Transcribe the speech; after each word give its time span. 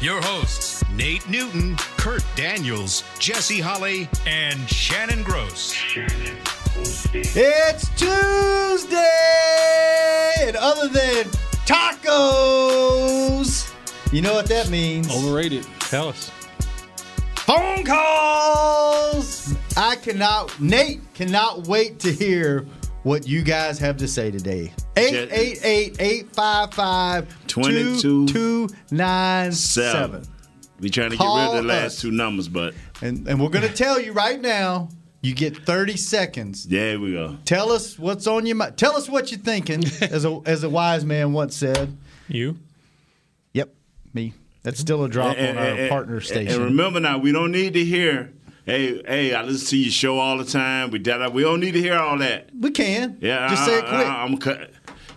your 0.00 0.22
hosts, 0.22 0.82
Nate 0.90 1.28
Newton, 1.28 1.76
Kurt 1.98 2.24
Daniels, 2.34 3.04
Jesse 3.18 3.60
Holly, 3.60 4.08
and 4.26 4.58
Shannon 4.68 5.22
Gross. 5.22 5.74
It's 7.12 7.88
Tuesday! 7.96 8.96
And 10.40 10.56
other 10.56 10.88
than 10.88 11.26
tacos, 11.66 13.70
you 14.10 14.22
know 14.22 14.32
what 14.32 14.46
that 14.46 14.70
means. 14.70 15.14
Overrated. 15.14 15.66
Tell 15.80 16.08
us. 16.08 16.30
Phone 17.36 17.84
calls! 17.84 19.54
I 19.76 19.96
cannot, 19.96 20.58
Nate 20.58 21.02
cannot 21.12 21.66
wait 21.66 21.98
to 22.00 22.10
hear 22.10 22.66
what 23.02 23.28
you 23.28 23.42
guys 23.42 23.78
have 23.78 23.98
to 23.98 24.08
say 24.08 24.30
today. 24.30 24.72
888 25.00 26.00
855 26.00 27.46
2297. 27.46 29.52
Seven. 29.52 30.22
We 30.80 30.88
trying 30.90 31.10
to 31.10 31.16
get 31.16 31.24
rid 31.24 31.48
of 31.48 31.54
the 31.56 31.62
last 31.62 31.96
us. 31.96 32.00
two 32.00 32.10
numbers, 32.10 32.48
but 32.48 32.74
And, 33.02 33.28
and 33.28 33.40
we're 33.40 33.50
going 33.50 33.68
to 33.68 33.74
tell 33.74 34.00
you 34.00 34.12
right 34.12 34.40
now 34.40 34.88
you 35.22 35.34
get 35.34 35.56
30 35.66 35.96
seconds. 35.98 36.64
there 36.64 36.98
we 36.98 37.12
go. 37.12 37.36
Tell 37.44 37.70
us 37.72 37.98
what's 37.98 38.26
on 38.26 38.46
your 38.46 38.56
mind. 38.56 38.78
Tell 38.78 38.96
us 38.96 39.06
what 39.08 39.30
you're 39.30 39.40
thinking, 39.40 39.84
as 40.00 40.24
a, 40.24 40.40
as 40.46 40.64
a 40.64 40.70
wise 40.70 41.04
man 41.04 41.32
once 41.34 41.54
said. 41.56 41.94
You? 42.28 42.56
Yep, 43.52 43.74
me. 44.14 44.32
That's 44.62 44.78
still 44.80 45.04
a 45.04 45.08
drop 45.08 45.36
on 45.38 45.58
our 45.58 45.88
partner 45.88 46.20
station. 46.22 46.54
And 46.54 46.64
remember 46.64 47.00
now, 47.00 47.18
we 47.18 47.32
don't 47.32 47.52
need 47.52 47.74
to 47.74 47.84
hear, 47.84 48.32
hey, 48.64 49.02
hey, 49.02 49.34
I 49.34 49.42
listen 49.42 49.66
to 49.68 49.76
your 49.76 49.90
show 49.90 50.18
all 50.18 50.38
the 50.38 50.44
time. 50.44 50.90
We 50.90 50.98
da- 50.98 51.28
we 51.28 51.42
don't 51.42 51.60
need 51.60 51.72
to 51.72 51.80
hear 51.82 51.96
all 51.96 52.16
that. 52.18 52.48
we 52.58 52.70
can. 52.70 53.18
Yeah, 53.20 53.46
Just 53.48 53.66
say 53.66 53.78
it 53.78 53.84
I- 53.84 53.88
quick. 53.88 54.06
I, 54.06 54.24
am 54.24 54.36
cut. 54.38 54.70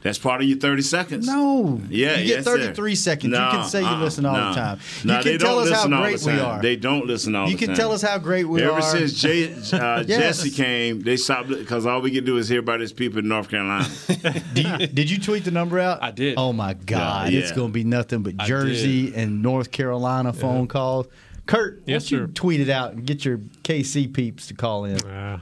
That's 0.04 0.18
part 0.20 0.42
of 0.42 0.48
your 0.48 0.58
30 0.58 0.82
seconds. 0.82 1.26
no. 1.28 1.82
Yeah, 1.90 2.18
You 2.18 2.18
get 2.18 2.26
yes, 2.28 2.44
sir. 2.46 2.58
33 2.58 2.96
seconds. 2.96 3.32
No, 3.34 3.46
you 3.46 3.52
can 3.52 3.64
say 3.70 3.80
you 3.82 3.88
uh-uh, 3.88 4.04
listen 4.04 4.26
all 4.26 4.36
no. 4.36 4.50
the 4.50 4.56
time. 4.56 4.80
You 5.02 5.08
they 5.08 5.22
can 5.24 5.40
tell 5.40 5.56
don't 5.64 5.72
us 5.72 5.82
how 5.84 5.88
great 6.02 6.22
we 6.22 6.40
are. 6.40 6.62
They 6.62 6.76
don't 6.76 7.08
listen 7.08 7.36
all 7.36 7.48
you 7.50 7.56
the 7.56 7.66
time. 7.66 7.72
You 7.72 7.76
can 7.76 7.76
tell 7.84 7.92
us 7.94 8.02
how 8.02 8.18
great 8.18 8.44
we 8.44 8.62
Ever 8.62 8.74
are. 8.74 8.78
Ever 8.80 8.82
since 9.08 9.14
Jay, 9.14 9.54
uh, 9.74 10.04
Yes. 10.06 10.08
Jesse 10.44 10.52
came, 10.52 11.02
they 11.02 11.16
stopped 11.18 11.48
because 11.50 11.86
all 11.86 12.02
we 12.02 12.12
can 12.12 12.26
do 12.26 12.38
is 12.38 12.50
hear 12.50 12.60
about 12.60 12.82
his 12.82 12.92
people 12.94 13.20
in 13.20 13.28
North 13.28 13.50
Carolina. 13.50 13.88
You- 14.56 14.88
did 14.88 15.10
you 15.10 15.20
tweet 15.20 15.46
the 15.46 15.52
number 15.52 15.80
out? 15.80 16.04
I 16.04 16.12
did. 16.12 16.36
Oh 16.38 16.54
my 16.54 16.74
God. 16.74 17.32
Yeah, 17.32 17.40
It's 17.40 17.52
going 17.52 17.70
to 17.70 17.74
be 17.74 17.84
nothing 17.84 18.24
but 18.24 18.38
Jersey 18.38 19.14
and 19.16 19.42
North 19.42 19.72
Carolina 19.72 20.34
phone 20.34 20.68
calls. 20.68 21.08
Kurt, 21.46 21.80
why 21.86 21.94
don't 21.94 22.12
you 22.12 22.18
sir. 22.20 22.28
tweet 22.28 22.60
it 22.62 22.70
out 22.70 22.94
and 22.94 23.06
get 23.06 23.26
your 23.26 23.38
KC 23.64 24.14
peeps 24.14 24.48
to 24.48 24.54
call 24.54 24.86
in. 24.86 24.98
Uh, 25.02 25.40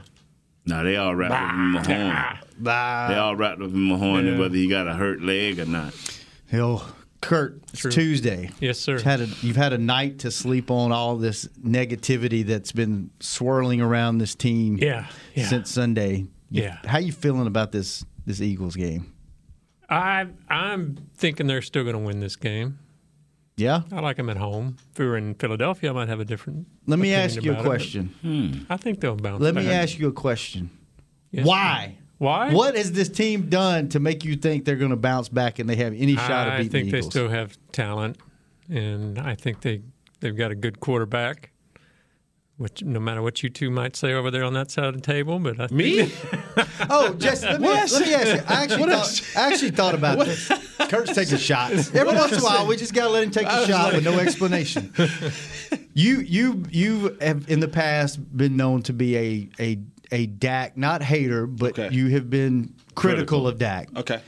no, 0.66 0.84
they 0.84 0.96
all 0.96 1.14
wrapped 1.14 1.34
up 1.34 1.52
in 1.54 1.72
Mahomes. 1.82 2.38
Bye. 2.62 3.06
They 3.10 3.14
all 3.18 3.36
wrapped 3.36 3.60
up 3.60 3.68
in 3.70 3.88
Mahomes, 3.88 4.32
Yeah. 4.32 4.38
whether 4.38 4.54
he 4.54 4.68
got 4.68 4.86
a 4.86 4.94
hurt 4.94 5.20
leg 5.22 5.58
or 5.58 5.64
not. 5.66 5.94
Yo, 6.52 6.82
Kurt, 7.20 7.60
it's 7.72 7.80
True. 7.80 7.90
Tuesday. 7.90 8.50
Yes, 8.60 8.78
sir. 8.78 8.94
You've 8.94 9.02
had, 9.02 9.20
a, 9.20 9.26
you've 9.42 9.56
had 9.56 9.72
a 9.72 9.78
night 9.78 10.18
to 10.20 10.30
sleep 10.30 10.70
on 10.70 10.92
all 10.92 11.16
this 11.16 11.48
negativity 11.64 12.44
that's 12.44 12.72
been 12.72 13.10
swirling 13.20 13.80
around 13.80 14.18
this 14.18 14.34
team 14.34 14.76
Yeah, 14.78 15.06
yeah. 15.34 15.46
since 15.48 15.70
Sunday. 15.70 16.26
You- 16.50 16.62
Yeah. 16.64 16.78
How 16.84 16.98
you 16.98 17.12
feeling 17.12 17.46
about 17.46 17.72
this 17.72 18.04
this 18.26 18.40
Eagles 18.40 18.76
game? 18.76 19.12
I 19.88 20.26
I'm 20.48 20.96
thinking 21.16 21.46
they're 21.46 21.62
still 21.62 21.82
going 21.84 21.94
to 21.96 22.02
win 22.02 22.20
this 22.20 22.36
game. 22.36 22.78
Yeah? 23.56 23.82
I 23.92 24.00
like 24.00 24.16
them 24.16 24.30
at 24.30 24.36
home. 24.36 24.76
If 24.92 24.98
we 24.98 25.06
were 25.06 25.16
in 25.16 25.34
Philadelphia, 25.34 25.90
I 25.90 25.92
might 25.92 26.08
have 26.08 26.20
a 26.20 26.24
different. 26.24 26.66
Let 26.86 26.98
me 26.98 27.12
ask 27.14 27.42
you 27.42 27.50
a 27.50 27.54
about 27.54 27.60
it, 27.60 27.64
but 27.64 27.70
question. 27.70 28.66
I 28.70 28.76
think 28.76 29.00
they'll 29.00 29.16
bounce. 29.16 29.42
Let 29.42 29.54
me 29.54 29.70
ask 29.70 29.98
you 29.98 30.08
a 30.08 30.12
question. 30.12 30.70
Yes, 31.30 31.46
Why? 31.46 31.96
Why? 32.18 32.52
What 32.52 32.76
has 32.76 32.92
this 32.92 33.08
team 33.08 33.48
done 33.48 33.88
to 33.90 34.00
make 34.00 34.24
you 34.24 34.36
think 34.36 34.64
they're 34.64 34.76
going 34.76 34.90
to 34.90 34.96
bounce 34.96 35.28
back 35.28 35.58
and 35.58 35.68
they 35.68 35.76
have 35.76 35.92
any 35.92 36.14
shot 36.14 36.48
of 36.48 36.52
beating? 36.52 36.52
I 36.52 36.56
beating 36.58 36.70
think 36.70 36.84
the 36.86 36.92
they 36.92 37.02
still 37.02 37.28
have 37.28 37.58
talent, 37.72 38.16
and 38.68 39.18
I 39.18 39.34
think 39.34 39.60
they 39.62 39.82
they've 40.20 40.36
got 40.36 40.50
a 40.50 40.54
good 40.54 40.78
quarterback. 40.80 41.51
Which, 42.62 42.80
no 42.84 43.00
matter 43.00 43.20
what 43.22 43.42
you 43.42 43.48
two 43.50 43.72
might 43.72 43.96
say 43.96 44.12
over 44.12 44.30
there 44.30 44.44
on 44.44 44.54
that 44.54 44.70
side 44.70 44.84
of 44.84 44.94
the 44.94 45.00
table, 45.00 45.40
but 45.40 45.58
I 45.60 45.66
Me? 45.74 46.12
Oh, 46.88 47.12
Jesse, 47.14 47.44
let 47.46 47.60
me, 47.60 47.66
let 47.66 47.90
me 47.90 48.14
ask 48.14 48.36
you. 48.36 48.42
I 48.46 48.62
actually, 48.62 48.84
thought, 48.92 49.22
I 49.36 49.52
actually 49.52 49.70
thought 49.72 49.94
about 49.96 50.18
this. 50.20 50.48
Kurt's 50.88 51.12
taking 51.12 51.38
shots. 51.38 51.92
Every 51.94 52.14
once 52.14 52.32
in 52.34 52.38
a 52.38 52.42
while, 52.42 52.66
we 52.68 52.76
just 52.76 52.94
got 52.94 53.04
to 53.06 53.10
let 53.10 53.24
him 53.24 53.32
take 53.32 53.48
a 53.48 53.66
shot 53.66 53.94
with 53.94 54.04
no 54.04 54.16
explanation. 54.20 54.92
you, 55.94 56.20
you, 56.20 56.62
you 56.70 57.16
have 57.20 57.48
in 57.50 57.58
the 57.58 57.66
past 57.68 58.20
been 58.36 58.56
known 58.56 58.82
to 58.82 58.92
be 58.92 59.16
a 59.16 59.48
a 59.58 59.78
a 60.12 60.26
Dak, 60.26 60.76
not 60.76 61.02
hater, 61.02 61.46
but 61.48 61.76
Okay. 61.76 61.92
you 61.92 62.08
have 62.10 62.30
been 62.30 62.74
critical, 62.94 63.48
of 63.48 63.58
Dak. 63.58 63.88
Okay. 63.96 64.20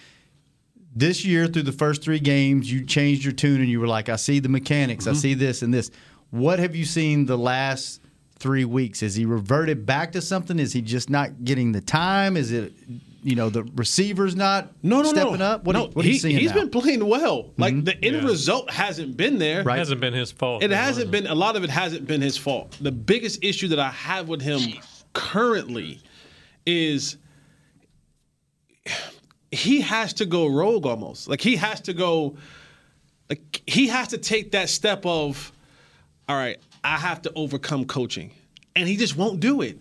This 0.97 1.25
year, 1.25 1.47
through 1.47 1.63
the 1.65 1.73
first 1.73 2.03
three 2.03 2.19
games, 2.21 2.73
you 2.73 2.85
changed 2.85 3.23
your 3.23 3.33
tune 3.35 3.61
and 3.61 3.69
you 3.71 3.79
were 3.79 3.87
like, 3.87 4.09
"I 4.09 4.17
see 4.17 4.41
the 4.41 4.49
mechanics. 4.49 5.07
I 5.07 5.13
see 5.13 5.35
this 5.35 5.63
and 5.63 5.73
this." 5.73 5.93
What 6.31 6.59
have 6.59 6.75
you 6.75 6.85
seen 6.85 7.27
the 7.27 7.39
last 7.39 8.01
three 8.39 8.65
weeks? 8.65 9.01
Has 9.01 9.15
he 9.15 9.25
reverted 9.25 9.87
back 9.87 10.13
to 10.13 10.21
something? 10.21 10.59
Is 10.59 10.73
he 10.73 10.81
just 10.83 11.09
not 11.11 11.45
getting 11.45 11.73
the 11.73 11.81
time? 11.81 12.37
Is 12.37 12.53
it, 12.53 12.73
you 13.23 13.35
know, 13.37 13.49
the 13.49 13.63
receivers 13.75 14.37
not 14.37 14.71
No, 14.83 15.03
no, 15.03 15.09
stepping 15.11 15.39
no. 15.39 15.45
up? 15.45 15.65
What, 15.65 15.73
no, 15.75 15.85
are, 15.85 15.89
what 15.89 16.05
are 16.05 16.09
you 16.09 16.15
he, 16.15 16.19
seeing 16.19 16.37
He's 16.39 16.51
now? 16.51 16.57
Mm-hmm. 16.57 16.69
been 16.69 16.83
playing 16.83 17.07
well. 17.07 17.53
Like 17.57 17.85
the 17.85 17.95
end 18.05 18.17
Yeah. 18.17 18.25
result 18.25 18.71
hasn't 18.71 19.17
been 19.17 19.39
there. 19.39 19.61
it 19.61 19.67
Right. 19.67 19.79
hasn't 19.79 20.01
been 20.01 20.13
his 20.13 20.31
fault. 20.33 20.63
It 20.63 20.71
hasn't 20.71 21.07
has 21.07 21.11
been 21.23 21.27
a 21.31 21.35
lot 21.35 21.57
of 21.57 21.65
it 21.65 21.71
hasn't 21.71 22.07
been 22.07 22.21
his 22.21 22.37
fault. 22.37 22.77
The 22.81 22.93
biggest 22.93 23.43
issue 23.43 23.69
that 23.69 23.79
I 23.79 23.91
have 23.91 24.29
with 24.29 24.43
him 24.43 24.61
currently 25.13 26.01
is 26.67 27.17
he 29.51 29.81
has 29.81 30.13
to 30.15 30.27
go 30.27 30.47
rogue 30.47 30.85
almost. 30.87 31.29
Like 31.29 31.41
he 31.41 31.57
has 31.57 31.81
to 31.83 31.95
go 31.95 32.37
like 33.31 33.63
he 33.67 33.87
has 33.89 34.09
to 34.09 34.19
take 34.19 34.51
that 34.53 34.69
step 34.69 35.07
of 35.07 35.51
all 36.29 36.37
right, 36.37 36.59
I 36.83 36.97
have 36.97 37.23
to 37.23 37.33
overcome 37.35 37.85
coaching. 37.85 38.33
And 38.77 38.89
he 38.89 38.97
just 38.97 39.17
won't 39.17 39.39
do 39.41 39.61
it. 39.63 39.79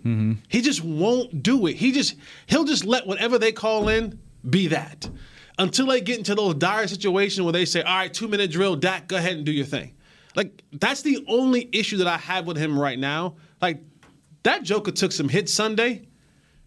He 0.49 0.61
just 0.61 0.83
won't 0.83 1.41
do 1.41 1.65
it. 1.67 1.75
He 1.75 1.91
just 1.91 2.15
he'll 2.45 2.63
just 2.63 2.85
let 2.85 3.07
whatever 3.07 3.39
they 3.39 3.51
call 3.51 3.89
in 3.89 4.19
be 4.47 4.67
that. 4.67 5.09
Until 5.57 5.87
they 5.87 6.01
get 6.01 6.17
into 6.17 6.35
those 6.35 6.55
dire 6.55 6.87
situations 6.87 7.43
where 7.43 7.53
they 7.53 7.65
say, 7.65 7.81
all 7.81 7.95
right, 7.95 8.13
two 8.13 8.27
minute 8.27 8.51
drill, 8.51 8.75
Dak, 8.75 9.07
go 9.07 9.17
ahead 9.17 9.35
and 9.35 9.45
do 9.45 9.51
your 9.51 9.65
thing. 9.65 9.95
Like, 10.35 10.63
that's 10.71 11.01
the 11.03 11.23
only 11.27 11.69
issue 11.71 11.97
that 11.97 12.07
I 12.07 12.17
have 12.17 12.47
with 12.47 12.57
him 12.57 12.77
right 12.77 12.97
now. 12.97 13.35
Like, 13.61 13.81
that 14.43 14.63
Joker 14.63 14.91
took 14.91 15.11
some 15.11 15.29
hits 15.29 15.53
Sunday 15.53 16.07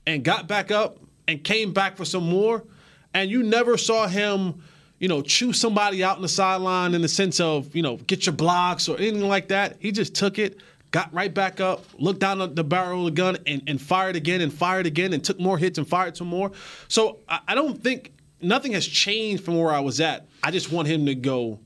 and 0.07 0.25
got 0.25 0.47
back 0.47 0.71
up 0.71 0.99
and 1.29 1.43
came 1.43 1.73
back 1.73 1.97
for 1.97 2.05
some 2.05 2.29
more. 2.29 2.65
And 3.13 3.31
you 3.31 3.43
never 3.43 3.77
saw 3.77 4.07
him, 4.07 4.63
you 4.99 5.09
know, 5.09 5.23
chew 5.23 5.53
somebody 5.53 6.03
out 6.03 6.17
in 6.17 6.23
the 6.23 6.29
sideline 6.29 6.95
in 6.95 7.03
the 7.03 7.09
sense 7.09 7.41
of, 7.41 7.75
you 7.75 7.83
know, 7.83 7.97
get 7.97 8.27
your 8.27 8.35
blocks 8.35 8.89
or 8.89 8.97
anything 8.99 9.29
like 9.29 9.49
that. 9.49 9.77
He 9.79 9.93
just 9.93 10.15
took 10.15 10.39
it, 10.39 10.61
got 10.91 11.13
right 11.13 11.33
back 11.33 11.61
up, 11.61 11.85
looked 11.99 12.21
down 12.21 12.41
at 12.41 12.57
the 12.57 12.65
barrel 12.65 13.01
of 13.01 13.05
the 13.07 13.11
gun 13.11 13.37
and, 13.47 13.63
and 13.67 13.81
fired 13.81 14.17
again 14.17 14.41
and 14.41 14.53
fired 14.53 14.87
again 14.87 15.13
and 15.13 15.23
took 15.23 15.39
more 15.39 15.59
hits 15.59 15.79
and 15.79 15.87
fired 15.87 16.17
some 16.17 16.29
more. 16.29 16.51
So 16.89 17.19
I, 17.29 17.41
I 17.49 17.55
don't 17.55 17.83
think 17.83 18.13
nothing 18.41 18.73
has 18.73 18.87
changed 18.87 19.45
from 19.45 19.59
where 19.59 19.73
I 19.73 19.81
was 19.81 20.01
at. 20.01 20.27
I 20.43 20.51
just 20.51 20.73
want 20.73 20.89
him 20.89 21.07
to 21.07 21.15
go 21.15 21.59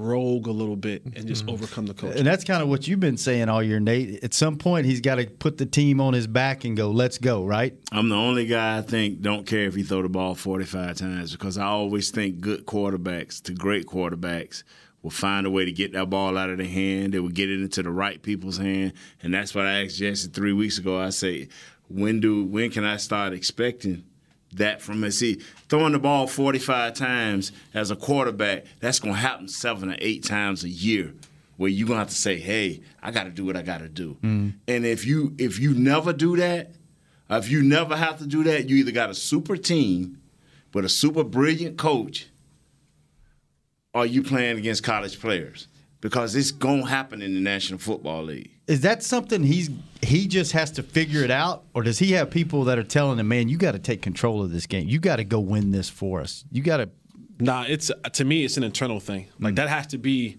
rogue 0.00 0.46
a 0.46 0.50
little 0.50 0.76
bit 0.76 1.04
and 1.04 1.26
just 1.26 1.44
mm-hmm. 1.44 1.54
overcome 1.54 1.86
the 1.86 1.94
coach. 1.94 2.16
and 2.16 2.26
that's 2.26 2.44
kind 2.44 2.62
of 2.62 2.68
what 2.68 2.88
you've 2.88 3.00
been 3.00 3.16
saying 3.16 3.48
all 3.48 3.62
year, 3.62 3.80
Nate. 3.80 4.22
At 4.24 4.34
some 4.34 4.56
point, 4.56 4.86
he's 4.86 5.00
got 5.00 5.16
to 5.16 5.26
put 5.26 5.58
the 5.58 5.66
team 5.66 6.00
on 6.00 6.14
his 6.14 6.26
back 6.26 6.64
and 6.64 6.76
go, 6.76 6.90
"Let's 6.90 7.18
go!" 7.18 7.44
Right? 7.44 7.74
I'm 7.92 8.08
the 8.08 8.16
only 8.16 8.46
guy 8.46 8.78
I 8.78 8.82
think 8.82 9.20
don't 9.20 9.46
care 9.46 9.64
if 9.64 9.74
he 9.74 9.82
throw 9.82 10.02
the 10.02 10.08
ball 10.08 10.34
45 10.34 10.96
times 10.96 11.32
because 11.32 11.58
I 11.58 11.66
always 11.66 12.10
think 12.10 12.40
good 12.40 12.66
quarterbacks 12.66 13.42
to 13.42 13.52
great 13.52 13.86
quarterbacks 13.86 14.62
will 15.02 15.10
find 15.10 15.46
a 15.46 15.50
way 15.50 15.64
to 15.64 15.72
get 15.72 15.92
that 15.92 16.10
ball 16.10 16.36
out 16.36 16.50
of 16.50 16.58
the 16.58 16.66
hand. 16.66 17.14
They 17.14 17.20
will 17.20 17.28
get 17.28 17.50
it 17.50 17.60
into 17.60 17.82
the 17.82 17.90
right 17.90 18.20
people's 18.20 18.58
hand, 18.58 18.92
and 19.22 19.32
that's 19.32 19.54
what 19.54 19.66
I 19.66 19.84
asked 19.84 19.98
Jesse 19.98 20.28
three 20.28 20.52
weeks 20.52 20.78
ago. 20.78 21.00
I 21.00 21.10
say, 21.10 21.48
when 21.88 22.20
do 22.20 22.44
when 22.44 22.70
can 22.70 22.84
I 22.84 22.96
start 22.96 23.32
expecting? 23.32 24.04
That 24.54 24.82
from 24.82 25.04
him. 25.04 25.10
See, 25.12 25.34
throwing 25.68 25.92
the 25.92 25.98
ball 26.00 26.26
45 26.26 26.94
times 26.94 27.52
as 27.72 27.90
a 27.90 27.96
quarterback, 27.96 28.64
that's 28.80 28.98
going 28.98 29.14
to 29.14 29.20
happen 29.20 29.46
seven 29.46 29.90
or 29.90 29.96
eight 30.00 30.24
times 30.24 30.64
a 30.64 30.68
year 30.68 31.14
where 31.56 31.68
you're 31.68 31.86
gonna 31.86 32.00
have 32.00 32.08
to 32.08 32.14
say, 32.14 32.38
"Hey, 32.38 32.80
I 33.02 33.10
got 33.10 33.24
to 33.24 33.30
do 33.30 33.44
what 33.44 33.54
I 33.54 33.60
got 33.60 33.78
to 33.80 33.88
do." 33.88 34.16
Mm. 34.22 34.54
And 34.66 34.86
if 34.86 35.04
you 35.06 35.34
if 35.36 35.58
you 35.58 35.74
never 35.74 36.12
do 36.14 36.34
that, 36.38 36.72
if 37.28 37.50
you 37.50 37.62
never 37.62 37.96
have 37.96 38.18
to 38.20 38.26
do 38.26 38.42
that, 38.44 38.68
you 38.70 38.76
either 38.76 38.92
got 38.92 39.10
a 39.10 39.14
super 39.14 39.58
team 39.58 40.22
with 40.72 40.86
a 40.86 40.88
super 40.88 41.22
brilliant 41.22 41.76
coach, 41.76 42.28
or 43.92 44.06
you 44.06 44.22
playing 44.22 44.56
against 44.56 44.82
college 44.82 45.20
players. 45.20 45.68
because 46.00 46.34
it's 46.34 46.50
gonna 46.50 46.86
happen 46.86 47.20
in 47.20 47.34
the 47.34 47.40
National 47.40 47.78
Football 47.78 48.24
League. 48.24 48.50
Is 48.70 48.82
that 48.82 49.02
something 49.02 49.42
he's 49.42 49.68
he 50.00 50.28
just 50.28 50.52
has 50.52 50.70
to 50.72 50.82
figure 50.84 51.24
it 51.24 51.30
out, 51.30 51.64
or 51.74 51.82
does 51.82 51.98
he 51.98 52.12
have 52.12 52.30
people 52.30 52.64
that 52.64 52.78
are 52.78 52.84
telling 52.84 53.18
him, 53.18 53.26
"Man, 53.26 53.48
you 53.48 53.56
got 53.58 53.72
to 53.72 53.78
take 53.80 54.00
control 54.00 54.42
of 54.42 54.52
this 54.52 54.66
game. 54.66 54.88
You 54.88 55.00
got 55.00 55.16
to 55.16 55.24
go 55.24 55.40
win 55.40 55.72
this 55.72 55.88
for 55.90 56.20
us. 56.20 56.44
You 56.52 56.62
got 56.62 56.76
to." 56.76 56.88
Nah, 57.40 57.64
it's 57.66 57.90
to 58.12 58.24
me, 58.24 58.44
it's 58.44 58.56
an 58.56 58.62
internal 58.62 59.00
thing. 59.00 59.26
Like 59.40 59.56
that 59.56 59.68
has 59.68 59.88
to 59.88 59.98
be. 59.98 60.38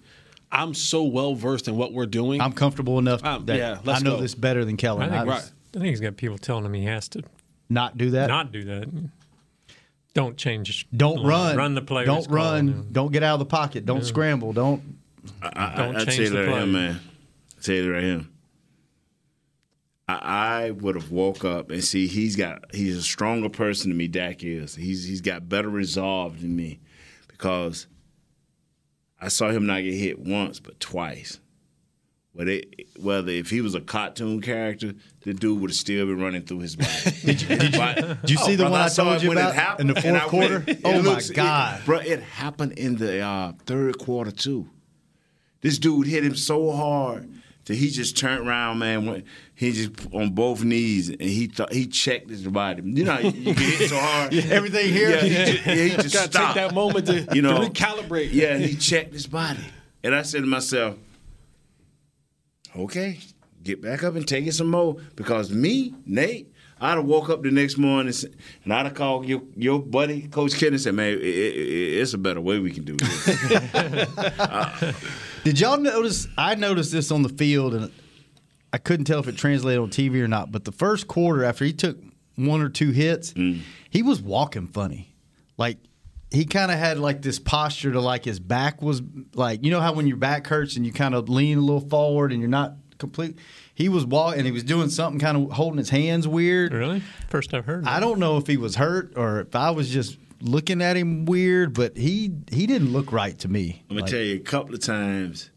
I'm 0.50 0.74
so 0.74 1.04
well 1.04 1.36
versed 1.36 1.68
in 1.68 1.76
what 1.76 1.92
we're 1.94 2.06
doing. 2.06 2.40
I'm 2.42 2.54
comfortable 2.54 3.00
enough 3.00 3.24
Um, 3.24 3.46
that 3.48 3.58
yeah, 3.58 3.78
I 3.80 3.82
let's 3.84 4.02
know 4.02 4.16
go. 4.16 4.22
this 4.22 4.34
better 4.36 4.64
than 4.66 4.76
I 4.76 4.78
think, 4.78 4.92
I 5.14 5.24
right. 5.26 5.42
I 5.74 5.78
think 5.80 5.86
he's 5.86 6.00
got 6.02 6.16
people 6.18 6.38
telling 6.38 6.64
him 6.66 6.74
he 6.74 6.86
has 6.86 7.08
to 7.10 7.24
not 7.70 7.98
do 7.98 8.12
that. 8.12 8.28
not 8.28 8.52
do 8.54 8.64
that. 8.66 8.90
Don't 10.14 10.38
change. 10.38 10.88
don't 10.96 11.22
the- 11.22 11.28
run. 11.28 11.56
Run 11.58 11.76
the 11.76 11.82
play. 11.82 12.06
Don't 12.06 12.30
run. 12.30 12.88
Don't 12.92 13.12
get 13.12 13.24
out 13.24 13.34
of 13.36 13.40
the 13.40 13.46
pocket. 13.46 13.86
Don't 13.86 14.06
scramble. 14.06 14.52
Don't. 14.54 14.82
I, 15.42 15.48
I, 15.74 15.76
Don't 15.78 15.96
I, 15.96 16.02
I 16.02 16.06
change 16.06 16.16
tell 16.16 16.24
you 16.26 16.30
the 16.32 16.36
that 16.38 16.48
play. 16.48 16.58
here, 16.58 16.66
man. 16.68 17.00
I 17.62 17.64
tell 17.64 17.76
you 17.76 17.94
right 17.94 18.04
here. 18.04 18.26
I, 20.08 20.66
I 20.66 20.72
would 20.72 20.96
have 20.96 21.12
woke 21.12 21.46
up 21.46 21.70
and 21.70 21.84
see 21.84 22.08
he's 22.08 22.36
got 22.36 22.74
he's 22.74 22.98
a 22.98 23.04
stronger 23.04 23.50
person 23.50 23.92
than 23.92 23.98
me. 23.98 24.08
Dak 24.08 24.44
is. 24.44 24.74
He's 24.74 25.04
he's 25.04 25.22
got 25.22 25.48
better 25.48 25.70
resolve 25.70 26.42
than 26.42 26.56
me 26.56 26.80
because 27.28 27.86
I 29.20 29.28
saw 29.28 29.52
him 29.52 29.68
not 29.68 29.84
get 29.84 29.94
hit 29.94 30.18
once 30.18 30.60
but 30.60 30.80
twice. 30.80 31.40
Whether 32.34 32.52
it, 32.52 32.88
whether 33.00 33.32
if 33.32 33.52
he 33.52 33.62
was 33.62 33.76
a 33.76 33.82
cartoon 33.82 34.42
character, 34.42 34.96
the 35.22 35.36
dude 35.36 35.62
would 35.62 35.70
have 35.70 35.78
still 35.78 36.08
been 36.08 36.20
running 36.20 36.42
through 36.42 36.62
his 36.62 36.76
body. 36.78 36.90
did 37.26 37.42
you, 37.44 37.48
did 37.48 37.72
Did 38.22 38.30
you 38.32 38.38
see 38.38 38.56
the 38.56 38.64
one 38.64 38.82
I 38.82 38.88
told 38.88 39.22
you 39.22 39.34
about 39.34 39.80
in 39.80 39.86
the 39.86 40.02
fourth 40.02 40.24
quarter? 40.24 40.66
Oh, 40.84 41.04
my 41.04 41.22
God. 41.32 41.86
bro! 41.86 42.00
It 42.00 42.24
happened 42.24 42.72
in 42.72 42.96
the 42.96 43.22
uh, 43.22 43.54
third 43.68 44.00
quarter 44.00 44.32
too. 44.32 44.68
This 45.60 45.78
dude 45.78 46.08
hit 46.08 46.26
him 46.26 46.36
so 46.36 46.72
hard 46.72 47.41
that 47.72 47.78
he 47.78 47.90
just 47.90 48.18
turned 48.18 48.46
around, 48.48 48.80
man. 48.80 49.06
Went, 49.06 49.26
he 49.56 49.72
just 49.72 49.92
on 50.14 50.32
both 50.32 50.64
knees 50.64 51.08
and 51.10 51.22
he 51.22 51.48
thought 51.48 51.72
he 51.72 51.88
checked 51.88 52.30
his 52.30 52.46
body. 52.46 52.82
You 52.86 53.06
know, 53.06 53.18
you 53.20 53.32
get 53.54 53.58
hit 53.60 53.90
so 53.90 53.98
hard. 53.98 54.34
Everything 54.52 54.92
here. 54.92 55.10
Yeah, 55.12 55.22
he 55.22 55.30
just, 55.30 55.66
yeah, 55.66 55.74
he 55.76 55.90
just 55.90 56.14
Gotta 56.14 56.32
stopped. 56.32 56.56
take 56.58 56.68
that 56.70 56.74
moment 56.76 57.06
to, 57.08 57.28
you 57.34 57.42
know, 57.42 57.64
to 57.64 57.70
recalibrate. 57.70 58.30
Yeah, 58.34 58.58
he 58.58 58.76
checked 58.76 59.14
his 59.14 59.26
body, 59.28 59.60
and 60.04 60.14
I 60.14 60.22
said 60.24 60.42
to 60.42 60.48
myself, 60.48 60.98
"Okay, 62.76 63.20
get 63.64 63.82
back 63.82 64.04
up 64.04 64.16
and 64.16 64.28
take 64.28 64.46
it 64.48 64.54
some 64.54 64.70
more." 64.70 64.98
Because 65.16 65.50
me, 65.52 65.94
Nate, 66.06 66.52
I'd 66.80 66.96
have 66.96 67.06
woke 67.06 67.30
up 67.30 67.44
the 67.44 67.52
next 67.52 67.78
morning 67.78 68.14
and 68.64 68.74
I'd 68.74 68.86
have 68.88 68.96
called 68.96 69.26
your 69.26 69.42
your 69.56 69.80
buddy, 69.80 70.28
Coach 70.28 70.56
Ken, 70.58 70.70
and 70.74 70.82
said, 70.82 70.96
"Man, 70.96 71.14
it, 71.14 71.22
it, 71.22 71.56
it- 71.56 72.02
it's 72.02 72.14
a 72.14 72.18
better 72.18 72.42
way 72.42 72.60
we 72.60 72.72
can 72.72 72.84
do 72.84 72.98
this." 72.98 73.28
Did 75.44 75.60
y'all 75.60 75.78
notice? 75.78 76.28
I 76.38 76.56
noticed 76.56 76.92
this 76.92 77.12
on 77.12 77.24
the 77.24 77.30
field, 77.30 77.74
and 77.74 77.92
I 78.72 78.78
couldn't 78.78 79.06
tell 79.06 79.20
if 79.20 79.28
it 79.28 79.38
translated 79.38 79.82
on 79.82 79.90
TV 79.90 80.22
or 80.22 80.28
not. 80.28 80.52
But 80.52 80.66
the 80.66 80.72
first 80.72 81.08
quarter, 81.08 81.44
after 81.44 81.66
he 81.66 81.74
took 81.74 81.98
one 82.36 82.62
or 82.62 82.70
two 82.70 82.92
hits, 82.92 83.34
mm. 83.34 83.62
he 83.90 84.02
was 84.04 84.22
walking 84.22 84.68
funny. 84.68 85.16
Like 85.58 85.78
he 86.32 86.46
kind 86.46 86.72
of 86.72 86.78
had 86.78 86.98
like 86.98 87.22
this 87.22 87.40
posture 87.40 87.92
to 87.92 88.00
like 88.00 88.26
his 88.26 88.40
back 88.40 88.82
was 88.82 89.02
like 89.34 89.64
you 89.64 89.72
know 89.72 89.82
how 89.82 89.94
when 89.94 90.08
your 90.08 90.18
back 90.18 90.48
hurts 90.48 90.76
and 90.76 90.86
you 90.86 90.94
kind 90.94 91.14
of 91.14 91.28
lean 91.28 91.58
a 91.58 91.62
little 91.62 91.88
forward 91.88 92.32
and 92.32 92.40
you're 92.40 92.50
not 92.50 92.76
complete. 92.98 93.38
He 93.74 93.90
was 93.90 94.06
walking 94.06 94.40
and 94.40 94.46
he 94.46 94.52
was 94.52 94.64
doing 94.64 94.90
something 94.90 95.20
kind 95.20 95.38
of 95.38 95.52
holding 95.52 95.78
his 95.78 95.90
hands 95.90 96.28
weird. 96.28 96.72
Really? 96.72 97.02
First 97.30 97.54
I've 97.54 97.66
heard. 97.66 97.86
I 97.86 98.00
don't 98.00 98.20
know 98.20 98.38
if 98.38 98.48
he 98.48 98.58
was 98.58 98.76
hurt 98.76 99.14
or 99.18 99.42
if 99.42 99.56
I 99.56 99.72
was 99.72 99.90
just 99.90 100.18
looking 100.42 100.82
at 100.82 100.98
him 100.98 101.26
weird, 101.26 101.74
but 101.74 101.98
he 101.98 102.32
he 102.52 102.68
didn't 102.68 102.92
look 102.94 103.12
right 103.12 103.38
to 103.40 103.48
me. 103.48 103.84
I'm 103.90 103.96
gonna 103.96 104.02
Like, 104.02 104.12
tell 104.12 104.22
you 104.22 104.36
a 104.36 104.40
couple 104.40 104.74
of 104.74 104.82
times 104.82 105.50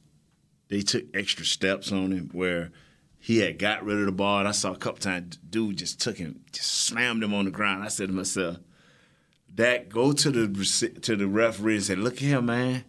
they 0.68 0.80
took 0.80 1.04
extra 1.14 1.44
steps 1.44 1.92
on 1.92 2.12
him 2.12 2.30
where 2.32 2.70
he 3.18 3.38
had 3.38 3.58
got 3.58 3.84
rid 3.84 3.98
of 3.98 4.06
the 4.06 4.12
ball. 4.12 4.40
And 4.40 4.48
I 4.48 4.52
saw 4.52 4.72
a 4.72 4.76
couple 4.76 5.00
times 5.00 5.38
dude 5.48 5.78
just 5.78 6.00
took 6.00 6.18
him, 6.18 6.40
just 6.52 6.70
slammed 6.70 7.22
him 7.22 7.32
on 7.34 7.44
the 7.46 7.50
ground. 7.50 7.82
I 7.84 7.88
said 7.88 8.08
to 8.08 8.14
myself, 8.14 8.58
"Dak, 9.54 9.88
go 9.88 10.12
to 10.12 10.30
the 10.30 10.88
to 11.02 11.16
the 11.16 11.26
referee 11.26 11.76
and 11.76 11.84
say, 11.84 11.94
look 11.94 12.14
at 12.14 12.20
him, 12.22 12.46
man. 12.46 12.84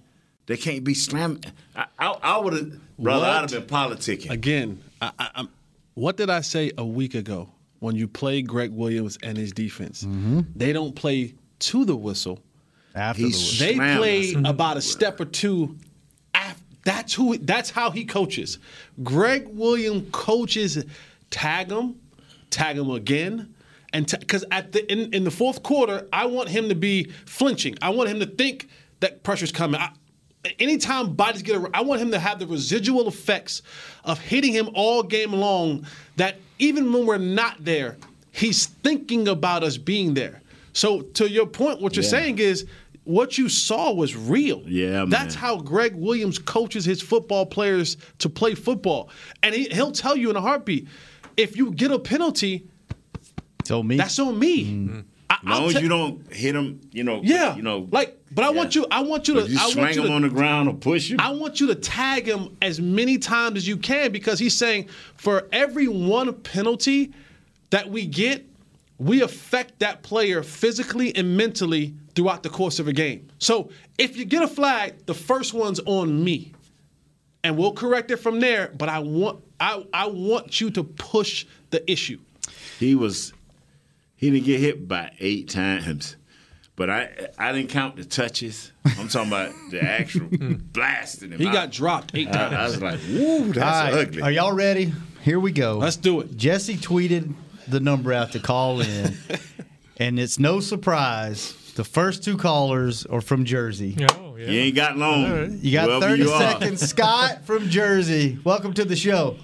They 0.47 0.57
can't 0.57 0.83
be 0.83 0.93
slamming." 0.93 1.43
I, 1.75 1.85
I, 1.97 2.07
I 2.21 2.37
would 2.37 2.53
have, 2.53 2.97
brother, 2.99 3.25
I'd 3.25 3.49
have 3.49 3.51
been 3.51 3.63
politicking. 3.63 4.29
Again, 4.29 4.81
I, 5.01 5.11
I, 5.17 5.29
I'm, 5.35 5.49
what 5.93 6.17
did 6.17 6.29
I 6.29 6.41
say 6.41 6.71
a 6.77 6.85
week 6.85 7.15
ago 7.15 7.49
when 7.79 7.95
you 7.95 8.07
play 8.07 8.41
Gregg 8.41 8.71
Williams 8.71 9.17
and 9.23 9.37
his 9.37 9.53
defense? 9.53 10.03
Mm-hmm. 10.03 10.41
They 10.55 10.73
don't 10.73 10.95
play 10.95 11.35
to 11.69 11.85
the 11.85 11.95
whistle. 11.95 12.39
after 12.93 13.21
the 13.21 13.27
whistle. 13.27 13.65
They 13.65 13.75
Slam. 13.75 13.97
play 13.97 14.33
mm-hmm. 14.33 14.45
about 14.45 14.77
a 14.77 14.81
step 14.81 15.19
or 15.19 15.25
two. 15.25 15.77
Af- 16.33 16.61
that's 16.83 17.13
who. 17.13 17.37
That's 17.37 17.69
how 17.69 17.91
he 17.91 18.05
coaches. 18.05 18.59
Gregg 19.03 19.47
Williams 19.47 20.07
coaches. 20.11 20.83
Tag 21.31 21.71
him, 21.71 21.99
tag 22.49 22.77
him 22.77 22.91
again, 22.91 23.55
and 23.91 24.05
because 24.19 24.45
at 24.51 24.71
the 24.71 24.89
in, 24.91 25.13
in 25.13 25.23
the 25.23 25.31
fourth 25.31 25.63
quarter, 25.63 26.07
I 26.13 26.27
want 26.27 26.49
him 26.49 26.69
to 26.69 26.75
be 26.75 27.05
flinching. 27.25 27.77
I 27.81 27.89
want 27.89 28.09
him 28.09 28.19
to 28.19 28.25
think 28.25 28.69
that 28.99 29.23
pressure's 29.23 29.51
coming. 29.51 29.81
I, 29.81 29.89
anytime 30.59 31.13
bodies 31.13 31.41
get, 31.41 31.55
around, 31.55 31.75
I 31.75 31.81
want 31.81 32.01
him 32.01 32.11
to 32.11 32.19
have 32.19 32.39
the 32.39 32.47
residual 32.47 33.07
effects 33.07 33.61
of 34.03 34.19
hitting 34.19 34.53
him 34.53 34.69
all 34.73 35.01
game 35.01 35.33
long. 35.33 35.85
That 36.17 36.37
even 36.59 36.93
when 36.93 37.05
we're 37.05 37.17
not 37.17 37.65
there, 37.65 37.97
he's 38.31 38.65
thinking 38.65 39.27
about 39.27 39.63
us 39.63 39.77
being 39.77 40.13
there. 40.13 40.41
So 40.75 41.01
to 41.01 41.27
your 41.29 41.47
point, 41.47 41.81
what 41.81 41.95
you're 41.95 42.03
Yeah. 42.03 42.09
saying 42.11 42.39
is 42.39 42.65
what 43.05 43.37
you 43.37 43.47
saw 43.49 43.93
was 43.93 44.15
real. 44.15 44.61
Yeah, 44.67 45.05
That's 45.07 45.33
how 45.35 45.57
Gregg 45.57 45.95
Williams 45.95 46.37
coaches 46.37 46.83
his 46.85 47.01
football 47.01 47.45
players 47.45 47.97
to 48.19 48.29
play 48.29 48.55
football. 48.55 49.09
And 49.41 49.55
he, 49.55 49.69
he'll 49.69 49.91
tell 49.93 50.15
you 50.17 50.29
in 50.29 50.35
a 50.35 50.41
heartbeat, 50.41 50.87
if 51.37 51.55
you 51.55 51.71
get 51.71 51.91
a 51.91 51.99
penalty, 51.99 52.67
So 53.63 53.81
me. 53.83 53.95
that's 53.97 54.19
on 54.19 54.37
me. 54.37 54.65
Mm-hmm. 54.65 54.99
I, 55.29 55.33
as 55.35 55.59
long 55.59 55.67
as 55.69 55.73
te- 55.75 55.81
you 55.81 55.89
don't 55.89 56.33
hit 56.33 56.55
him, 56.55 56.81
you 56.91 57.03
know, 57.03 57.21
yeah, 57.23 57.55
you 57.55 57.61
know, 57.63 57.87
like, 57.91 58.17
but 58.31 58.43
I 58.43 58.49
want 58.51 58.75
you, 58.75 58.85
I 58.91 59.01
want 59.01 59.27
you 59.27 59.35
to, 59.35 59.39
if 59.45 59.49
you 59.49 59.57
I 59.59 59.69
swing 59.69 59.83
want 59.85 59.95
you 59.95 60.01
him 60.03 60.07
to, 60.09 60.13
on 60.13 60.21
the 60.23 60.29
ground 60.29 60.67
or 60.69 60.75
push 60.75 61.09
him. 61.09 61.19
I 61.19 61.31
want 61.31 61.59
you 61.59 61.67
to 61.67 61.75
tag 61.75 62.27
him 62.27 62.55
as 62.61 62.79
many 62.81 63.17
times 63.17 63.57
as 63.57 63.67
you 63.67 63.77
can 63.77 64.11
because 64.11 64.39
he's 64.39 64.55
saying 64.57 64.87
for 65.15 65.47
every 65.51 65.87
one 65.87 66.31
penalty 66.33 67.11
that 67.71 67.89
we 67.89 68.05
get, 68.05 68.45
we 68.97 69.21
affect 69.21 69.79
that 69.79 70.03
player 70.03 70.41
physically 70.43 71.15
and 71.15 71.35
mentally 71.35 71.93
throughout 72.15 72.43
the 72.43 72.49
course 72.49 72.79
of 72.79 72.87
a 72.87 72.93
game. 72.93 73.27
So 73.39 73.69
if 73.97 74.15
you 74.15 74.23
get 74.25 74.41
a 74.41 74.47
flag, 74.47 75.05
the 75.05 75.13
first 75.13 75.53
one's 75.53 75.79
on 75.85 76.23
me. 76.23 76.53
And 77.43 77.57
we'll 77.57 77.73
correct 77.73 78.09
it 78.09 78.17
from 78.17 78.39
there, 78.39 78.71
but 78.75 78.89
I 78.89 78.99
want 78.99 79.43
I, 79.59 79.85
I 79.93 80.07
want 80.07 80.59
you 80.59 80.71
to 80.71 80.83
push 80.83 81.45
the 81.69 81.89
issue. 81.91 82.19
He 82.79 82.95
was 82.95 83.33
he 84.15 84.31
didn't 84.31 84.45
get 84.45 84.59
hit 84.59 84.87
by 84.87 85.11
eight 85.19 85.49
times. 85.49 86.15
But 86.75 86.89
I 86.89 87.27
I 87.37 87.51
didn't 87.53 87.69
count 87.69 87.97
the 87.97 88.03
touches. 88.05 88.71
I'm 88.97 89.07
talking 89.09 89.27
about 89.31 89.53
the 89.69 89.81
actual 89.83 90.27
blasting 90.31 91.31
him. 91.33 91.39
He 91.39 91.47
I- 91.47 91.53
got 91.53 91.71
dropped 91.71 92.15
eight 92.15 92.29
I, 92.35 92.63
I 92.63 92.63
was 92.65 92.81
like, 92.81 92.99
woo, 93.09 93.53
that's 93.53 93.57
All 93.59 93.93
right. 93.95 94.07
ugly. 94.07 94.21
Are 94.23 94.31
y'all 94.31 94.53
ready? 94.53 94.91
Here 95.21 95.39
we 95.39 95.51
go. 95.51 95.77
Let's 95.77 95.97
do 95.97 96.21
it. 96.21 96.35
Jesse 96.35 96.77
tweeted 96.77 97.31
the 97.67 97.79
number 97.79 98.13
out 98.13 98.31
to 98.33 98.39
call 98.39 98.81
in, 98.81 99.17
and 99.97 100.19
it's 100.19 100.39
no 100.39 100.59
surprise. 100.59 101.53
The 101.75 101.83
first 101.83 102.23
two 102.23 102.37
callers 102.37 103.05
are 103.05 103.21
from 103.21 103.43
Jersey. 103.45 103.97
Oh 104.13 104.35
yeah. 104.37 104.47
You 104.47 104.59
ain't 104.61 104.75
got 104.75 104.97
long. 104.97 105.59
You 105.61 105.73
got 105.73 105.87
Whoever 105.87 106.07
30 106.07 106.21
you 106.23 106.27
seconds. 106.29 106.81
Scott 106.81 107.45
from 107.45 107.69
Jersey. 107.69 108.39
Welcome 108.43 108.73
to 108.75 108.85
the 108.85 108.95
show. 108.95 109.37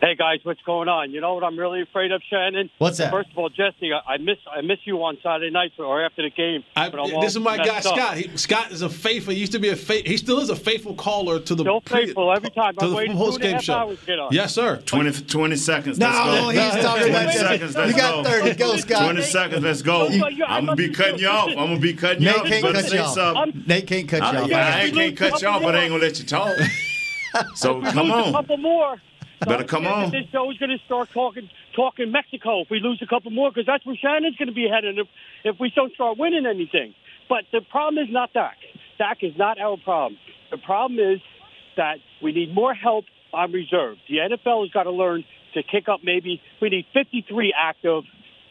Hey 0.00 0.14
guys, 0.14 0.38
what's 0.44 0.62
going 0.62 0.88
on? 0.88 1.10
You 1.10 1.20
know 1.20 1.34
what 1.34 1.44
I'm 1.44 1.58
really 1.58 1.82
afraid 1.82 2.10
of, 2.10 2.22
Shannon? 2.30 2.70
What's 2.78 2.96
that? 2.96 3.10
First 3.10 3.32
of 3.32 3.36
all, 3.38 3.50
Jesse, 3.50 3.92
I 3.92 4.14
I 4.14 4.16
miss 4.16 4.38
I 4.50 4.62
miss 4.62 4.78
you 4.84 4.96
on 5.04 5.18
Saturday 5.22 5.50
nights 5.50 5.74
or 5.78 6.02
after 6.02 6.22
the 6.22 6.30
game. 6.30 6.64
I, 6.74 6.88
but 6.88 7.00
I'm 7.00 7.14
all 7.14 7.20
this 7.20 7.34
is 7.36 7.40
my 7.40 7.58
guy 7.58 7.76
up. 7.76 7.82
Scott. 7.82 8.16
He, 8.16 8.34
Scott 8.38 8.70
is 8.72 8.80
a 8.80 8.88
faithful. 8.88 9.34
He 9.34 9.40
used 9.40 9.52
to 9.52 9.58
be 9.58 9.68
a 9.68 9.76
fa- 9.76 10.00
He 10.06 10.16
still 10.16 10.38
is 10.40 10.48
a 10.48 10.56
faithful 10.56 10.94
caller 10.94 11.38
to 11.40 11.54
the 11.54 11.64
Still 11.64 11.82
pre- 11.82 12.06
faithful 12.06 12.32
every 12.32 12.48
time. 12.48 12.74
to 12.76 12.84
I'm 12.84 12.90
the 12.92 12.96
waiting 12.96 13.12
two 13.12 13.18
post 13.18 13.40
game 13.42 13.60
show. 13.60 13.74
hours 13.74 14.00
to 14.00 14.06
get 14.06 14.18
on. 14.18 14.32
Yes, 14.32 14.54
sir. 14.54 14.78
20, 14.86 15.24
20 15.26 15.56
seconds. 15.56 15.98
No, 15.98 16.06
let's 16.06 16.16
go. 16.16 16.48
he's 16.48 16.82
talking 16.84 17.02
20 17.02 17.10
about 17.10 17.34
seconds. 17.34 17.74
You 17.74 17.80
Let's 17.82 17.96
got 17.96 18.26
30. 18.26 18.54
Go, 18.54 18.76
Scott. 18.78 19.02
20 19.04 19.22
seconds. 19.22 19.62
Let's 19.62 19.82
go. 19.82 20.08
You- 20.08 20.26
you- 20.30 20.44
I 20.46 20.56
I'm 20.56 20.64
gonna 20.64 20.76
be 20.76 20.88
cutting 20.88 21.18
you 21.18 21.28
off. 21.28 21.48
I'm 21.50 21.56
gonna 21.56 21.78
be 21.78 21.92
cutting 21.92 22.22
you 22.22 22.28
Nate 22.30 22.38
off. 22.38 22.44
You 22.46 22.50
can't 22.62 22.74
cut 22.74 22.90
you 22.92 23.00
off. 23.20 23.48
Nate 23.66 23.86
can't 23.86 24.08
cut 24.08 24.20
you 24.32 24.38
off. 24.38 24.52
I 24.54 24.90
can't 24.90 25.16
cut 25.16 25.42
you 25.42 25.48
off, 25.48 25.60
but 25.62 25.74
I 25.76 25.82
ain't 25.82 25.90
gonna 25.90 26.02
let 26.02 26.18
you 26.18 26.24
talk. 26.24 26.56
So 27.54 27.80
come 27.80 28.08
Lose 28.08 28.12
a 28.12 28.26
on. 28.26 28.32
couple 28.32 28.56
more. 28.56 28.96
Better 29.46 29.64
come 29.64 29.86
on. 29.86 30.10
This 30.10 30.26
show 30.30 30.50
is 30.50 30.58
going 30.58 30.70
to 30.70 30.84
start 30.84 31.10
talking 31.12 31.48
talking 31.74 32.12
Mexico 32.12 32.60
if 32.62 32.70
we 32.70 32.80
lose 32.80 33.00
a 33.02 33.06
couple 33.06 33.30
more 33.30 33.50
because 33.50 33.66
that's 33.66 33.84
where 33.86 33.96
Shannon's 33.96 34.36
going 34.36 34.48
to 34.48 34.54
be 34.54 34.68
headed 34.68 34.98
if, 34.98 35.06
if 35.44 35.56
we 35.58 35.72
don't 35.74 35.92
start 35.94 36.18
winning 36.18 36.44
anything. 36.46 36.94
But 37.28 37.44
the 37.52 37.60
problem 37.60 38.04
is 38.04 38.12
not 38.12 38.32
Dak. 38.32 38.56
Dak 38.98 39.18
is 39.22 39.32
not 39.38 39.58
our 39.58 39.76
problem. 39.78 40.18
The 40.50 40.58
problem 40.58 40.98
is 40.98 41.20
that 41.76 41.98
we 42.22 42.32
need 42.32 42.54
more 42.54 42.74
help 42.74 43.04
on 43.32 43.52
reserve. 43.52 43.96
The 44.08 44.16
NFL 44.16 44.64
has 44.64 44.70
got 44.72 44.82
to 44.82 44.90
learn 44.90 45.24
to 45.54 45.62
kick 45.62 45.88
up 45.88 46.00
maybe 46.04 46.40
we 46.60 46.68
need 46.68 46.86
53 46.92 47.54
active, 47.56 48.02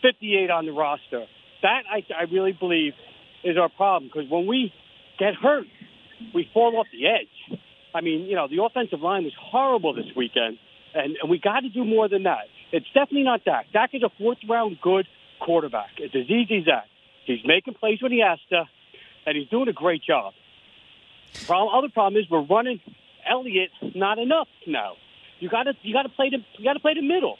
58 0.01 0.50
on 0.50 0.65
the 0.65 0.72
roster. 0.72 1.25
That 1.62 1.84
I, 1.91 2.05
I 2.17 2.24
really 2.31 2.53
believe 2.53 2.93
is 3.43 3.58
our 3.58 3.69
problem 3.69 4.10
because 4.13 4.29
when 4.29 4.48
we 4.48 4.74
get 5.19 5.36
hurt, 5.36 5.67
we 6.34 6.50
fall 6.53 6.77
off 6.77 6.88
the 6.91 7.08
edge. 7.08 7.60
I 7.93 8.01
mean, 8.01 8.22
you 8.22 8.36
know, 8.36 8.48
the 8.48 8.63
offensive 8.63 9.01
line 9.01 9.24
was 9.24 9.34
horrible 9.39 9.93
this 9.93 10.05
weekend, 10.15 10.58
and, 10.93 11.17
and 11.22 11.29
we 11.29 11.39
got 11.39 11.62
to 11.62 11.69
do 11.69 11.84
more 11.84 12.08
than 12.08 12.24
that. 12.24 12.48
It's 12.72 12.88
definitely 12.88 13.24
not 13.24 13.43
Dak. 13.43 13.72
Dak 13.72 13.91
is 13.93 14.03
a 14.03 14.10
fourth 14.17 14.38
round 14.48 14.77
good 14.81 15.08
quarterback. 15.39 15.91
It's 15.98 16.15
as 16.15 16.29
easy 16.29 16.60
as 16.60 16.65
that. 16.65 16.86
He's 17.25 17.46
making 17.46 17.75
plays 17.75 18.01
when 18.01 18.12
he 18.12 18.22
has 18.22 18.39
to, 18.50 18.63
and 19.25 19.38
he's 19.38 19.50
doing 19.50 19.69
a 19.69 19.74
great 19.74 20.03
job. 20.03 20.34
Problem, 21.46 21.75
other 21.75 21.89
problem 21.89 22.22
is 22.22 22.29
we're 22.29 22.46
running 22.46 22.79
Elliott 23.29 23.69
not 23.96 24.17
enough 24.17 24.48
now. 24.65 24.93
You 25.39 25.50
got 25.50 25.63
to 25.63 25.74
you 25.84 25.93
got 25.93 26.03
to 26.03 26.10
play 26.10 26.29
the 26.29 26.38
you 26.58 26.65
got 26.65 26.74
to 26.74 26.79
play 26.79 26.96
the 26.96 27.01
middle. 27.01 27.38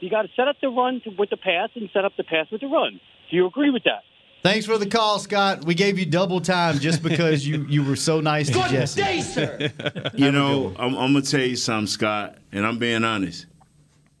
You 0.00 0.10
got 0.10 0.22
to 0.22 0.28
set 0.36 0.48
up 0.48 0.56
the 0.60 0.68
run 0.68 1.00
to, 1.04 1.10
with 1.10 1.30
the 1.30 1.36
pass 1.36 1.70
and 1.74 1.88
set 1.92 2.04
up 2.04 2.12
the 2.16 2.24
pass 2.24 2.46
with 2.50 2.60
the 2.60 2.66
run. 2.66 3.00
Do 3.30 3.36
you 3.36 3.46
agree 3.46 3.70
with 3.70 3.84
that? 3.84 4.02
Thanks 4.42 4.66
for 4.66 4.76
the 4.76 4.86
call, 4.86 5.20
Scott. 5.20 5.64
We 5.64 5.74
gave 5.74 5.98
you 6.00 6.04
double 6.06 6.40
time 6.40 6.78
just 6.80 7.00
because 7.02 7.46
you, 7.46 7.64
you 7.68 7.84
were 7.84 7.94
so 7.94 8.20
nice 8.20 8.48
to 8.48 8.54
Jesse. 8.68 9.00
Good 9.00 9.06
Day, 9.06 9.20
sir. 9.20 10.10
You 10.14 10.32
know, 10.32 10.74
I'm, 10.78 10.94
I'm 10.96 11.12
gonna 11.12 11.22
tell 11.22 11.40
you 11.40 11.54
something, 11.56 11.86
Scott, 11.86 12.38
and 12.50 12.66
I'm 12.66 12.78
being 12.78 13.04
honest. 13.04 13.46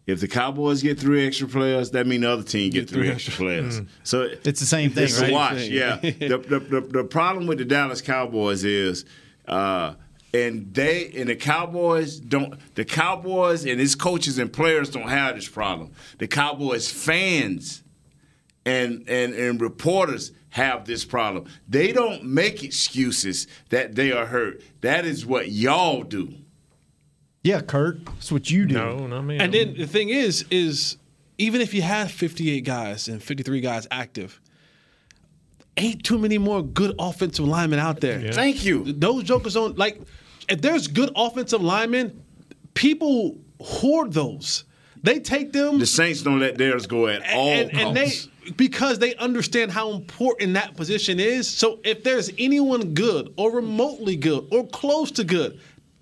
If 0.06 0.20
the 0.20 0.28
Cowboys 0.28 0.82
get 0.82 0.98
three 0.98 1.26
extra 1.26 1.46
players, 1.48 1.90
that 1.92 2.06
means 2.06 2.22
the 2.22 2.30
other 2.30 2.42
team 2.42 2.70
get 2.70 2.88
three 2.88 3.08
extra 3.10 3.32
players. 3.34 3.80
So 4.04 4.28
It's 4.44 4.60
the 4.60 4.66
same 4.66 4.90
thing, 4.90 5.04
it's 5.04 5.20
right? 5.20 5.30
a 5.30 5.34
watch. 5.34 5.58
Yeah. 5.68 5.96
the, 5.96 6.44
the, 6.48 6.58
the, 6.60 6.80
the 6.80 7.04
problem 7.04 7.46
with 7.46 7.58
the 7.58 7.64
Dallas 7.64 8.00
Cowboys 8.00 8.64
is, 8.64 9.04
uh, 9.46 9.94
and 10.34 10.72
they 10.72 11.12
and 11.16 11.28
the 11.28 11.36
Cowboys 11.36 12.18
don't. 12.18 12.54
The 12.74 12.84
Cowboys 12.84 13.64
and 13.66 13.78
his 13.78 13.94
coaches 13.94 14.38
and 14.38 14.52
players 14.52 14.88
don't 14.88 15.08
have 15.08 15.34
this 15.36 15.48
problem. 15.48 15.90
The 16.18 16.26
Cowboys 16.28 16.90
fans 16.90 17.82
and 18.64 19.04
and 19.08 19.34
and 19.34 19.60
reporters 19.60 20.32
have 20.50 20.84
this 20.84 21.04
problem. 21.04 21.46
They 21.68 21.92
don't 21.92 22.24
make 22.24 22.62
excuses 22.62 23.46
that 23.70 23.94
they 23.94 24.12
are 24.12 24.26
hurt. 24.26 24.62
That 24.82 25.04
is 25.04 25.24
what 25.24 25.50
y'all 25.50 26.02
do. 26.02 26.34
Yeah, 27.42 27.60
Kurt. 27.60 28.04
That's 28.04 28.30
what 28.30 28.50
you 28.50 28.66
do. 28.66 28.74
No, 28.74 29.06
not 29.06 29.22
me. 29.22 29.38
And 29.38 29.52
then 29.52 29.74
the 29.74 29.86
thing 29.86 30.10
is, 30.10 30.44
is 30.50 30.96
even 31.38 31.60
if 31.60 31.74
you 31.74 31.82
have 31.82 32.10
58 32.10 32.60
guys 32.60 33.08
and 33.08 33.22
53 33.22 33.60
guys 33.60 33.88
active, 33.90 34.40
ain't 35.76 36.04
too 36.04 36.18
many 36.18 36.38
more 36.38 36.62
good 36.62 36.94
offensive 36.98 37.46
linemen 37.46 37.78
out 37.78 38.00
there. 38.00 38.32
Thank 38.32 38.64
you. 38.64 38.92
Those 38.92 39.24
jokers 39.24 39.54
don't 39.54 39.76
like. 39.76 40.00
If 40.48 40.60
there's 40.60 40.86
good 40.86 41.10
offensive 41.16 41.62
linemen, 41.62 42.22
people 42.74 43.38
hoard 43.60 44.12
those. 44.12 44.64
They 45.02 45.18
take 45.18 45.52
them 45.52 45.78
The 45.78 45.86
Saints 45.86 46.22
don't 46.22 46.38
let 46.38 46.58
theirs 46.58 46.86
go 46.86 47.08
at 47.08 47.22
all 47.34 47.48
and, 47.48 47.76
and 47.76 47.96
they 47.96 48.04
costs. 48.04 48.28
Because 48.56 48.98
they 48.98 49.14
understand 49.16 49.70
how 49.70 49.90
important 49.92 50.54
that 50.54 50.76
position 50.76 51.20
is. 51.20 51.48
So 51.48 51.78
if 51.84 52.02
there's 52.04 52.30
anyone 52.38 52.94
good 52.94 53.32
or 53.36 53.52
remotely 53.52 54.16
good 54.16 54.46
or 54.50 54.66
close 54.68 55.10
to 55.12 55.24
good, 55.24 55.60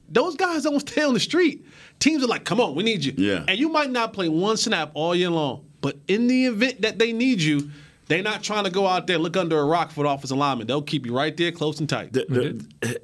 those 0.09 0.37
guys 0.37 0.62
don't 0.64 0.80
stay 0.80 1.02
on 1.02 1.14
the 1.14 1.20
street. 1.20 1.66
Teams 1.99 2.23
are 2.25 2.26
like, 2.26 2.44
"Come 2.44 2.61
on, 2.61 2.75
we 2.75 2.82
need 2.82 3.04
you." 3.04 3.12
Yeah. 3.16 3.44
And 3.47 3.59
you 3.59 3.68
might 3.68 3.90
not 3.90 4.12
play 4.12 4.28
one 4.28 4.56
snap 4.56 4.90
all 4.94 5.14
year 5.14 5.30
long, 5.30 5.64
but 5.80 5.97
in 6.09 6.26
the 6.26 6.47
event 6.47 6.80
that 6.82 6.99
they 6.99 7.12
need 7.12 7.40
you, 7.40 7.70
they're 8.09 8.23
not 8.23 8.42
trying 8.42 8.64
to 8.64 8.70
go 8.70 8.87
out 8.87 9.06
there 9.06 9.18
look 9.18 9.37
under 9.37 9.59
a 9.59 9.64
rock 9.64 9.90
for 9.92 10.04
the 10.04 10.11
offensive 10.11 10.37
lineman. 10.37 10.66
They'll 10.66 10.82
keep 10.82 11.06
you 11.06 11.14
right 11.14 11.37
there, 11.37 11.52
close 11.52 11.78
and 11.78 11.88
tight. 11.88 12.12
The- 12.12 12.26
the- 12.82 13.00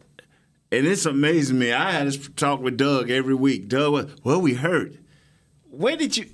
and 0.73 0.85
it's 0.87 1.07
amazing 1.07 1.59
me. 1.61 1.73
I 1.73 1.93
had 1.93 2.09
this 2.09 2.29
talk 2.37 2.61
with 2.61 2.77
Doug 2.77 3.09
every 3.11 3.35
week. 3.35 3.69
Doug, 3.69 3.93
was, 3.93 4.07
well, 4.25 4.41
we 4.41 4.55
heard. 4.55 4.99
Where 5.71 5.97
did 5.97 6.17
you? 6.17 6.27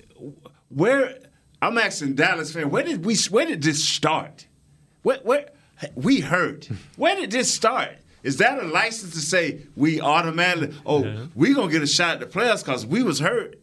Where? 0.69 1.19
I'm 1.63 1.79
asking 1.79 2.17
Dallas 2.17 2.53
fan. 2.53 2.69
Where 2.71 2.83
did 2.83 3.05
we? 3.05 3.17
Where 3.31 3.47
did 3.47 3.63
this 3.63 3.83
start? 3.85 4.47
Where? 5.03 5.19
Where? 5.23 5.49
We 5.95 6.21
heard. 6.21 6.67
Where 6.97 7.17
did 7.17 7.31
this 7.31 7.53
start? 7.53 7.97
Is 8.23 8.37
that 8.37 8.63
a 8.63 8.67
license 8.67 9.15
to 9.15 9.21
say 9.21 9.63
we 9.77 10.01
automatically? 10.01 10.77
Oh, 10.85 11.29
we 11.35 11.55
gonna 11.55 11.73
get 11.73 11.83
a 11.83 11.87
shot 11.87 12.15
at 12.15 12.21
the 12.21 12.27
playoffs 12.39 12.65
because 12.65 12.85
we 12.85 13.03
was 13.03 13.19
hurt. 13.21 13.59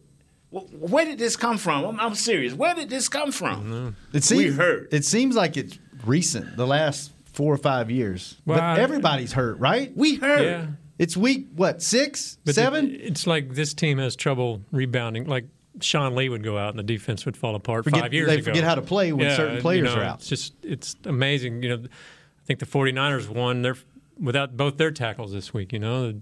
Where 0.50 1.04
did 1.04 1.18
this 1.18 1.36
come 1.36 1.58
from? 1.58 1.84
I'm, 1.84 2.00
I'm 2.00 2.14
serious. 2.16 2.52
Where 2.54 2.74
did 2.74 2.90
this 2.90 3.08
come 3.08 3.30
from? 3.32 3.94
It 4.12 4.14
we 4.14 4.20
seems, 4.20 4.56
heard. 4.56 4.88
It 4.92 5.04
seems 5.04 5.36
like 5.36 5.56
it's 5.56 5.78
recent, 6.04 6.56
the 6.56 6.66
last 6.66 7.12
four 7.32 7.54
or 7.54 7.58
five 7.58 7.90
years. 7.90 8.36
Well, 8.44 8.58
but 8.58 8.64
I- 8.64 8.80
everybody's 8.80 9.32
hurt, 9.32 9.58
right? 9.60 9.92
we 9.96 10.16
hurt. 10.16 10.42
yeah. 10.42 10.66
It's 10.98 11.16
week 11.16 11.46
what 11.54 11.80
six, 11.82 12.36
But 12.44 12.54
seven? 12.56 12.90
it- 12.90 13.00
it's 13.00 13.26
like 13.26 13.54
this 13.54 13.72
team 13.74 13.98
has 13.98 14.16
trouble 14.16 14.60
rebounding. 14.72 15.24
Like 15.26 15.44
Sean 15.80 16.14
Lee 16.16 16.28
would 16.28 16.42
go 16.42 16.58
out 16.58 16.70
and 16.70 16.78
the 16.78 16.82
defense 16.82 17.24
would 17.24 17.36
fall 17.36 17.54
apart 17.54 17.84
Forget- 17.84 18.00
five 18.00 18.12
years 18.14 18.28
they 18.28 18.34
ago. 18.36 18.44
forget 18.44 18.64
how 18.64 18.74
to 18.74 18.82
play 18.82 19.12
when 19.12 19.34
certain 19.36 19.56
you 19.56 19.60
players 19.60 19.84
know, 19.94 20.00
are 20.00 20.04
out. 20.04 20.18
It's 20.18 20.28
just 20.28 20.54
it's 20.64 20.96
amazing. 21.04 21.62
You 21.62 21.68
know, 21.76 21.84
I 21.84 22.44
think 22.46 22.58
the 22.58 22.66
49ers 22.66 23.28
won 23.28 23.62
their 23.62 23.76
without 24.18 24.56
both 24.56 24.76
their 24.76 24.90
tackles 24.90 25.32
this 25.32 25.54
week. 25.54 25.72
You 25.72 25.78
know, 25.78 26.20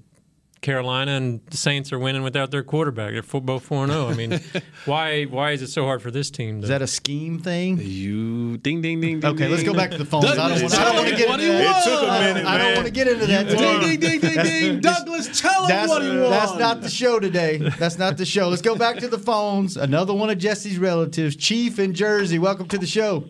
Carolina 0.61 1.12
and 1.12 1.41
the 1.50 1.57
Saints 1.57 1.93
are 1.93 1.99
winning 1.99 2.23
without 2.23 2.50
their 2.50 2.62
quarterback. 2.62 3.12
They're 3.12 3.23
fo- 3.23 3.41
both 3.41 3.65
four 3.65 3.87
zero. 3.87 4.07
Oh. 4.07 4.09
I 4.11 4.15
mean, 4.15 4.41
why 4.87 5.25
why 5.25 5.53
is 5.53 5.62
it 5.62 5.69
so 5.69 5.85
hard 5.85 6.03
for 6.03 6.11
this 6.11 6.31
team? 6.31 6.59
To, 6.61 6.62
Is 6.65 6.69
that 6.69 6.83
a 6.83 6.87
scheme 6.87 7.38
thing? 7.38 7.79
you 7.81 8.59
ding 8.59 8.83
ding 8.83 9.00
ding. 9.00 9.21
ding 9.21 9.31
Okay, 9.33 9.49
let's 9.49 9.62
go 9.62 9.73
back 9.75 9.91
to 9.93 9.99
the 9.99 10.05
phones. 10.05 10.25
I 10.27 10.35
don't 10.35 10.37
Douglas, 10.50 10.62
want, 10.62 10.75
I 10.75 10.85
don't 10.85 10.93
tell 10.93 10.95
want 11.03 11.09
to 11.09 11.15
him 11.15 11.19
get 11.19 11.29
what 11.29 11.41
into 11.41 11.53
he 11.53 11.59
that. 11.59 11.87
It 11.87 11.91
took 11.91 12.03
a 12.03 12.07
minute, 12.21 12.47
I 12.47 12.59
don't 12.59 12.67
man. 12.67 12.75
want 12.77 12.87
to 12.87 12.93
get 12.93 13.09
into 13.09 13.27
that 13.27 13.45
You 13.47 13.50
today. 13.53 13.73
won. 13.73 13.81
Ding 13.81 14.00
ding 14.00 14.21
ding 14.21 14.35
ding 14.35 14.45
ding. 14.45 14.81
Douglas, 14.81 15.41
tell 15.41 15.67
him 15.67 15.88
what 15.88 16.03
he 16.03 16.09
won. 16.09 16.31
that's 16.31 16.55
not 16.57 16.81
the 16.83 16.91
show 16.91 17.21
today. 17.21 17.59
That's 17.79 17.99
not 17.99 18.17
the 18.17 18.25
show. 18.27 18.49
Let's 18.49 18.62
go 18.62 18.75
back 18.77 18.97
to 18.99 19.09
the 19.09 19.19
phones. 19.19 19.77
Another 19.77 20.12
one 20.15 20.31
of 20.31 20.38
Jesse's 20.38 20.79
relatives, 20.79 21.37
Chief 21.37 21.79
in 21.79 21.95
Jersey. 21.95 22.38
Welcome 22.38 22.69
to 22.69 22.79
the 22.79 22.87
show. 22.87 23.25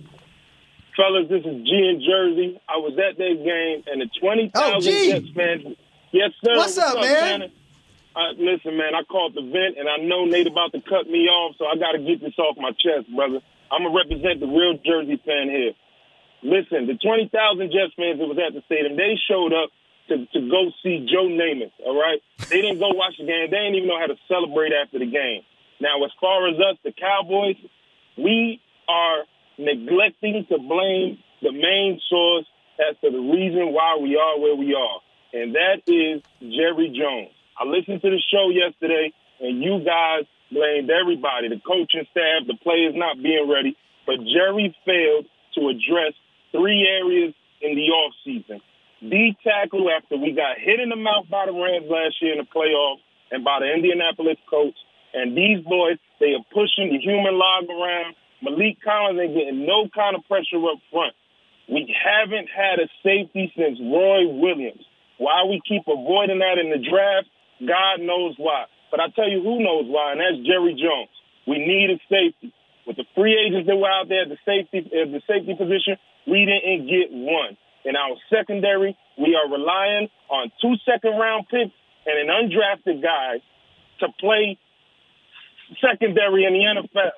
Fellas, 0.97 1.29
this 1.29 1.41
is 1.45 1.63
G 1.65 1.71
in 1.71 2.03
Jersey. 2.05 2.61
I 2.69 2.77
was 2.79 2.99
at 2.99 3.17
that 3.19 3.35
game, 3.45 3.85
and 3.87 4.01
the 4.01 4.09
20,000 4.21 4.53
Oh, 4.57 4.81
Jets 4.81 5.27
fans. 5.37 5.77
Yes, 6.13 6.33
sir. 6.45 6.57
What's 6.57 6.79
up, 6.79 7.01
man? 7.01 7.05
Shannon? 7.05 7.53
Uh, 8.17 8.33
listen, 8.39 8.77
man, 8.77 8.95
I 8.95 9.05
called 9.05 9.35
the 9.35 9.43
vent, 9.43 9.79
and 9.79 9.89
I 9.89 9.99
know 9.99 10.25
Nate 10.25 10.49
about 10.49 10.73
to 10.73 10.81
cut 10.81 11.07
me 11.07 11.29
off, 11.29 11.55
so 11.59 11.67
I 11.67 11.77
got 11.77 11.93
to 11.93 11.99
get 11.99 12.21
this 12.21 12.37
off 12.39 12.57
my 12.59 12.73
chest, 12.73 13.07
brother. 13.15 13.41
I'm 13.71 13.85
going 13.85 13.93
to 13.93 13.97
represent 13.97 14.41
the 14.41 14.49
real 14.49 14.75
Jersey 14.83 15.21
fan 15.25 15.51
here. 15.51 15.73
Listen, 16.43 16.87
the 16.87 16.97
20,000 16.99 17.31
Jets 17.71 17.95
fans 17.95 18.19
that 18.19 18.27
was 18.27 18.39
at 18.39 18.55
the 18.55 18.63
stadium, 18.67 18.97
they 18.97 19.15
showed 19.29 19.53
up 19.53 19.71
to, 20.09 20.25
to 20.27 20.41
go 20.49 20.73
see 20.83 21.07
Joe 21.07 21.29
Namath, 21.29 21.73
all 21.85 21.99
right? 21.99 22.19
They 22.49 22.63
didn't 22.63 22.79
go 22.81 22.89
watch 22.91 23.19
the 23.19 23.27
game. 23.27 23.51
They 23.51 23.59
didn't 23.59 23.75
even 23.77 23.89
know 23.89 24.01
how 24.01 24.07
to 24.07 24.17
celebrate 24.27 24.73
after 24.73 24.99
the 24.99 25.07
game. 25.07 25.43
Now, 25.81 26.03
as 26.05 26.11
far 26.21 26.49
as 26.49 26.57
us, 26.57 26.79
the 26.83 26.93
Cowboys, 26.93 27.57
we 28.17 28.61
are 28.89 29.25
neglecting 29.59 30.47
to 30.49 30.59
blame 30.59 31.19
the 31.43 31.53
main 31.53 32.01
source 32.09 32.47
as 32.81 32.97
to 33.03 33.11
the 33.11 33.19
reason 33.19 33.73
why 33.73 33.99
we 34.01 34.17
are 34.17 34.39
where 34.41 34.57
we 34.57 34.75
are, 34.75 34.99
and 35.33 35.55
that 35.55 35.83
is 35.87 36.23
Jerry 36.41 36.89
Jones. 36.89 37.35
I 37.59 37.65
listened 37.65 38.01
to 38.03 38.11
the 38.11 38.23
show 38.31 38.51
yesterday, 38.51 39.13
and 39.41 39.63
you 39.63 39.83
guys 39.85 40.25
blamed 40.51 40.91
everybody, 40.91 41.49
the 41.49 41.61
coaching 41.61 42.07
staff, 42.11 42.47
the 42.47 42.57
players 42.63 42.95
not 42.97 43.23
being 43.23 43.49
ready, 43.49 43.77
but 44.07 44.17
Jerry 44.25 44.75
failed 44.87 45.27
to 45.55 45.69
address 45.69 46.15
three 46.53 46.87
areas 46.87 47.35
in 47.61 47.77
the 47.77 47.93
offseason. 47.93 48.61
D 49.03 49.37
tackle 49.45 49.87
after 49.91 50.17
we 50.17 50.33
got 50.33 50.59
hit 50.59 50.81
in 50.81 50.89
the 50.89 50.97
mouth 50.97 51.27
by 51.31 51.47
the 51.47 51.53
Rams 51.53 51.87
last 51.89 52.17
year 52.21 52.33
in 52.33 52.39
the 52.39 52.49
playoffs 52.49 53.05
and 53.31 53.45
by 53.45 53.61
the 53.61 53.71
Indianapolis 53.71 54.39
coach. 54.51 54.75
And 55.15 55.37
these 55.37 55.63
boys, 55.65 55.99
they 56.21 56.35
are 56.35 56.45
pushing 56.51 56.91
the 56.91 56.99
human 56.99 57.39
log 57.39 57.71
around. 57.71 58.17
Maliek 58.43 58.79
Collins 58.83 59.21
ain't 59.21 59.35
getting 59.35 59.67
no 59.67 59.89
kind 59.95 60.17
of 60.17 60.27
pressure 60.27 60.59
up 60.67 60.79
front. 60.91 61.15
We 61.69 61.95
haven't 61.95 62.49
had 62.49 62.81
a 62.81 62.89
safety 63.03 63.53
since 63.55 63.79
Roy 63.79 64.27
Williams. 64.27 64.83
Why 65.19 65.45
we 65.45 65.61
keep 65.67 65.83
avoiding 65.87 66.39
that 66.39 66.59
in 66.59 66.71
the 66.71 66.79
draft, 66.79 67.29
God 67.61 68.01
knows 68.01 68.35
why. 68.39 68.67
But 68.91 69.01
I 69.01 69.11
tell 69.15 69.29
you 69.29 69.43
who 69.43 69.63
knows 69.63 69.87
why, 69.87 70.13
and 70.13 70.21
that's 70.21 70.47
Jerry 70.47 70.75
Jones. 70.75 71.13
We 71.47 71.59
need 71.59 71.91
a 71.91 71.99
safety. 72.09 72.55
With 72.87 72.97
the 72.97 73.05
free 73.15 73.37
agents 73.37 73.69
that 73.69 73.77
were 73.77 73.91
out 73.91 74.09
there 74.09 74.23
at 74.25 74.33
the 74.33 74.41
safety 74.49 74.81
at 74.81 75.13
the 75.13 75.21
safety 75.29 75.53
position, 75.53 76.01
we 76.27 76.49
didn't 76.49 76.89
get 76.89 77.13
one. 77.13 77.59
In 77.85 77.97
our 77.97 78.17
secondary, 78.33 78.97
we 79.19 79.37
are 79.37 79.51
relying 79.51 80.09
on 80.31 80.51
two 80.61 80.75
second 80.89 81.19
round 81.19 81.47
picks 81.49 81.75
and 82.07 82.17
an 82.17 82.29
undrafted 82.33 83.03
guy 83.03 83.45
to 84.01 84.09
play 84.21 84.57
secondary 85.85 86.45
in 86.45 86.53
the 86.55 86.65
NFL. 86.65 87.13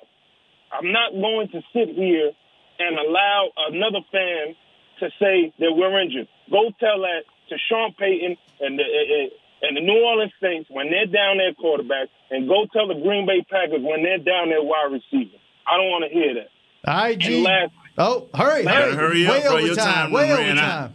I'm 0.72 0.92
not 0.92 1.12
going 1.12 1.48
to 1.48 1.60
sit 1.72 1.94
here 1.94 2.32
and 2.78 2.98
allow 2.98 3.50
another 3.68 4.00
fan 4.10 4.56
to 5.00 5.08
say 5.18 5.52
that 5.58 5.72
we're 5.74 6.00
injured. 6.02 6.28
Go 6.50 6.70
tell 6.80 7.00
that 7.02 7.22
to 7.50 7.56
Sean 7.68 7.92
Payton 7.98 8.36
and 8.60 8.78
the 8.78 8.82
uh, 8.82 9.28
and 9.62 9.76
the 9.76 9.82
New 9.82 10.00
Orleans 10.04 10.32
Saints 10.42 10.70
when 10.70 10.88
they're 10.90 11.06
down 11.06 11.36
their 11.36 11.52
quarterback, 11.54 12.08
and 12.30 12.48
go 12.48 12.64
tell 12.72 12.88
the 12.88 12.94
Green 12.94 13.26
Bay 13.26 13.44
Packers 13.50 13.82
when 13.82 14.02
they're 14.02 14.18
down 14.18 14.48
their 14.48 14.62
wide 14.62 14.88
receiver. 14.90 15.36
I 15.68 15.76
don't 15.76 15.90
want 15.90 16.04
to 16.08 16.10
hear 16.10 16.34
that. 16.34 16.48
All 16.90 16.96
right, 16.96 17.18
G. 17.18 17.42
Last, 17.44 17.72
Oh, 17.98 18.28
hurry, 18.34 18.64
hurry. 18.64 18.94
hurry 18.96 19.26
up, 19.26 19.32
way 19.34 19.42
bro. 19.42 19.52
over 19.52 19.66
Your 19.66 19.74
time. 19.76 19.84
time 20.08 20.12
Way 20.12 20.32
over 20.32 20.54
time. 20.54 20.94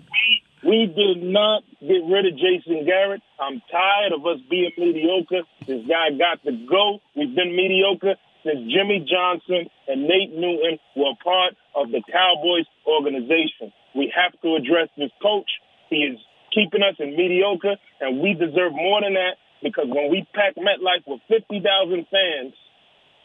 We 0.66 0.88
did 0.88 1.22
not 1.22 1.62
get 1.80 2.02
rid 2.10 2.26
of 2.26 2.34
Jason 2.42 2.86
Garrett. 2.86 3.22
I'm 3.40 3.62
tired 3.70 4.14
of 4.18 4.26
us 4.26 4.40
being 4.50 4.72
mediocre. 4.80 5.44
This 5.68 5.86
guy 5.86 6.10
got 6.18 6.42
to 6.44 6.52
go. 6.68 7.02
We've 7.16 7.36
been 7.36 7.56
mediocre 7.56 8.16
since 8.44 8.74
Jimmy 8.74 9.06
Johnson 9.06 9.70
and 9.88 10.08
Nate 10.10 10.34
Newton 10.34 10.80
were 10.96 11.14
part 11.24 11.54
of 11.76 11.92
the 11.92 12.02
Cowboys 12.12 12.66
organization. 12.88 13.72
We 13.94 14.12
have 14.18 14.34
to 14.42 14.56
address 14.56 14.90
this 14.98 15.12
coach. 15.22 15.50
He 15.92 15.98
is 15.98 16.18
keeping 16.56 16.82
us 16.82 16.96
in 16.98 17.16
mediocre, 17.20 17.76
and 18.00 18.24
we 18.24 18.34
deserve 18.34 18.72
more 18.72 19.04
than 19.04 19.14
that 19.20 19.36
because 19.62 19.92
when 19.92 20.10
we 20.10 20.24
pack 20.34 20.56
MetLife 20.56 21.04
with 21.06 21.20
50,000 21.28 21.60
fans, 22.08 22.56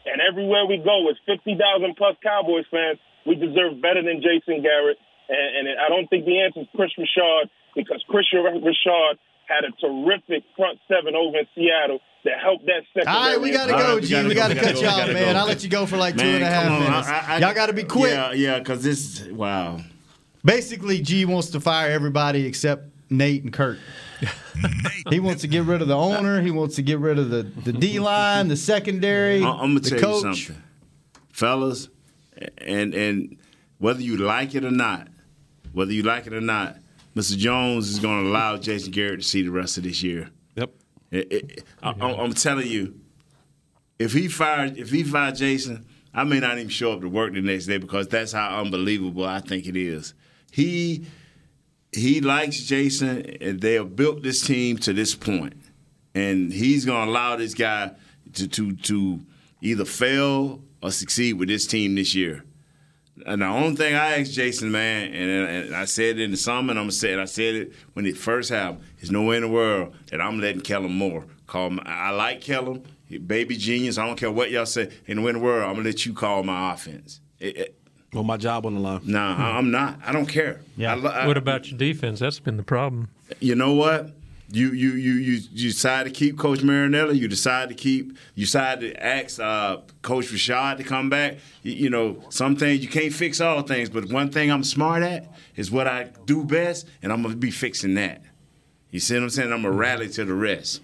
and 0.05 0.17
everywhere 0.19 0.65
we 0.65 0.77
go 0.83 1.07
is 1.09 1.17
50,000 1.25 1.55
plus 1.95 2.17
Cowboys 2.21 2.65
fans, 2.69 2.99
we 3.25 3.35
deserve 3.35 3.81
better 3.81 4.01
than 4.01 4.19
Jason 4.19 4.61
Garrett. 4.61 4.97
And, 5.29 5.69
and 5.69 5.79
I 5.79 5.87
don't 5.87 6.09
think 6.09 6.25
the 6.25 6.41
answer 6.41 6.61
is 6.61 6.69
Kris 6.75 6.91
Richard 6.97 7.53
because 7.75 8.03
Kris 8.09 8.25
Richard 8.33 9.21
had 9.47 9.63
a 9.63 9.71
terrific 9.79 10.43
front 10.57 10.79
seven 10.87 11.15
over 11.15 11.37
in 11.37 11.45
Seattle 11.55 11.99
that 12.25 12.41
helped 12.41 12.65
that 12.65 12.83
second. 12.93 13.09
All 13.09 13.29
right, 13.29 13.41
we 13.41 13.51
got 13.51 13.67
to 13.67 13.73
go, 13.73 13.99
G. 13.99 14.27
We 14.27 14.33
got 14.33 14.49
to 14.49 14.55
cut 14.55 14.81
you 14.81 14.87
off, 14.87 15.07
man. 15.07 15.37
I'll 15.37 15.45
let 15.45 15.63
you 15.63 15.69
go 15.69 15.85
for 15.85 15.97
like 15.97 16.17
two 16.17 16.25
and 16.25 16.43
a 16.43 16.47
half 16.47 16.71
minutes. 16.71 17.07
I, 17.07 17.35
I, 17.35 17.37
Y'all 17.39 17.53
got 17.53 17.67
to 17.67 17.73
be 17.73 17.83
quick. 17.83 18.11
Yeah, 18.11 18.33
yeah, 18.33 18.59
because 18.59 18.83
this, 18.83 19.27
wow. 19.27 19.79
Basically, 20.43 21.01
G 21.01 21.25
wants 21.25 21.49
to 21.51 21.59
fire 21.59 21.91
everybody 21.91 22.45
except 22.45 22.90
Nate 23.11 23.43
and 23.43 23.53
Kurt. 23.53 23.77
he 25.09 25.19
wants 25.19 25.41
to 25.41 25.47
get 25.47 25.63
rid 25.63 25.81
of 25.81 25.87
the 25.87 25.97
owner. 25.97 26.41
He 26.41 26.51
wants 26.51 26.75
to 26.77 26.81
get 26.81 26.99
rid 26.99 27.19
of 27.19 27.29
the, 27.29 27.43
the 27.43 27.73
D 27.73 27.99
line, 27.99 28.47
the 28.47 28.55
secondary. 28.55 29.43
I'm 29.43 29.75
gonna 29.75 29.79
the 29.81 29.89
tell 29.91 30.21
coach. 30.21 30.23
you 30.23 30.33
something, 30.45 30.63
fellas, 31.31 31.89
and 32.57 32.93
and 32.93 33.37
whether 33.79 34.01
you 34.01 34.17
like 34.17 34.55
it 34.55 34.63
or 34.63 34.71
not, 34.71 35.07
whether 35.73 35.91
you 35.91 36.03
like 36.03 36.27
it 36.27 36.33
or 36.33 36.41
not, 36.41 36.77
Mr. 37.15 37.37
Jones 37.37 37.89
is 37.89 37.99
going 37.99 38.23
to 38.23 38.29
allow 38.29 38.57
Jason 38.57 38.91
Garrett 38.91 39.21
to 39.21 39.27
see 39.27 39.41
the 39.41 39.51
rest 39.51 39.77
of 39.77 39.83
this 39.83 40.01
year. 40.01 40.29
Yep. 40.55 40.71
It, 41.11 41.31
it, 41.31 41.63
I, 41.83 41.91
I'm 41.91 42.33
telling 42.33 42.67
you, 42.67 42.99
if 43.99 44.13
he 44.13 44.27
fired 44.27 44.77
if 44.77 44.89
he 44.89 45.03
fired 45.03 45.35
Jason, 45.35 45.85
I 46.13 46.23
may 46.23 46.39
not 46.39 46.57
even 46.57 46.69
show 46.69 46.93
up 46.93 47.01
to 47.01 47.09
work 47.09 47.33
the 47.33 47.41
next 47.41 47.65
day 47.65 47.77
because 47.77 48.07
that's 48.07 48.31
how 48.31 48.61
unbelievable 48.61 49.25
I 49.25 49.39
think 49.39 49.67
it 49.67 49.75
is. 49.75 50.13
He 50.51 51.05
he 51.91 52.21
likes 52.21 52.61
Jason, 52.61 53.25
and 53.41 53.59
they 53.59 53.73
have 53.73 53.95
built 53.95 54.23
this 54.23 54.41
team 54.41 54.77
to 54.79 54.93
this 54.93 55.15
point, 55.15 55.53
and 56.15 56.51
he's 56.51 56.85
going 56.85 57.05
to 57.05 57.11
allow 57.11 57.35
this 57.35 57.53
guy 57.53 57.91
to 58.33 58.47
to 58.47 58.75
to 58.75 59.19
either 59.61 59.85
fail 59.85 60.61
or 60.81 60.91
succeed 60.91 61.33
with 61.33 61.49
this 61.49 61.67
team 61.67 61.95
this 61.95 62.15
year. 62.15 62.43
And 63.25 63.41
the 63.41 63.45
only 63.45 63.75
thing 63.75 63.93
I 63.93 64.19
asked 64.19 64.33
Jason, 64.33 64.71
man, 64.71 65.13
and, 65.13 65.65
and 65.65 65.75
I 65.75 65.85
said 65.85 66.17
it 66.17 66.21
in 66.21 66.31
the 66.31 66.37
summer, 66.37 66.71
and 66.71 66.79
I'm 66.79 66.85
gonna 66.85 66.91
say 66.93 67.13
it. 67.13 67.19
I 67.19 67.25
said 67.25 67.55
it 67.55 67.73
when 67.93 68.05
it 68.05 68.17
first 68.17 68.49
happened. 68.49 68.83
There's 68.97 69.11
no 69.11 69.23
way 69.23 69.35
in 69.35 69.43
the 69.43 69.49
world 69.49 69.93
that 70.09 70.21
I'm 70.21 70.39
letting 70.39 70.61
Kellen 70.61 70.93
Moore 70.93 71.25
call. 71.45 71.71
My, 71.71 71.83
I 71.85 72.11
like 72.11 72.41
Kellen, 72.41 72.85
baby 73.27 73.57
genius. 73.57 73.97
I 73.97 74.07
don't 74.07 74.15
care 74.15 74.31
what 74.31 74.49
y'all 74.49 74.65
say. 74.65 74.89
In 75.05 75.17
the 75.17 75.23
way 75.23 75.31
in 75.31 75.35
the 75.35 75.43
world, 75.43 75.63
I'm 75.63 75.75
gonna 75.75 75.87
let 75.87 76.05
you 76.05 76.13
call 76.13 76.43
my 76.43 76.73
offense. 76.73 77.19
It, 77.37 77.57
it, 77.57 77.80
Well, 78.13 78.23
my 78.23 78.37
job 78.37 78.65
on 78.65 78.73
the 78.73 78.79
line. 78.81 79.01
nah, 79.05 79.35
I- 79.37 79.57
I'm 79.57 79.71
not. 79.71 79.99
I 80.05 80.11
don't 80.11 80.25
care. 80.25 80.59
Yeah. 80.75 80.95
I 80.95 81.23
I- 81.23 81.27
What 81.27 81.37
about 81.37 81.69
your 81.69 81.77
defense? 81.77 82.19
That's 82.19 82.39
been 82.39 82.57
the 82.57 82.63
problem. 82.63 83.09
you 83.39 83.55
know 83.55 83.73
what? 83.73 84.11
You 84.53 84.73
you 84.73 84.91
you 84.95 85.13
you 85.13 85.39
you 85.53 85.69
decide 85.69 86.03
to 86.03 86.09
keep 86.11 86.37
Coach 86.37 86.61
Marinelli. 86.61 87.17
You 87.17 87.29
decide 87.29 87.69
to 87.69 87.75
keep. 87.75 88.17
You 88.35 88.43
decide 88.43 88.81
to 88.81 89.01
ask 89.01 89.39
uh, 89.39 89.77
Coach 90.01 90.27
Rashad 90.27 90.75
to 90.77 90.83
come 90.83 91.09
back. 91.09 91.37
You, 91.63 91.71
you 91.71 91.89
know, 91.89 92.21
some 92.29 92.57
things 92.57 92.83
you 92.83 92.89
can't 92.89 93.13
fix 93.13 93.39
all 93.39 93.61
things, 93.61 93.89
but 93.89 94.11
one 94.11 94.29
thing 94.29 94.51
I'm 94.51 94.65
smart 94.65 95.03
at 95.03 95.33
is 95.55 95.71
what 95.71 95.87
I 95.87 96.09
do 96.25 96.43
best, 96.43 96.85
and 97.01 97.13
I'm 97.13 97.21
gonna 97.21 97.37
be 97.37 97.49
fixing 97.49 97.93
that. 97.93 98.23
You 98.89 98.99
see 98.99 99.13
what 99.13 99.23
I'm 99.23 99.29
saying? 99.29 99.53
I'm 99.53 99.61
gonna 99.61 99.73
rally 99.73 100.09
to 100.09 100.25
the 100.25 100.33
rest. 100.33 100.81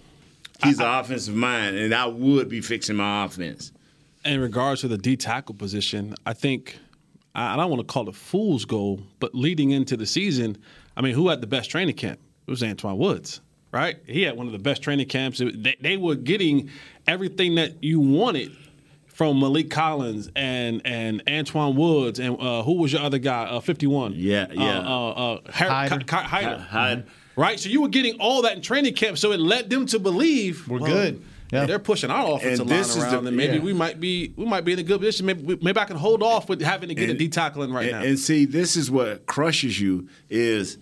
He's 0.64 0.78
the 0.78 0.98
offensive 1.00 1.34
mind, 1.34 1.76
and 1.76 1.94
I 1.94 2.06
would 2.06 2.48
be 2.48 2.62
fixing 2.62 2.96
my 2.96 3.26
offense. 3.26 3.70
in 4.24 4.40
regards 4.40 4.80
to 4.80 4.88
the 4.88 4.96
D 4.98 5.14
tackle 5.14 5.54
position, 5.54 6.14
I 6.24 6.32
think 6.32 6.78
I 7.34 7.54
I 7.54 7.56
don't 7.56 7.70
want 7.70 7.80
to 7.80 7.92
call 7.92 8.08
it 8.08 8.14
fool's 8.14 8.64
goal, 8.64 9.00
but 9.20 9.34
leading 9.34 9.70
into 9.70 9.96
the 9.96 10.06
season, 10.06 10.56
I 10.96 11.00
mean, 11.02 11.14
who 11.14 11.28
had 11.28 11.40
the 11.40 11.46
best 11.46 11.70
training 11.70 11.96
camp? 11.96 12.18
It 12.46 12.50
was 12.50 12.62
Antwaun 12.62 12.96
Woods, 12.96 13.40
right? 13.72 13.98
He 14.06 14.22
had 14.22 14.36
one 14.36 14.46
of 14.46 14.52
the 14.52 14.58
best 14.58 14.82
training 14.82 15.08
camps. 15.08 15.38
They, 15.38 15.76
they 15.80 15.96
were 15.96 16.14
getting 16.14 16.70
everything 17.06 17.56
that 17.56 17.82
you 17.84 18.00
wanted 18.00 18.56
from 19.06 19.40
Maliek 19.40 19.70
Collins 19.70 20.30
and 20.36 20.80
and 20.84 21.24
Antwaun 21.26 21.74
Woods 21.74 22.18
and 22.20 22.40
uh, 22.40 22.62
who 22.62 22.74
was 22.74 22.92
your 22.92 23.02
other 23.02 23.18
guy? 23.18 23.44
Uh, 23.44 23.60
Fifty 23.60 23.86
one. 23.86 24.12
Yeah, 24.14 24.46
yeah. 24.52 24.78
Uh, 24.78 24.82
uh, 24.82 25.34
uh, 25.34 25.52
Hyder. 25.52 25.98
Ki- 25.98 26.04
Ki- 26.04 26.16
Hyder. 26.16 26.58
Hyder. 26.58 27.04
Right, 27.36 27.60
so 27.60 27.68
you 27.68 27.82
were 27.82 27.88
getting 27.88 28.16
all 28.18 28.42
that 28.42 28.56
in 28.56 28.62
training 28.62 28.94
camp, 28.94 29.16
so 29.16 29.30
it 29.30 29.38
led 29.38 29.70
them 29.70 29.86
to 29.86 30.00
believe 30.00 30.66
We're 30.66 30.80
well, 30.80 30.92
good. 30.92 31.24
Yeah. 31.50 31.64
They're 31.66 31.78
pushing 31.78 32.10
our 32.10 32.36
offensive 32.36 32.60
And 32.60 32.70
line 32.70 32.78
this 32.78 32.96
around, 32.96 33.24
the- 33.24 33.28
and 33.28 33.36
maybe 33.36 33.56
yeah. 33.56 33.62
we 33.62 33.72
might 33.72 33.98
be 33.98 34.34
we 34.36 34.44
might 34.44 34.64
be 34.64 34.74
in 34.74 34.78
a 34.78 34.82
good 34.82 35.00
position. 35.00 35.26
Maybe 35.26 35.58
maybe 35.62 35.78
I 35.78 35.84
can 35.86 35.96
hold 35.96 36.22
off 36.22 36.48
with 36.48 36.60
having 36.60 36.88
to 36.90 36.94
get 36.94 37.08
a 37.08 37.10
And- 37.12 37.18
D 37.18 37.28
tackling 37.28 37.72
right 37.72 37.88
and, 37.88 37.92
now. 37.92 38.02
And 38.06 38.18
see, 38.18 38.44
this 38.44 38.76
is 38.76 38.90
what 38.90 39.24
crushes 39.26 39.80
you 39.80 40.08
is 40.28 40.76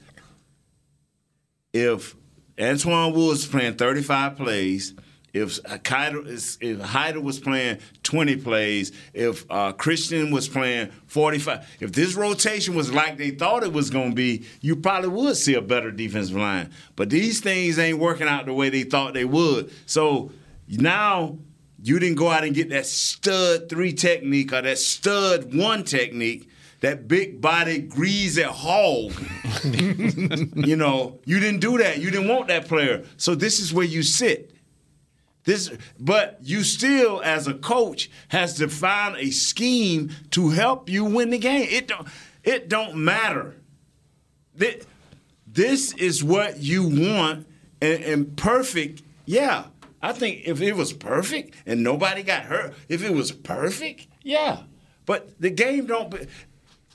if 1.73 2.17
Antwaun 2.59 3.15
Woods 3.15 3.47
playing 3.47 3.75
35 3.75 4.37
plays, 4.37 4.95
if 5.33 5.59
Hyder, 5.87 6.27
is- 6.27 6.57
if 6.63 6.81
Hyder 6.81 7.21
was 7.21 7.39
playing 7.39 7.79
20 8.03 8.37
plays, 8.37 8.93
if 9.13 9.45
uh, 9.51 9.73
Christian 9.73 10.31
was 10.31 10.49
playing 10.49 10.89
45, 11.07 11.77
if 11.81 11.93
this 11.93 12.15
rotation 12.15 12.75
was 12.75 12.93
like 12.93 13.19
they 13.19 13.31
thought 13.31 13.63
it 13.63 13.73
was 13.73 13.91
going 13.91 14.11
to 14.11 14.15
be, 14.17 14.47
you 14.63 14.75
probably 14.77 15.11
would 15.11 15.37
see 15.37 15.55
a 15.55 15.61
better 15.61 15.91
defensive 15.91 16.37
line. 16.37 16.71
But 16.97 17.11
these 17.11 17.41
things 17.41 17.79
ain't 17.79 17.99
working 17.99 18.27
out 18.27 18.47
the 18.47 18.55
way 18.55 18.71
they 18.71 18.85
thought 18.85 19.13
they 19.13 19.27
would. 19.27 19.71
So 19.85 20.33
now 20.69 21.39
you 21.83 21.99
didn't 21.99 22.17
go 22.17 22.29
out 22.29 22.45
and 22.45 22.55
get 22.55 22.71
that 22.71 22.87
stud 22.87 23.69
three 23.69 23.93
technique 23.93 24.53
or 24.53 24.63
that 24.63 24.79
stud 24.79 25.55
one 25.55 25.85
technique. 25.85 26.49
That 26.81 27.09
big 27.09 27.41
body 27.41 27.79
greasy 27.79 28.43
hog. 28.43 29.13
you 29.65 30.77
know, 30.77 31.19
you 31.25 31.41
didn't 31.41 31.61
do 31.61 31.79
that. 31.79 31.99
You 31.99 32.11
didn't 32.11 32.29
want 32.29 32.49
that 32.49 32.69
player. 32.69 33.05
So 33.17 33.35
this 33.35 33.61
is 33.61 33.73
where 33.73 33.87
you 33.87 34.03
sit. 34.03 34.53
This, 35.45 35.71
but 35.99 36.39
you 36.43 36.63
still, 36.65 37.23
as 37.23 37.47
a 37.47 37.55
coach, 37.55 38.11
has 38.29 38.55
to 38.55 38.69
find 38.69 39.17
a 39.17 39.31
scheme 39.31 40.11
to 40.33 40.51
help 40.51 40.89
you 40.91 41.05
win 41.05 41.31
the 41.31 41.39
game. 41.39 41.67
It 41.71 41.89
don't. 41.89 42.07
It 42.45 42.69
don't 42.69 42.97
matter. 42.97 43.55
Thi- 44.59 44.83
This 45.47 45.93
is 45.95 46.23
what 46.23 46.59
you 46.61 46.83
want, 46.83 47.47
and, 47.81 48.03
and 48.05 48.37
perfect. 48.37 49.03
Yeah, 49.25 49.65
I 50.09 50.13
think 50.13 50.43
if 50.45 50.61
it 50.61 50.75
was 50.77 50.93
perfect 50.93 51.55
and 51.67 51.83
nobody 51.83 52.23
got 52.23 52.45
hurt, 52.45 52.75
if 52.89 53.03
it 53.05 53.13
was 53.13 53.33
perfect, 53.33 54.07
yeah. 54.23 54.63
But 55.05 55.41
the 55.41 55.51
game 55.51 55.87
don't. 55.87 56.11
be- 56.11 56.27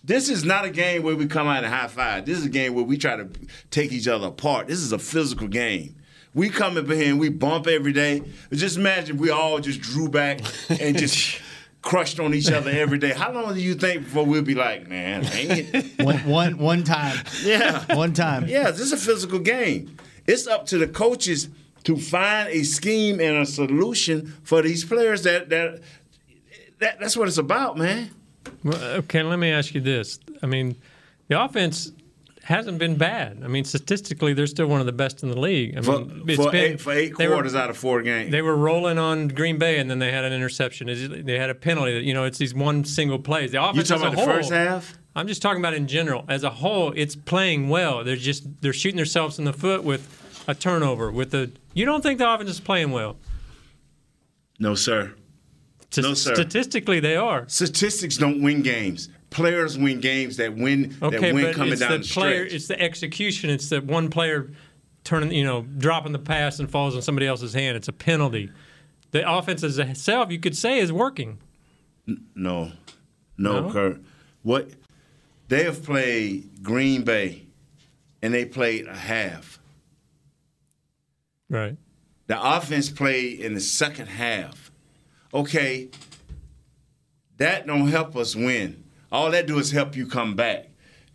This 0.04 0.30
is 0.30 0.44
not 0.44 0.66
a 0.66 0.70
game 0.70 1.04
where 1.04 1.16
we 1.16 1.28
come 1.28 1.48
out 1.48 1.64
and 1.64 1.74
high 1.74 1.88
five. 1.88 2.26
This 2.26 2.38
is 2.40 2.46
a 2.46 2.50
game 2.50 2.74
where 2.74 2.84
we 2.84 2.98
try 2.98 3.16
to 3.18 3.28
take 3.70 3.92
each 3.92 4.08
other 4.08 4.28
apart. 4.28 4.68
This 4.68 4.80
is 4.80 4.92
a 4.92 4.98
physical 5.00 5.48
game. 5.48 5.96
We 6.34 6.50
come 6.50 6.78
up 6.78 6.88
here 6.88 7.10
and 7.10 7.20
we 7.20 7.30
bump 7.30 7.68
every 7.68 7.92
day. 7.94 8.24
Just 8.54 8.78
imagine 8.78 9.18
we 9.18 9.30
all 9.30 9.60
just 9.60 9.82
drew 9.82 10.08
back 10.08 10.40
and 10.70 10.98
just 10.98 11.40
crushed 11.82 12.20
on 12.22 12.34
each 12.34 12.50
other 12.50 12.72
every 12.72 12.98
day. 13.00 13.12
How 13.12 13.32
long 13.34 13.54
do 13.54 13.60
you 13.62 13.76
think 13.76 14.04
before 14.06 14.26
we'll 14.26 14.42
be 14.42 14.56
like, 14.56 14.88
man? 14.88 15.26
One, 16.00 16.26
one, 16.26 16.58
one 16.58 16.84
time. 16.86 17.18
Yeah. 17.44 17.96
One 17.96 18.14
time. 18.14 18.48
Yeah, 18.48 18.72
this 18.72 18.80
is 18.82 18.94
a 18.94 18.98
physical 18.98 19.40
game. 19.40 19.98
It's 20.26 20.48
up 20.48 20.66
to 20.68 20.78
the 20.78 20.88
coaches 20.88 21.50
to 21.84 21.98
find 21.98 22.50
a 22.50 22.64
scheme 22.64 23.20
and 23.20 23.38
a 23.38 23.46
solution 23.46 24.34
for 24.44 24.62
these 24.62 24.84
players 24.86 25.24
that 25.24 25.50
that, 25.50 25.82
that 26.80 27.00
that's 27.00 27.16
what 27.18 27.28
it's 27.28 27.38
about, 27.38 27.78
man. 27.78 28.10
Well, 28.64 28.76
uh, 28.76 28.98
okay, 29.00 29.24
let 29.24 29.40
me 29.40 29.52
ask 29.52 29.74
you 29.74 29.82
this. 29.82 30.20
I 30.42 30.46
mean, 30.48 30.76
the 31.28 31.42
offense 31.44 31.92
hasn't 32.44 32.80
been 32.80 32.96
bad. 32.96 33.42
I 33.44 33.48
mean, 33.48 33.64
statistically, 33.64 34.34
they're 34.34 34.48
still 34.48 34.66
one 34.68 34.80
of 34.80 34.88
the 34.88 34.92
best 34.92 35.22
in 35.24 35.30
the 35.30 35.40
league. 35.40 35.78
I 35.78 35.82
For, 35.82 36.00
mean, 36.00 36.24
it's 36.28 36.44
for, 36.44 36.52
been- 36.52 36.74
eight, 36.74 36.82
for 36.82 36.92
eight 36.92 37.18
they 37.18 37.28
were- 37.28 37.36
quarters 37.36 37.56
out 37.56 37.70
of 37.70 37.78
four 37.78 38.02
games. 38.02 38.32
They 38.32 38.42
were 38.42 38.56
rolling 38.56 38.98
on 38.98 39.28
Green 39.28 39.58
Bay, 39.60 39.78
and 39.80 39.90
then 39.90 40.00
they 40.00 40.12
had 40.12 40.24
an 40.24 40.34
interception. 40.34 40.88
They 41.26 41.38
had 41.38 41.50
a 41.52 41.56
penalty. 41.56 42.00
You 42.06 42.14
know, 42.16 42.24
it's 42.26 42.40
these 42.40 42.54
one 42.54 42.84
single 42.84 43.20
plays. 43.20 43.52
The 43.52 43.64
offense 43.64 43.90
you 43.90 43.96
talking 43.96 44.14
about 44.14 44.24
a 44.24 44.26
the 44.28 44.34
first 44.34 44.52
half? 44.52 44.98
I'm 45.16 45.28
just 45.28 45.42
talking 45.42 45.62
about 45.62 45.74
in 45.76 45.88
general. 45.88 46.26
As 46.30 46.44
a 46.44 46.50
whole, 46.50 46.94
it's 46.96 47.16
playing 47.16 47.70
well. 47.70 48.04
They're 48.04 48.16
just 48.16 48.62
they're 48.62 48.74
shooting 48.74 48.98
themselves 48.98 49.38
in 49.40 49.46
the 49.46 49.54
foot 49.54 49.84
with 49.84 50.21
a 50.48 50.56
turnover. 50.56 51.12
With 51.12 51.32
the 51.32 51.52
you 51.74 51.86
don't 51.86 52.02
think 52.02 52.20
the 52.20 52.32
offense 52.32 52.50
is 52.50 52.60
playing 52.60 52.92
well? 52.92 53.18
No, 54.60 54.76
sir. 54.76 55.14
St- 55.92 56.08
No, 56.08 56.14
sir. 56.14 56.34
Statistically, 56.36 57.00
they 57.00 57.16
are. 57.16 57.46
Statistics 57.48 58.18
don't 58.18 58.42
win 58.42 58.62
games. 58.62 59.10
Players 59.30 59.78
win 59.78 60.00
games 60.02 60.38
that 60.38 60.56
win 60.56 60.96
Okay, 61.02 61.18
that 61.18 61.34
win 61.34 61.44
but 61.46 61.56
coming 61.56 61.72
it's 61.74 61.82
down 61.82 61.92
the 61.92 61.98
the 62.00 62.04
player. 62.14 62.46
stretch. 62.48 62.54
It's 62.54 62.68
the 62.68 62.80
execution. 62.82 63.50
It's 63.50 63.70
the 63.70 63.82
one 63.82 64.10
player 64.10 64.52
turning, 65.04 65.32
you 65.32 65.44
know, 65.44 65.62
dropping 65.78 66.12
the 66.12 66.20
pass 66.20 66.60
and 66.60 66.70
falls 66.70 66.96
in 66.96 67.02
somebody 67.02 67.28
else's 67.28 67.54
hand. 67.54 67.76
It's 67.78 67.88
a 67.88 67.94
penalty. 67.94 68.52
The 69.12 69.30
offense 69.30 69.64
as 69.64 69.80
itself, 69.80 70.32
you 70.32 70.40
could 70.40 70.56
say, 70.56 70.80
is 70.80 70.92
working. 70.92 71.40
No, 72.08 72.72
no, 73.38 73.62
No? 73.68 73.72
Kurt. 73.72 74.02
What 74.44 74.70
they 75.48 75.64
have 75.64 75.84
played 75.84 76.62
Green 76.64 77.04
Bay, 77.04 77.44
and 78.22 78.34
they 78.34 78.46
played 78.46 78.88
a 78.88 78.96
half. 78.96 79.60
Right. 81.52 81.76
The 82.28 82.42
offense 82.42 82.90
played 82.90 83.42
in 83.42 83.54
the 83.54 83.60
second 83.60 84.08
half. 84.08 84.72
Okay, 85.34 85.90
that 87.38 87.68
don't 87.68 87.88
help 87.90 88.16
us 88.16 88.36
win. 88.36 88.86
All 89.12 89.30
that 89.32 89.48
do 89.48 89.60
is 89.60 89.72
help 89.72 89.96
you 89.98 90.08
come 90.08 90.36
back. 90.36 90.70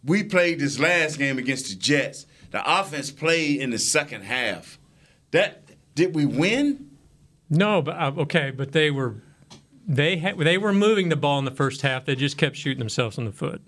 We 0.04 0.22
played 0.22 0.60
this 0.60 0.78
last 0.78 1.18
game 1.18 1.38
against 1.38 1.70
the 1.70 1.74
Jets. 1.74 2.26
the 2.50 2.62
offense 2.80 3.10
played 3.10 3.60
in 3.60 3.70
the 3.70 3.78
second 3.78 4.22
half. 4.24 4.78
That 5.30 5.62
did 5.94 6.14
we 6.14 6.26
win? 6.26 6.90
No, 7.48 7.80
but 7.80 7.96
uh, 7.96 8.12
okay, 8.18 8.50
but 8.50 8.72
they 8.72 8.90
were 8.90 9.14
they 9.88 10.18
ha- 10.18 10.34
they 10.36 10.58
were 10.58 10.74
moving 10.74 11.08
the 11.08 11.16
ball 11.16 11.38
in 11.38 11.46
the 11.46 11.50
first 11.50 11.80
half. 11.80 12.04
They 12.04 12.14
just 12.14 12.36
kept 12.36 12.56
shooting 12.56 12.78
themselves 12.78 13.16
in 13.16 13.24
the 13.24 13.32
foot. 13.32 13.62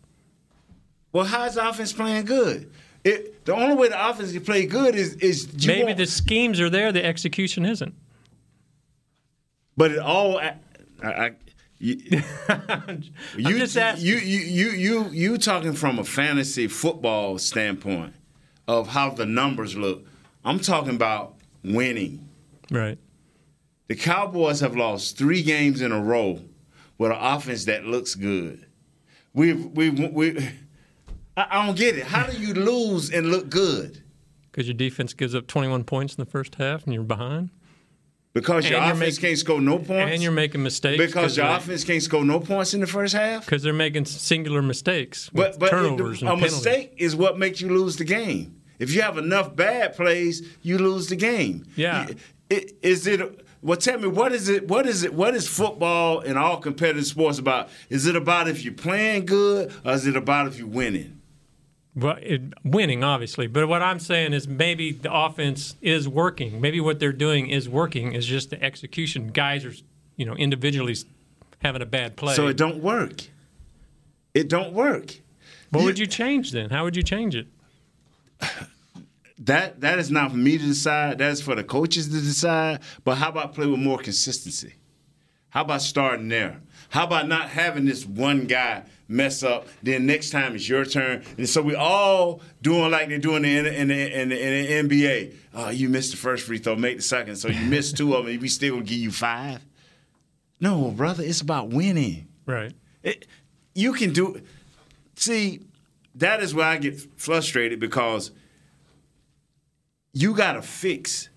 Well, 1.12 1.24
how's 1.24 1.54
the 1.54 1.66
offense 1.66 1.94
playing 1.94 2.26
good? 2.26 2.70
It, 3.04 3.44
the 3.44 3.54
only 3.54 3.74
way 3.76 3.88
the 3.88 4.08
offense 4.08 4.32
can 4.32 4.44
play 4.44 4.66
good 4.66 4.94
is 4.94 5.14
is 5.14 5.66
Maybe 5.66 5.92
the 5.92 6.06
schemes 6.06 6.60
are 6.60 6.70
there, 6.70 6.92
the 6.92 7.04
execution 7.04 7.64
isn't. 7.64 7.94
But 9.76 9.92
it 9.92 9.98
all, 10.00 10.38
I, 10.38 10.56
I, 11.02 11.30
you, 11.78 11.94
you, 13.36 13.58
just 13.58 13.76
asking. 13.76 14.04
you, 14.04 14.16
you, 14.16 14.38
you, 14.40 14.70
you, 14.70 15.10
you 15.10 15.38
talking 15.38 15.72
from 15.72 16.00
a 16.00 16.04
fantasy 16.04 16.66
football 16.66 17.38
standpoint 17.38 18.14
of 18.66 18.88
how 18.88 19.10
the 19.10 19.24
numbers 19.24 19.76
look. 19.76 20.04
I'm 20.44 20.58
talking 20.58 20.96
about 20.96 21.36
winning. 21.62 22.28
Right. 22.70 22.98
The 23.86 23.94
Cowboys 23.94 24.60
have 24.60 24.76
lost 24.76 25.16
three 25.16 25.42
games 25.42 25.80
in 25.80 25.92
a 25.92 26.00
row 26.00 26.42
with 26.98 27.12
an 27.12 27.16
offense 27.18 27.64
that 27.66 27.84
looks 27.84 28.16
good. 28.16 28.66
We've, 29.32 29.64
we, 29.66 29.90
we, 29.90 30.50
I, 31.50 31.66
don't 31.66 31.76
get 31.76 31.96
it. 31.96 32.04
How 32.04 32.26
do 32.26 32.36
you 32.36 32.54
lose 32.54 33.10
and 33.10 33.30
look 33.30 33.48
good? 33.48 34.02
Because 34.50 34.66
your 34.66 34.74
defense 34.74 35.12
gives 35.14 35.34
up 35.34 35.46
21 35.46 35.84
points 35.84 36.14
in 36.16 36.24
the 36.24 36.30
first 36.30 36.56
half 36.56 36.84
and 36.84 36.92
you're 36.94 37.02
behind. 37.04 37.50
Because 38.34 38.68
your 38.68 38.78
And 38.80 38.92
offense 38.92 39.16
making- 39.16 39.28
can't 39.30 39.38
score 39.38 39.60
no 39.60 39.78
points. 39.78 40.12
And 40.12 40.22
you're 40.22 40.32
making 40.32 40.62
mistakes. 40.62 41.04
because 41.04 41.36
your 41.36 41.46
offense 41.46 41.82
can't 41.84 42.02
score 42.02 42.24
no 42.24 42.40
points 42.40 42.74
in 42.74 42.80
the 42.80 42.86
first 42.86 43.14
half. 43.14 43.44
Because 43.44 43.62
they're 43.62 43.72
making 43.72 44.04
singular 44.04 44.62
mistakes 44.62 45.32
with 45.32 45.52
But 45.52 45.58
but 45.60 45.70
turnovers 45.70 46.22
it- 46.22 46.26
a 46.26 46.28
penalties. 46.30 46.52
mistake 46.52 46.94
is 46.98 47.16
what 47.16 47.38
makes 47.38 47.60
you 47.60 47.68
lose 47.68 47.96
the 47.96 48.04
game. 48.04 48.56
If 48.78 48.94
you 48.94 49.02
have 49.02 49.18
enough 49.18 49.56
bad 49.56 49.96
plays, 49.96 50.42
you 50.62 50.78
lose 50.78 51.08
the 51.08 51.16
game. 51.16 51.64
Yeah. 51.74 52.06
Is 52.50 53.06
it? 53.06 53.44
Well, 53.60 53.76
tell 53.76 53.98
me 53.98 54.06
what 54.06 54.32
is 54.32 54.48
it? 54.48 54.68
What 54.68 54.86
is 54.86 55.02
it? 55.02 55.12
What 55.14 55.34
is 55.34 55.48
football 55.48 56.20
and 56.20 56.38
all 56.38 56.58
competitive 56.58 57.06
sports 57.06 57.38
about? 57.40 57.68
Is 57.90 58.06
it 58.06 58.14
about 58.14 58.46
if 58.46 58.62
you're 58.64 58.72
playing 58.74 59.26
good, 59.26 59.72
or 59.84 59.92
is 59.94 60.06
it 60.06 60.16
about 60.16 60.46
if 60.46 60.58
you're 60.58 60.68
winning? 60.68 61.17
Winning, 62.64 63.02
obviously. 63.04 63.46
But 63.46 63.68
what 63.68 63.82
I'm 63.82 63.98
saying 63.98 64.32
is 64.32 64.46
maybe 64.46 64.92
the 64.92 65.12
offense 65.12 65.76
is 65.80 66.08
working. 66.08 66.60
Maybe 66.60 66.80
what 66.80 67.00
they're 67.00 67.12
doing 67.12 67.48
is 67.48 67.68
working. 67.68 68.12
Is 68.12 68.26
just 68.26 68.50
the 68.50 68.62
execution. 68.62 69.28
Guys 69.28 69.64
are, 69.64 69.72
you 70.16 70.24
know, 70.24 70.34
individually 70.34 70.96
having 71.60 71.82
a 71.82 71.86
bad 71.86 72.16
play. 72.16 72.34
So 72.34 72.46
it 72.46 72.56
don't 72.56 72.82
work. 72.82 73.22
It 74.34 74.48
don't 74.48 74.72
work. 74.72 75.16
what 75.70 75.84
would 75.84 75.98
you 75.98 76.06
change 76.06 76.52
then? 76.52 76.70
How 76.70 76.84
would 76.84 76.96
you 76.96 77.02
change 77.02 77.34
it? 77.34 77.46
That 79.42 79.82
that 79.82 80.00
is 80.00 80.10
not 80.10 80.32
for 80.32 80.36
me 80.36 80.58
to 80.58 80.64
decide. 80.64 81.18
That 81.18 81.30
is 81.30 81.40
for 81.40 81.54
the 81.54 81.62
coaches 81.62 82.08
to 82.08 82.20
decide. 82.20 82.80
But 83.04 83.18
how 83.18 83.28
about 83.28 83.54
play 83.54 83.66
with 83.66 83.78
more 83.78 83.98
consistency? 83.98 84.74
How 85.50 85.62
about 85.62 85.80
starting 85.80 86.28
there? 86.28 86.60
How 86.88 87.04
about 87.04 87.28
not 87.28 87.50
having 87.50 87.84
this 87.84 88.04
one 88.04 88.46
guy 88.46 88.82
mess 89.08 89.42
up? 89.42 89.66
Then 89.82 90.06
next 90.06 90.30
time 90.30 90.54
it's 90.54 90.68
your 90.68 90.84
turn, 90.84 91.24
and 91.36 91.48
so 91.48 91.62
we 91.62 91.74
all 91.74 92.40
doing 92.62 92.90
like 92.90 93.08
they're 93.08 93.18
doing 93.18 93.44
in 93.44 93.64
the, 93.64 93.80
in 93.80 93.88
the, 93.88 94.20
in 94.20 94.28
the, 94.28 94.78
in 94.78 94.88
the 94.88 95.04
NBA. 95.04 95.34
Oh, 95.54 95.70
you 95.70 95.88
missed 95.88 96.12
the 96.12 96.16
first 96.16 96.46
free 96.46 96.58
throw, 96.58 96.76
make 96.76 96.98
the 96.98 97.02
second. 97.02 97.36
So 97.36 97.48
you 97.48 97.64
missed 97.66 97.96
two 97.96 98.14
of 98.14 98.26
them. 98.26 98.38
We 98.38 98.48
still 98.48 98.74
gonna 98.74 98.84
give 98.84 98.98
you 98.98 99.10
five? 99.10 99.64
No, 100.60 100.90
brother. 100.90 101.24
It's 101.24 101.40
about 101.40 101.70
winning. 101.70 102.28
Right. 102.46 102.72
It, 103.02 103.26
you 103.74 103.92
can 103.92 104.12
do. 104.12 104.42
See, 105.16 105.62
that 106.16 106.42
is 106.42 106.54
where 106.54 106.66
I 106.66 106.76
get 106.78 107.00
frustrated 107.18 107.80
because 107.80 108.30
you 110.12 110.34
got 110.34 110.52
to 110.52 110.62
fix. 110.62 111.28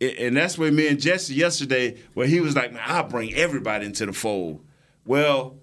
And 0.00 0.36
that's 0.36 0.58
where 0.58 0.70
me 0.70 0.88
and 0.88 1.00
Jesse 1.00 1.34
yesterday, 1.34 1.98
where 2.12 2.26
he 2.26 2.40
was 2.40 2.54
like, 2.54 2.72
"Man, 2.72 2.82
I'll 2.84 3.04
bring 3.04 3.32
everybody 3.34 3.86
into 3.86 4.04
the 4.04 4.12
fold." 4.12 4.62
Well, 5.06 5.56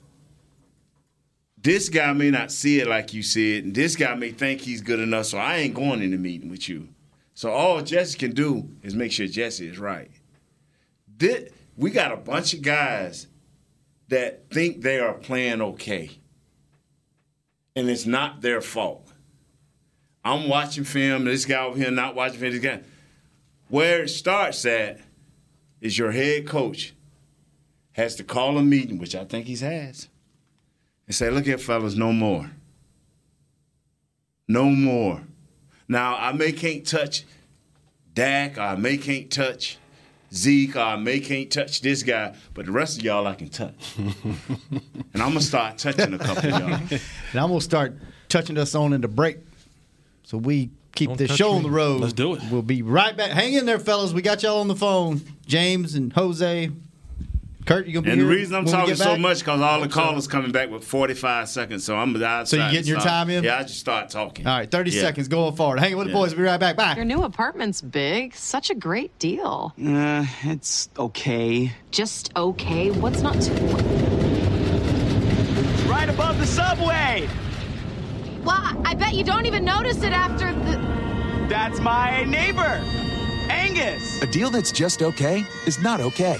this 1.63 1.89
guy 1.89 2.11
may 2.13 2.29
not 2.29 2.51
see 2.51 2.79
it 2.79 2.87
like 2.87 3.13
you 3.13 3.23
see 3.23 3.57
it, 3.57 3.63
and 3.63 3.73
this 3.73 3.95
guy 3.95 4.13
may 4.15 4.31
think 4.31 4.61
he's 4.61 4.81
good 4.81 4.99
enough, 4.99 5.27
so 5.27 5.37
I 5.37 5.57
ain't 5.57 5.73
going 5.73 6.01
in 6.01 6.11
the 6.11 6.17
meeting 6.17 6.49
with 6.49 6.67
you. 6.67 6.89
So 7.33 7.51
all 7.51 7.81
Jesse 7.81 8.17
can 8.17 8.31
do 8.31 8.69
is 8.83 8.93
make 8.93 9.11
sure 9.11 9.25
Jesse 9.27 9.67
is 9.67 9.79
right. 9.79 10.11
Thi- 11.17 11.47
we 11.75 11.89
got 11.89 12.11
a 12.11 12.17
bunch 12.17 12.53
of 12.53 12.61
guys 12.61 13.27
that 14.09 14.49
think 14.51 14.81
they 14.81 14.99
are 14.99 15.13
playing 15.13 15.61
okay. 15.61 16.11
And 17.75 17.89
it's 17.89 18.05
not 18.05 18.41
their 18.41 18.61
fault. 18.61 19.11
I'm 20.23 20.47
watching 20.47 20.83
film, 20.83 21.25
this 21.25 21.45
guy 21.45 21.63
over 21.63 21.77
here 21.77 21.89
not 21.89 22.13
watching 22.13 22.39
film, 22.39 22.51
this 22.51 22.61
guy. 22.61 22.81
Where 23.69 24.03
it 24.03 24.09
starts 24.09 24.65
at 24.65 24.99
is 25.81 25.97
your 25.97 26.11
head 26.11 26.45
coach 26.47 26.93
has 27.93 28.15
to 28.17 28.23
call 28.23 28.57
a 28.57 28.63
meeting, 28.63 28.99
which 28.99 29.15
I 29.15 29.25
think 29.25 29.47
he 29.47 29.55
has, 29.57 30.09
and 31.07 31.15
say, 31.15 31.29
look 31.29 31.45
here, 31.45 31.57
fellas, 31.57 31.95
no 31.95 32.11
more. 32.13 32.51
No 34.47 34.65
more. 34.65 35.21
Now, 35.87 36.15
I 36.17 36.31
may 36.33 36.51
can't 36.51 36.85
touch 36.85 37.23
Dak, 38.13 38.57
or 38.57 38.61
I 38.61 38.75
may 38.75 38.97
can't 38.97 39.29
touch 39.31 39.77
Zeke, 40.33 40.75
or 40.75 40.79
I 40.79 40.95
may 40.95 41.19
can't 41.19 41.51
touch 41.51 41.81
this 41.81 42.03
guy, 42.03 42.35
but 42.53 42.65
the 42.65 42.71
rest 42.71 42.99
of 42.99 43.03
y'all 43.03 43.27
I 43.27 43.35
can 43.35 43.49
touch. 43.49 43.73
and 43.97 45.21
I'm 45.21 45.29
gonna 45.29 45.41
start 45.41 45.77
touching 45.77 46.13
a 46.13 46.17
couple 46.17 46.53
of 46.53 46.59
y'all. 46.59 46.99
And 47.31 47.41
I'm 47.41 47.49
gonna 47.49 47.61
start 47.61 47.93
touching 48.29 48.57
us 48.57 48.75
on 48.75 48.93
in 48.93 49.01
the 49.01 49.07
break, 49.07 49.37
so 50.23 50.37
we 50.37 50.69
keep 50.95 51.09
Don't 51.09 51.17
this 51.17 51.35
show 51.35 51.51
me. 51.51 51.57
on 51.57 51.63
the 51.63 51.69
road. 51.69 52.01
Let's 52.01 52.13
do 52.13 52.35
it. 52.35 52.41
We'll 52.51 52.61
be 52.61 52.81
right 52.81 53.15
back. 53.15 53.31
Hang 53.31 53.53
in 53.53 53.65
there, 53.65 53.79
fellas. 53.79 54.13
We 54.13 54.21
got 54.21 54.43
y'all 54.43 54.59
on 54.59 54.67
the 54.67 54.75
phone. 54.75 55.21
James 55.45 55.95
and 55.95 56.13
Jose. 56.13 56.69
Kurt, 57.65 57.87
you 57.87 57.93
gonna 57.93 58.03
be 58.03 58.11
And 58.11 58.19
here 58.19 58.29
the 58.29 58.35
reason 58.35 58.55
I'm 58.55 58.65
when 58.65 58.73
we 58.73 58.77
talking 58.77 58.87
get 58.89 58.97
so 58.97 59.05
back? 59.13 59.19
much 59.21 59.39
because 59.39 59.61
all 59.61 59.79
the 59.79 59.87
callers 59.87 60.27
coming 60.27 60.51
back 60.51 60.69
with 60.69 60.83
45 60.83 61.47
seconds, 61.47 61.85
so 61.85 61.95
I'm. 61.95 62.13
I 62.21 62.43
So 62.43 62.57
you 62.57 62.71
getting 62.71 62.87
your 62.87 62.99
time 62.99 63.29
in? 63.29 63.43
Yeah, 63.43 63.59
I 63.59 63.63
just 63.63 63.79
start 63.79 64.09
talking. 64.09 64.45
All 64.45 64.57
right, 64.57 64.69
30 64.69 64.91
Yeah. 64.91 65.01
seconds 65.01 65.29
going 65.29 65.55
forward. 65.55 65.79
Hang 65.79 65.95
with 65.95 66.07
the 66.07 66.11
Yeah. 66.13 66.19
boys. 66.19 66.31
We'll 66.31 66.39
be 66.39 66.43
right 66.49 66.59
back. 66.59 66.75
Bye. 66.75 66.95
Your 66.95 67.05
new 67.05 67.23
apartment's 67.23 67.81
big. 67.81 68.35
Such 68.35 68.69
a 68.69 68.75
great 68.75 69.17
deal. 69.17 69.73
Uh, 69.81 70.25
it's 70.43 70.89
okay. 70.99 71.71
Just 71.91 72.31
okay. 72.35 72.91
What's 72.91 73.21
not 73.21 73.39
to. 73.39 73.51
Right 75.87 76.09
above 76.09 76.39
the 76.39 76.45
subway! 76.47 77.29
Well, 78.43 78.81
I 78.83 78.93
bet 78.95 79.13
you 79.13 79.23
don't 79.23 79.45
even 79.45 79.63
notice 79.63 80.03
it 80.03 80.11
after 80.11 80.51
the. 80.53 80.81
That's 81.47 81.79
my 81.79 82.23
neighbor, 82.25 82.81
Angus! 83.49 84.21
A 84.21 84.27
deal 84.27 84.49
that's 84.49 84.71
just 84.71 85.01
okay 85.01 85.45
is 85.65 85.79
not 85.79 86.01
okay. 86.01 86.37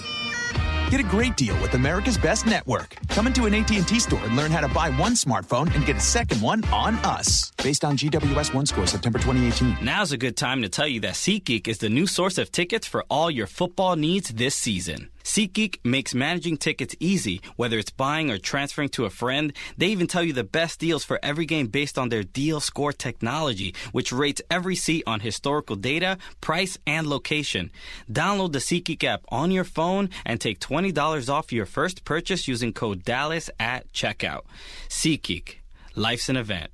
Get 0.93 1.01
a 1.01 1.09
great 1.09 1.35
deal 1.35 1.59
with 1.59 1.73
America's 1.73 2.19
Best 2.19 2.45
Network. 2.45 2.95
Come 3.07 3.25
into 3.25 3.47
an 3.47 3.55
AT&T 3.55 3.99
store 3.99 4.23
and 4.23 4.35
learn 4.35 4.51
how 4.51 4.61
to 4.61 4.67
buy 4.67 4.91
one 4.91 5.13
smartphone 5.13 5.73
and 5.73 5.83
get 5.87 5.95
a 5.95 5.99
second 5.99 6.39
one 6.39 6.63
on 6.65 6.93
us. 6.97 7.51
Based 7.63 7.83
on 7.83 7.97
GWS 7.97 8.53
One 8.53 8.67
score 8.67 8.85
September 8.85 9.17
2018. 9.17 9.83
Now's 9.83 10.11
a 10.11 10.17
good 10.17 10.37
time 10.37 10.61
to 10.61 10.69
tell 10.69 10.87
you 10.87 10.99
that 10.99 11.15
SeatGeek 11.15 11.67
is 11.67 11.79
the 11.79 11.89
new 11.89 12.05
source 12.05 12.37
of 12.37 12.51
tickets 12.51 12.85
for 12.85 13.03
all 13.09 13.31
your 13.31 13.47
football 13.47 13.95
needs 13.95 14.29
this 14.29 14.53
season. 14.53 15.09
SeatGeek 15.23 15.79
makes 15.83 16.13
managing 16.13 16.57
tickets 16.57 16.95
easy, 16.99 17.41
whether 17.55 17.77
it's 17.77 17.91
buying 17.91 18.29
or 18.29 18.37
transferring 18.37 18.89
to 18.89 19.05
a 19.05 19.09
friend. 19.09 19.53
They 19.77 19.87
even 19.87 20.07
tell 20.07 20.23
you 20.23 20.33
the 20.33 20.43
best 20.43 20.79
deals 20.79 21.03
for 21.03 21.19
every 21.23 21.45
game 21.45 21.67
based 21.67 21.97
on 21.97 22.09
their 22.09 22.23
deal 22.23 22.59
score 22.59 22.93
technology, 22.93 23.73
which 23.91 24.11
rates 24.11 24.41
every 24.49 24.75
seat 24.75 25.03
on 25.07 25.21
historical 25.21 25.75
data, 25.75 26.17
price, 26.41 26.77
and 26.85 27.07
location. 27.07 27.71
Download 28.11 28.51
the 28.51 28.59
SeatGeek 28.59 29.03
app 29.03 29.21
on 29.29 29.51
your 29.51 29.63
phone 29.63 30.09
and 30.25 30.39
take 30.39 30.59
$20 30.59 31.29
off 31.29 31.53
your 31.53 31.65
first 31.65 32.03
purchase 32.03 32.47
using 32.47 32.73
code 32.73 33.03
DALLAS 33.03 33.49
at 33.59 33.91
checkout. 33.93 34.41
SeatGeek. 34.89 35.55
Life's 35.95 36.29
an 36.29 36.37
event. 36.37 36.71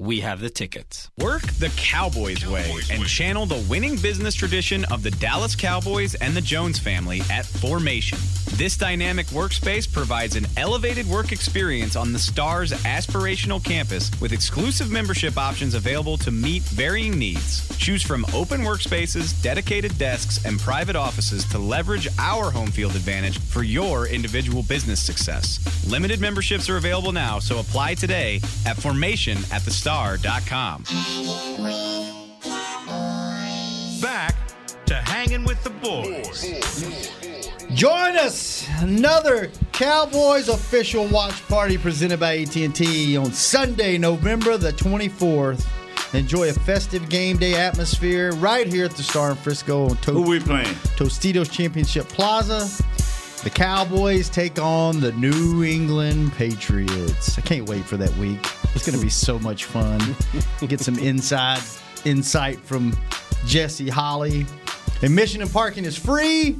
We 0.00 0.20
have 0.20 0.38
the 0.38 0.48
tickets. 0.48 1.10
Work 1.18 1.42
the 1.42 1.70
Cowboys 1.76 2.46
way 2.46 2.72
and 2.88 3.04
channel 3.04 3.46
the 3.46 3.66
winning 3.68 3.96
business 3.96 4.32
tradition 4.36 4.84
of 4.92 5.02
the 5.02 5.10
Dallas 5.10 5.56
Cowboys 5.56 6.14
and 6.14 6.36
the 6.36 6.40
Jones 6.40 6.78
family 6.78 7.20
at 7.32 7.44
Formation. 7.44 8.16
This 8.52 8.76
dynamic 8.76 9.26
workspace 9.26 9.92
provides 9.92 10.36
an 10.36 10.46
elevated 10.56 11.08
work 11.08 11.32
experience 11.32 11.96
on 11.96 12.12
the 12.12 12.18
Stars 12.18 12.70
aspirational 12.84 13.62
campus 13.62 14.12
with 14.20 14.32
exclusive 14.32 14.88
membership 14.88 15.36
options 15.36 15.74
available 15.74 16.16
to 16.18 16.30
meet 16.30 16.62
varying 16.62 17.18
needs. 17.18 17.66
Choose 17.76 18.02
from 18.02 18.24
open 18.32 18.60
workspaces, 18.60 19.40
dedicated 19.42 19.98
desks, 19.98 20.44
and 20.44 20.60
private 20.60 20.94
offices 20.96 21.44
to 21.46 21.58
leverage 21.58 22.06
our 22.20 22.52
home 22.52 22.70
field 22.70 22.94
advantage 22.94 23.40
for 23.40 23.64
your 23.64 24.06
individual 24.06 24.62
business 24.62 25.00
success. 25.00 25.58
Limited 25.88 26.20
memberships 26.20 26.68
are 26.68 26.76
available 26.76 27.12
now, 27.12 27.40
so 27.40 27.58
apply 27.58 27.94
today 27.94 28.40
at 28.64 28.76
formation 28.76 29.38
at 29.50 29.62
thestar.com. 29.88 30.82
Back 34.02 34.34
to 34.86 34.94
hanging 34.94 35.44
with 35.44 35.62
the 35.64 35.70
boys. 35.70 36.44
Join 37.74 38.16
us 38.16 38.68
another 38.80 39.50
Cowboys 39.72 40.48
official 40.48 41.06
watch 41.08 41.46
party 41.48 41.78
presented 41.78 42.20
by 42.20 42.38
AT&T 42.38 43.16
on 43.16 43.32
Sunday, 43.32 43.96
November 43.98 44.56
the 44.58 44.72
24th. 44.72 45.66
Enjoy 46.14 46.48
a 46.48 46.52
festive 46.52 47.08
game 47.10 47.36
day 47.36 47.54
atmosphere 47.54 48.32
right 48.36 48.66
here 48.66 48.86
at 48.86 48.92
the 48.92 49.02
Star 49.02 49.30
in 49.32 49.36
Frisco 49.36 49.90
on 49.90 49.96
to- 49.98 50.12
Who 50.12 50.22
we 50.22 50.40
playing? 50.40 50.74
Tostitos 50.96 51.50
Championship 51.50 52.08
Plaza. 52.08 52.66
The 53.42 53.50
Cowboys 53.50 54.28
take 54.28 54.58
on 54.60 55.00
the 55.00 55.12
New 55.12 55.62
England 55.62 56.32
Patriots. 56.34 57.38
I 57.38 57.40
can't 57.42 57.68
wait 57.68 57.84
for 57.84 57.96
that 57.96 58.14
week. 58.16 58.38
It's 58.74 58.84
going 58.84 58.98
to 58.98 59.04
be 59.04 59.10
so 59.10 59.38
much 59.38 59.64
fun. 59.64 60.00
Get 60.66 60.80
some 60.80 60.98
inside 60.98 61.60
insight 62.04 62.58
from 62.58 62.96
Jesse 63.46 63.88
Holly. 63.88 64.44
Admission 65.02 65.40
and 65.42 65.50
parking 65.50 65.84
is 65.84 65.96
free. 65.96 66.56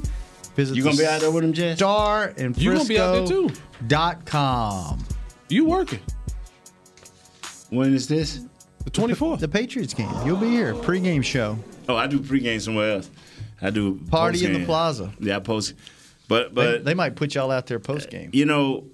Visit 0.55 0.75
You 0.75 0.83
gonna 0.83 0.97
be 0.97 1.05
out 1.05 1.21
there 1.21 1.31
with 1.31 1.43
him, 1.43 1.53
Jess? 1.53 1.77
Star 1.77 2.33
and 2.37 2.57
You 2.57 2.73
gonna 2.73 2.85
be 2.85 2.99
out 2.99 3.13
there 3.13 3.27
too. 3.27 3.49
Dot 3.87 4.25
com. 4.25 5.03
You 5.49 5.65
working? 5.65 5.99
When 7.69 7.93
is 7.93 8.07
this? 8.07 8.45
The 8.85 8.91
24th. 8.91 9.39
The 9.39 9.47
Patriots 9.47 9.93
game. 9.93 10.09
You'll 10.25 10.37
be 10.37 10.49
here. 10.49 10.73
Pre-game 10.75 11.21
show. 11.21 11.57
Oh, 11.87 11.95
I 11.95 12.07
do 12.07 12.19
pre-game 12.19 12.59
somewhere 12.59 12.95
else. 12.95 13.11
I 13.61 13.69
do 13.69 13.99
Party 14.09 14.45
in 14.45 14.53
the 14.53 14.65
plaza. 14.65 15.13
Yeah, 15.19 15.37
I 15.37 15.39
post. 15.39 15.75
But 16.29 16.55
They, 16.55 16.61
but 16.61 16.85
they 16.85 16.93
might 16.93 17.15
put 17.17 17.35
y'all 17.35 17.51
out 17.51 17.67
there 17.67 17.79
post 17.79 18.09
game. 18.09 18.29
you 18.31 18.45
know, 18.45 18.85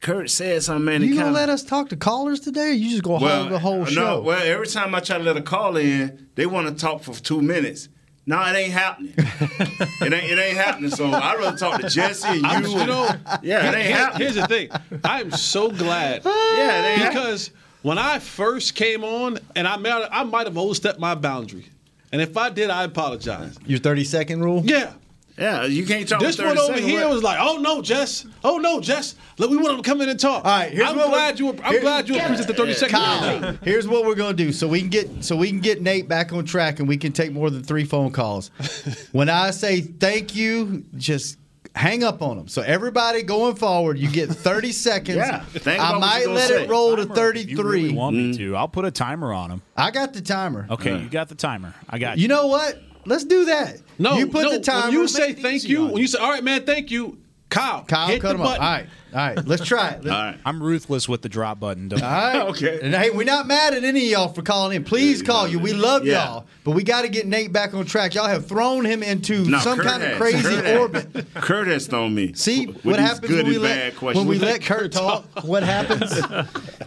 Kurt 0.00 0.30
said 0.30 0.62
something, 0.64 0.84
man. 0.84 1.02
it 1.02 1.06
You 1.06 1.14
gonna 1.16 1.30
let 1.30 1.48
us 1.48 1.62
talk 1.62 1.88
to 1.90 1.96
callers 1.96 2.40
today? 2.40 2.70
Or 2.70 2.72
you 2.72 2.90
just 2.90 3.04
gonna 3.04 3.24
hog 3.24 3.50
the 3.50 3.58
whole 3.60 3.80
no, 3.80 3.84
show? 3.84 4.20
well, 4.22 4.42
every 4.42 4.66
time 4.66 4.92
I 4.96 5.00
try 5.00 5.18
to 5.18 5.22
let 5.24 5.36
a 5.36 5.42
call 5.42 5.76
in, 5.76 6.26
they 6.34 6.44
want 6.46 6.66
to 6.66 6.74
talk 6.74 7.02
for 7.04 7.12
two 7.14 7.40
minutes. 7.40 7.88
No, 8.26 8.40
it 8.42 8.56
ain't 8.56 8.72
happening. 8.72 9.14
it 9.16 10.02
ain't. 10.02 10.14
It 10.14 10.38
ain't 10.38 10.56
happening. 10.56 10.90
So 10.90 11.06
I'd 11.06 11.38
rather 11.38 11.56
talk 11.56 11.80
to 11.80 11.88
Jesse 11.88 12.26
and 12.28 12.38
you. 12.42 12.48
I'm- 12.48 12.64
you 12.66 12.86
know, 12.86 13.08
yeah, 13.42 13.68
it 13.70 13.74
ain't 13.76 13.86
here- 13.86 13.96
happening. 13.96 14.22
here's 14.28 14.34
the 14.36 14.46
thing. 14.46 14.70
I'm 15.04 15.30
so 15.32 15.70
glad. 15.70 16.22
Yeah, 16.56 16.82
it 16.96 16.98
ain't 17.00 17.08
because 17.12 17.50
when 17.82 17.98
I 17.98 18.18
first 18.20 18.74
came 18.74 19.02
on, 19.04 19.38
and 19.56 19.66
I 19.68 19.76
might, 19.76 20.08
I 20.10 20.22
might 20.24 20.46
have 20.46 20.56
overstepped 20.58 20.98
my 21.00 21.14
boundary, 21.16 21.66
and 22.12 22.20
if 22.22 22.36
I 22.36 22.50
did, 22.50 22.70
I 22.70 22.84
apologize. 22.84 23.56
Your 23.66 23.78
30 23.80 24.04
second 24.04 24.42
rule? 24.44 24.62
Yeah. 24.64 24.92
Yeah, 25.38 25.64
you 25.64 25.86
can't 25.86 26.08
talk. 26.08 26.20
This 26.20 26.38
one 26.38 26.58
over 26.58 26.78
here 26.78 27.08
was 27.08 27.22
like, 27.22 27.38
"Oh 27.40 27.56
no, 27.58 27.80
Jess! 27.80 28.26
Oh 28.44 28.58
no, 28.58 28.80
Jess! 28.80 29.14
Look, 29.38 29.50
we 29.50 29.56
want 29.56 29.82
to 29.82 29.88
come 29.88 30.00
in 30.00 30.08
and 30.08 30.20
talk." 30.20 30.44
All 30.44 30.50
right, 30.50 30.70
here's 30.70 30.88
I'm 30.88 30.94
glad 30.94 31.40
we're- 31.40 31.56
you. 31.56 31.62
I'm 31.62 31.72
here- 31.72 31.80
glad 31.80 32.08
you 32.08 32.18
appreciate 32.18 32.46
the 32.46 32.54
30 32.54 32.74
second 32.74 32.98
Kyle, 32.98 33.58
here's 33.62 33.88
what 33.88 34.04
we're 34.04 34.14
gonna 34.14 34.34
do 34.34 34.52
so 34.52 34.68
we 34.68 34.80
can 34.80 34.90
get 34.90 35.24
so 35.24 35.36
we 35.36 35.48
can 35.48 35.60
get 35.60 35.80
Nate 35.80 36.08
back 36.08 36.32
on 36.32 36.44
track 36.44 36.80
and 36.80 36.88
we 36.88 36.96
can 36.96 37.12
take 37.12 37.32
more 37.32 37.50
than 37.50 37.62
three 37.62 37.84
phone 37.84 38.10
calls. 38.10 38.50
when 39.12 39.28
I 39.28 39.50
say 39.50 39.80
thank 39.80 40.36
you, 40.36 40.84
just 40.96 41.38
hang 41.74 42.04
up 42.04 42.22
on 42.22 42.36
them. 42.36 42.48
So 42.48 42.62
everybody 42.62 43.22
going 43.22 43.56
forward, 43.56 43.98
you 43.98 44.10
get 44.10 44.28
30 44.28 44.72
seconds. 44.72 45.16
Yeah, 45.16 45.44
I 45.66 45.98
might 45.98 46.22
you're 46.22 46.32
let 46.32 46.48
say. 46.48 46.64
it 46.64 46.70
roll 46.70 46.96
to 46.96 47.06
Timer, 47.06 47.30
if 47.30 47.50
you 47.50 47.56
33. 47.56 47.64
really 47.64 47.94
want 47.94 48.16
me 48.16 48.30
mm-hmm. 48.32 48.52
to, 48.52 48.56
I'll 48.56 48.68
put 48.68 48.84
a 48.84 48.90
timer 48.90 49.32
on 49.32 49.50
them. 49.50 49.62
I 49.76 49.90
got 49.90 50.12
the 50.12 50.20
timer. 50.20 50.66
Okay, 50.70 50.98
you 50.98 51.08
got 51.08 51.28
the 51.28 51.34
timer. 51.34 51.74
I 51.88 51.98
got 51.98 52.18
You 52.18 52.28
know 52.28 52.48
what? 52.48 52.78
Let's 53.04 53.24
do 53.24 53.46
that. 53.46 53.80
No, 53.98 54.16
you 54.16 54.26
put 54.26 54.44
no, 54.44 54.58
the. 54.58 54.82
When 54.84 54.92
you 54.92 55.08
say 55.08 55.32
thank 55.32 55.64
you, 55.64 55.84
on 55.84 55.92
when 55.92 56.00
you 56.00 56.06
say, 56.06 56.18
"All 56.18 56.30
right, 56.30 56.44
man, 56.44 56.64
thank 56.64 56.90
you," 56.90 57.18
Kyle, 57.50 57.84
Kyle, 57.84 58.08
hit 58.08 58.20
cut 58.20 58.28
the 58.28 58.34
him 58.34 58.40
button. 58.40 58.62
All 58.62 58.72
right, 58.72 58.86
all 59.14 59.18
right. 59.18 59.46
Let's 59.46 59.64
try 59.64 59.90
it. 59.90 60.04
Let's- 60.04 60.06
All 60.14 60.22
right. 60.24 60.38
I'm 60.44 60.62
ruthless 60.62 61.08
with 61.08 61.22
the 61.22 61.28
drop 61.28 61.60
button. 61.60 61.88
Don't 61.88 62.02
All 62.02 62.08
right. 62.10 62.42
Okay. 62.52 62.80
And 62.82 62.94
hey, 62.94 63.10
we're 63.10 63.24
not 63.24 63.46
mad 63.46 63.72
at 63.74 63.84
any 63.84 64.04
of 64.06 64.10
y'all 64.10 64.28
for 64.32 64.42
calling 64.42 64.76
in. 64.76 64.84
Please 64.84 65.22
call 65.22 65.46
you. 65.48 65.58
We 65.58 65.72
love 65.72 66.04
Yeah. 66.04 66.24
y'all. 66.24 66.46
But 66.64 66.72
we 66.72 66.82
got 66.84 67.02
to 67.02 67.08
get 67.08 67.26
Nate 67.26 67.52
back 67.52 67.74
on 67.74 67.84
track. 67.86 68.14
Y'all 68.14 68.26
have 68.28 68.46
thrown 68.46 68.84
him 68.84 69.02
into 69.02 69.44
No, 69.44 69.58
some 69.60 69.78
Kurt 69.78 69.86
kind 69.86 70.02
of 70.02 70.16
crazy 70.18 70.42
Kurt 70.42 70.64
has. 70.64 70.78
orbit. 70.78 71.26
Kurt 71.34 71.66
has 71.66 71.86
thrown 71.88 72.14
me. 72.14 72.32
See 72.34 72.66
with 72.66 72.84
what 72.84 72.96
these 72.98 73.06
happens 73.06 73.28
good 73.32 73.44
when 73.44 73.52
we 73.52 73.58
let 73.58 73.74
bad 73.76 73.96
questions. 73.96 74.26
when 74.26 74.38
we 74.38 74.44
let 74.44 74.62
Kurt 74.62 74.92
talk? 74.92 75.24
What 75.44 75.62
happens? 75.64 76.20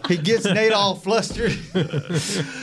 he 0.08 0.16
gets 0.16 0.44
Nate 0.46 0.72
all 0.72 0.94
flustered. 0.94 1.52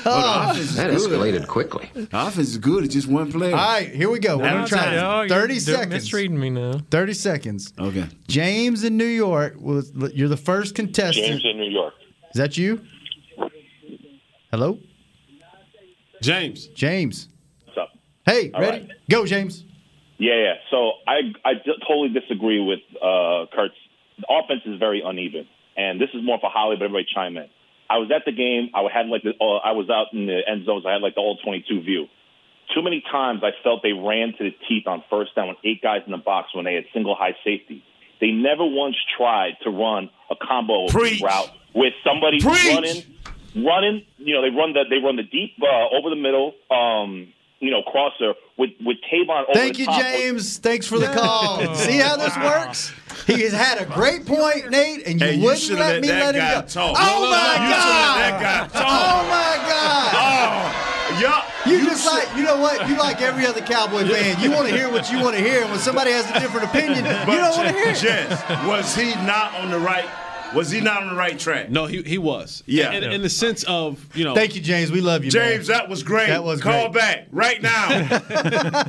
Oh. 0.06 0.54
that 0.76 0.92
escalated 0.92 1.48
quickly. 1.48 1.90
The 1.94 2.08
offense 2.12 2.50
is 2.50 2.58
good. 2.58 2.84
It's 2.84 2.94
just 2.94 3.08
one 3.08 3.32
player. 3.32 3.56
All 3.56 3.74
right, 3.74 3.90
here 3.94 4.10
we 4.10 4.20
go. 4.20 4.38
We're 4.38 4.50
gonna 4.50 4.68
try 4.68 5.24
it. 5.26 5.30
Thirty 5.30 5.60
seconds. 5.60 5.94
misreading 5.94 6.40
me 6.40 6.50
now. 6.50 6.82
Thirty 6.92 7.14
seconds. 7.14 7.74
Okay. 7.80 8.06
James 8.28 8.84
in 8.84 8.98
New 8.98 9.06
York 9.06 9.53
was. 9.62 9.92
You're 10.14 10.30
the 10.30 10.38
first 10.38 10.76
contestant. 10.76 11.26
James 11.26 11.46
in 11.46 11.58
New 11.58 11.70
York. 11.70 11.94
Is 12.34 12.38
that 12.40 12.58
you? 12.58 12.82
Hello, 14.52 14.78
James. 16.22 16.68
James. 16.68 17.28
What's 17.66 17.78
up? 17.78 17.90
Hey, 18.26 18.52
All 18.54 18.62
ready? 18.62 18.82
right. 18.88 18.90
Go, 19.10 19.26
James. 19.26 19.64
Yeah, 20.18 20.36
yeah. 20.36 20.54
So 20.72 20.92
I 21.08 21.34
I 21.44 21.54
d- 21.56 21.74
totally 21.88 22.10
disagree 22.10 22.60
with 22.64 22.80
uh, 23.02 23.46
Kurt's. 23.54 23.74
The 24.20 24.28
offense 24.30 24.62
is 24.66 24.78
very 24.80 25.02
uneven, 25.04 25.48
and 25.76 26.00
this 26.00 26.10
is 26.14 26.22
more 26.24 26.38
for 26.40 26.50
Holly, 26.54 26.76
but 26.78 26.86
everybody 26.86 27.08
chime 27.14 27.36
in. 27.38 27.48
I 27.90 27.98
was 27.98 28.12
at 28.16 28.24
the 28.26 28.32
game. 28.32 28.70
I 28.74 28.84
had 28.94 29.08
like 29.08 29.24
the, 29.24 29.32
uh, 29.42 29.58
I 29.58 29.72
was 29.74 29.90
out 29.90 30.08
in 30.14 30.28
the 30.28 30.40
end 30.48 30.66
zones. 30.66 30.86
I 30.88 30.94
had 30.94 31.02
like 31.02 31.16
the 31.16 31.22
all 31.22 31.38
22 31.44 31.82
view. 31.82 32.06
Too 32.74 32.82
many 32.82 33.04
times 33.12 33.42
I 33.44 33.52
felt 33.64 33.82
they 33.84 33.92
ran 33.92 34.34
to 34.38 34.44
the 34.44 34.56
teeth 34.70 34.88
on 34.88 35.04
first 35.10 35.36
down 35.36 35.50
with 35.50 35.58
eight 35.64 35.82
guys 35.82 36.02
in 36.06 36.12
the 36.12 36.18
box 36.18 36.54
when 36.56 36.64
they 36.66 36.76
had 36.76 36.86
single 36.94 37.14
high 37.16 37.36
safety. 37.44 37.84
They 38.22 38.32
never 38.32 38.66
once 38.66 38.96
tried 39.18 39.54
to 39.64 39.70
run 39.70 40.10
a 40.30 40.36
combo 40.36 40.88
Preach. 40.88 41.22
route 41.22 41.50
with 41.76 41.94
somebody 42.06 42.40
Preach. 42.40 42.74
running, 42.74 43.04
running. 43.66 44.06
You 44.18 44.36
know, 44.36 44.42
they 44.42 44.50
run 44.56 44.74
the 44.74 44.84
they 44.90 44.98
run 44.98 45.16
the 45.18 45.24
deep 45.24 45.52
uh, 45.62 45.96
over 45.98 46.10
the 46.10 46.16
middle. 46.16 46.54
Um, 46.72 47.34
you 47.60 47.72
know, 47.72 47.82
crosser 47.84 48.34
with 48.58 48.72
with 48.84 48.98
Tavon. 49.12 49.44
Over 49.44 49.54
Thank 49.54 49.74
the 49.76 49.80
you, 49.82 49.86
top. 49.86 50.02
James. 50.02 50.58
Thanks 50.60 50.86
for 50.88 51.00
the 51.00 51.08
call. 51.08 51.76
See 51.76 51.98
how 51.98 52.18
this 52.18 52.36
works? 52.38 52.92
He 53.28 53.42
has 53.44 53.54
had 53.54 53.78
a 53.80 53.86
great 53.86 54.26
point, 54.26 54.70
Nate, 54.70 55.08
and 55.08 55.22
you 55.22 55.26
Hey, 55.28 55.40
wouldn't 55.40 55.60
should've 55.60 55.80
let 55.80 55.94
let 55.94 56.02
me 56.02 56.08
that 56.10 56.20
let 56.26 56.36
him 56.36 56.42
guy 56.42 56.62
go. 56.62 56.68
talk. 56.68 56.98
Oh 57.00 57.20
No, 57.20 57.24
no, 57.24 57.32
my 57.32 57.54
you 57.54 57.72
god! 57.72 57.84
should've 57.84 58.16
let 58.18 58.40
that 58.42 58.42
guy 58.42 58.80
talk. 58.80 58.86
Oh 58.86 59.30
my 59.30 59.70
god! 59.70 60.14
Oh, 60.16 60.73
yeah. 61.24 61.50
You, 61.66 61.86
just 61.86 62.06
like 62.06 62.28
you 62.38 62.44
know 62.44 62.60
what? 62.60 62.88
You 62.88 62.98
like 62.98 63.22
every 63.22 63.46
other 63.46 63.62
Cowboy 63.62 64.08
fan. 64.08 64.40
You 64.42 64.52
want 64.52 64.68
to 64.68 64.76
hear 64.76 64.90
what 64.92 65.12
you 65.12 65.20
want 65.22 65.36
to 65.36 65.42
hear. 65.42 65.62
and 65.62 65.72
When 65.72 65.80
somebody 65.80 66.12
has 66.12 66.30
a 66.30 66.40
different 66.40 66.68
opinion, 66.68 66.98
you 67.06 67.38
don't 67.38 67.58
want 67.58 67.70
to 67.70 67.74
hear 67.74 67.90
it. 67.90 67.98
Jess, 67.98 68.30
was 68.68 68.96
he 68.96 69.16
not 69.26 69.54
on 69.56 69.72
the 69.72 69.80
right? 69.80 70.06
Was 70.54 70.70
he 70.70 70.82
not 70.82 71.02
on 71.02 71.10
the 71.10 71.16
right 71.16 71.40
track? 71.40 71.72
No, 71.72 71.88
he 71.88 72.04
he 72.04 72.20
was. 72.20 72.62
Yeah. 72.68 72.92
In, 72.92 73.04
in 73.04 73.22
the 73.24 73.30
sense 73.30 73.64
of 73.64 74.06
you 74.16 74.24
know. 74.24 74.36
Thank 74.36 74.56
you, 74.56 74.62
James. 74.62 74.92
We 74.92 75.02
love 75.02 75.24
you, 75.26 75.32
James, 75.32 75.68
man. 75.68 75.80
that 75.80 75.90
was 75.90 76.04
great. 76.04 76.28
That 76.28 76.44
was 76.44 76.62
Call 76.62 76.90
great. 76.92 76.94
back 76.94 77.28
right 77.32 77.60
now. 77.62 77.88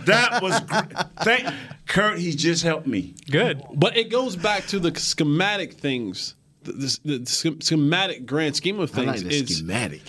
that 0.04 0.40
was 0.42 0.60
great. 0.60 0.92
Thank 1.22 1.48
Kurt. 1.86 2.18
He 2.18 2.32
just 2.32 2.62
helped 2.64 2.86
me. 2.86 3.14
Good. 3.30 3.62
But 3.74 3.96
it 3.96 4.10
goes 4.10 4.36
back 4.36 4.66
to 4.68 4.78
the 4.78 4.94
schematic 4.98 5.74
things. 5.74 6.34
The, 6.64 6.72
the, 7.04 7.18
the 7.18 7.56
schematic 7.60 8.26
grand 8.26 8.56
scheme 8.56 8.80
of 8.80 8.90
I 8.92 8.94
things 8.94 9.22
like 9.22 9.30
the 9.30 9.42
is 9.42 9.56
schematic. 9.56 10.02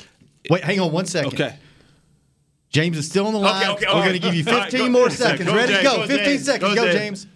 Wait, 0.50 0.64
hang 0.64 0.80
on 0.80 0.92
one 0.92 1.06
second. 1.06 1.34
okay. 1.34 1.56
James 2.72 2.98
is 2.98 3.08
still 3.08 3.28
on 3.28 3.34
the 3.34 3.40
line. 3.40 3.64
Okay, 3.64 3.72
okay, 3.72 3.86
We're 3.86 3.92
all 3.92 3.96
going 4.02 4.06
right. 4.12 4.14
to 4.14 4.20
give 4.20 4.36
you 4.36 4.44
All 4.52 4.58
right, 4.60 4.72
15 4.72 4.92
go- 4.92 5.00
more 5.00 5.10
seconds. 5.10 5.50
go, 5.50 5.56
Ready? 5.56 5.74
James, 5.74 5.84
go. 5.88 5.96
go, 5.98 6.08
15 6.08 6.26
James. 6.26 6.46
seconds. 6.46 6.76
Go, 6.76 6.84
Go, 6.86 6.92
James. 6.92 7.24
James. 7.24 7.28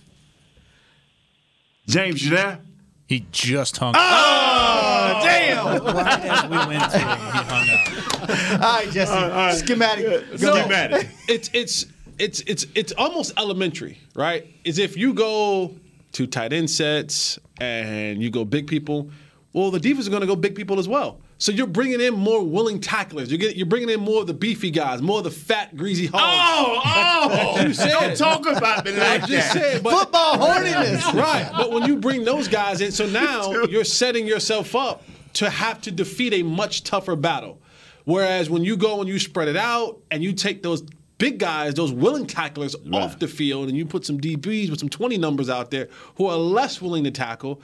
James, 1.88 2.24
you 2.24 2.30
there? 2.36 2.60
He 3.08 3.26
just 3.32 3.78
hung. 3.78 3.96
Oh, 3.98 4.00
up. 4.00 5.16
Oh, 5.18 5.22
damn! 5.24 5.96
Right 5.96 6.22
as 6.22 6.44
we 6.44 6.58
went 6.58 6.92
to 6.92 7.00
him, 7.00 7.08
he 7.08 7.40
hung 7.48 7.70
up. 7.70 8.30
All 8.64 8.78
right, 8.78 8.90
Jesse. 8.92 9.66
Schematic. 9.66 10.06
Go. 10.40 10.62
Schematic. 10.62 11.10
It's 11.28 11.50
it's 11.54 11.86
it's 12.20 12.42
it's 12.42 12.68
it's 12.76 12.92
almost 13.00 13.34
elementary, 13.38 13.98
right? 14.14 14.46
Is 14.64 14.78
if 14.78 14.96
you 14.96 15.16
go 15.16 15.76
to 16.12 16.28
tight 16.28 16.54
end 16.54 16.70
sets 16.70 17.40
and 17.60 18.22
you 18.22 18.30
go 18.30 18.46
big 18.46 18.68
people, 18.68 19.10
well, 19.54 19.72
the 19.72 19.80
defense 19.80 20.02
is 20.02 20.10
going 20.10 20.22
to 20.22 20.28
go 20.28 20.36
big 20.36 20.54
people 20.54 20.78
as 20.78 20.88
well. 20.88 21.20
So 21.40 21.52
you're 21.54 21.68
bringing 21.68 22.02
in 22.02 22.14
more 22.14 22.44
willing 22.46 22.80
tacklers. 22.82 23.32
You 23.32 23.38
get 23.38 23.56
you're 23.56 23.66
bringing 23.66 23.90
in 23.90 24.02
more 24.02 24.22
of 24.22 24.28
the 24.28 24.34
beefy 24.34 24.70
guys, 24.72 25.02
more 25.02 25.20
of 25.20 25.24
the 25.24 25.32
fat, 25.32 25.76
greasy 25.76 26.06
hogs. 26.06 26.22
Oh, 26.24 26.82
oh! 26.86 27.62
You 27.66 27.74
said 27.74 27.90
Don't 27.92 28.18
talk 28.18 28.46
about 28.46 28.86
me 28.86 28.92
like 28.98 29.24
I'm 29.24 29.28
just 29.28 29.54
that. 29.54 29.62
saying, 29.62 29.84
but 29.84 29.98
Football 29.98 30.36
horniness. 30.38 31.14
right. 31.14 31.50
But 31.56 31.72
when 31.72 31.84
you 31.88 31.96
bring 31.96 32.26
those 32.26 32.48
guys 32.48 32.82
in, 32.82 32.92
so 32.92 33.06
now 33.08 33.52
you're 33.64 33.84
setting 33.86 34.28
yourself 34.28 34.76
up 34.76 35.04
to 35.34 35.50
have 35.50 35.82
to 35.84 35.92
defeat 35.92 36.34
a 36.34 36.44
much 36.44 36.84
tougher 36.84 37.16
battle. 37.16 37.62
Whereas 38.04 38.50
when 38.50 38.64
you 38.64 38.76
go 38.76 39.00
and 39.00 39.08
you 39.10 39.18
spread 39.20 39.48
it 39.48 39.56
out 39.58 40.00
and 40.12 40.24
you 40.24 40.34
take 40.34 40.62
those 40.64 40.84
big 41.20 41.38
guys, 41.38 41.74
those 41.74 41.92
willing 41.92 42.26
tacklers 42.26 42.76
off 42.94 43.20
the 43.20 43.28
field, 43.28 43.68
and 43.70 43.78
you 43.78 43.86
put 43.86 44.06
some 44.06 44.20
DBs 44.20 44.70
with 44.70 44.80
some 44.80 44.90
20 44.90 45.18
numbers 45.18 45.50
out 45.50 45.70
there 45.70 45.88
who 46.16 46.26
are 46.28 46.38
less 46.38 46.82
willing 46.82 47.04
to 47.04 47.12
tackle. 47.12 47.62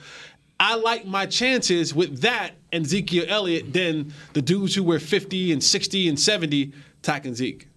I 0.58 0.74
like 0.76 1.04
my 1.06 1.26
chances 1.26 1.94
with 1.94 2.20
that 2.22 2.52
and 2.72 2.84
Ezekiel 2.86 3.24
Elliott 3.28 3.72
than 3.72 4.12
the 4.32 4.40
dudes 4.42 4.74
who 4.74 4.82
were 4.82 4.98
50 4.98 5.52
and 5.52 5.62
60 5.62 6.08
and 6.08 6.18
70 6.18 6.72
tackling 7.02 7.34
Zeke. 7.34 7.68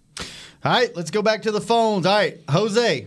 All 0.64 0.72
right, 0.72 0.94
let's 0.96 1.10
go 1.10 1.22
back 1.22 1.42
to 1.42 1.50
the 1.52 1.60
phones. 1.60 2.06
All 2.06 2.14
right, 2.16 2.38
Jose. 2.50 3.06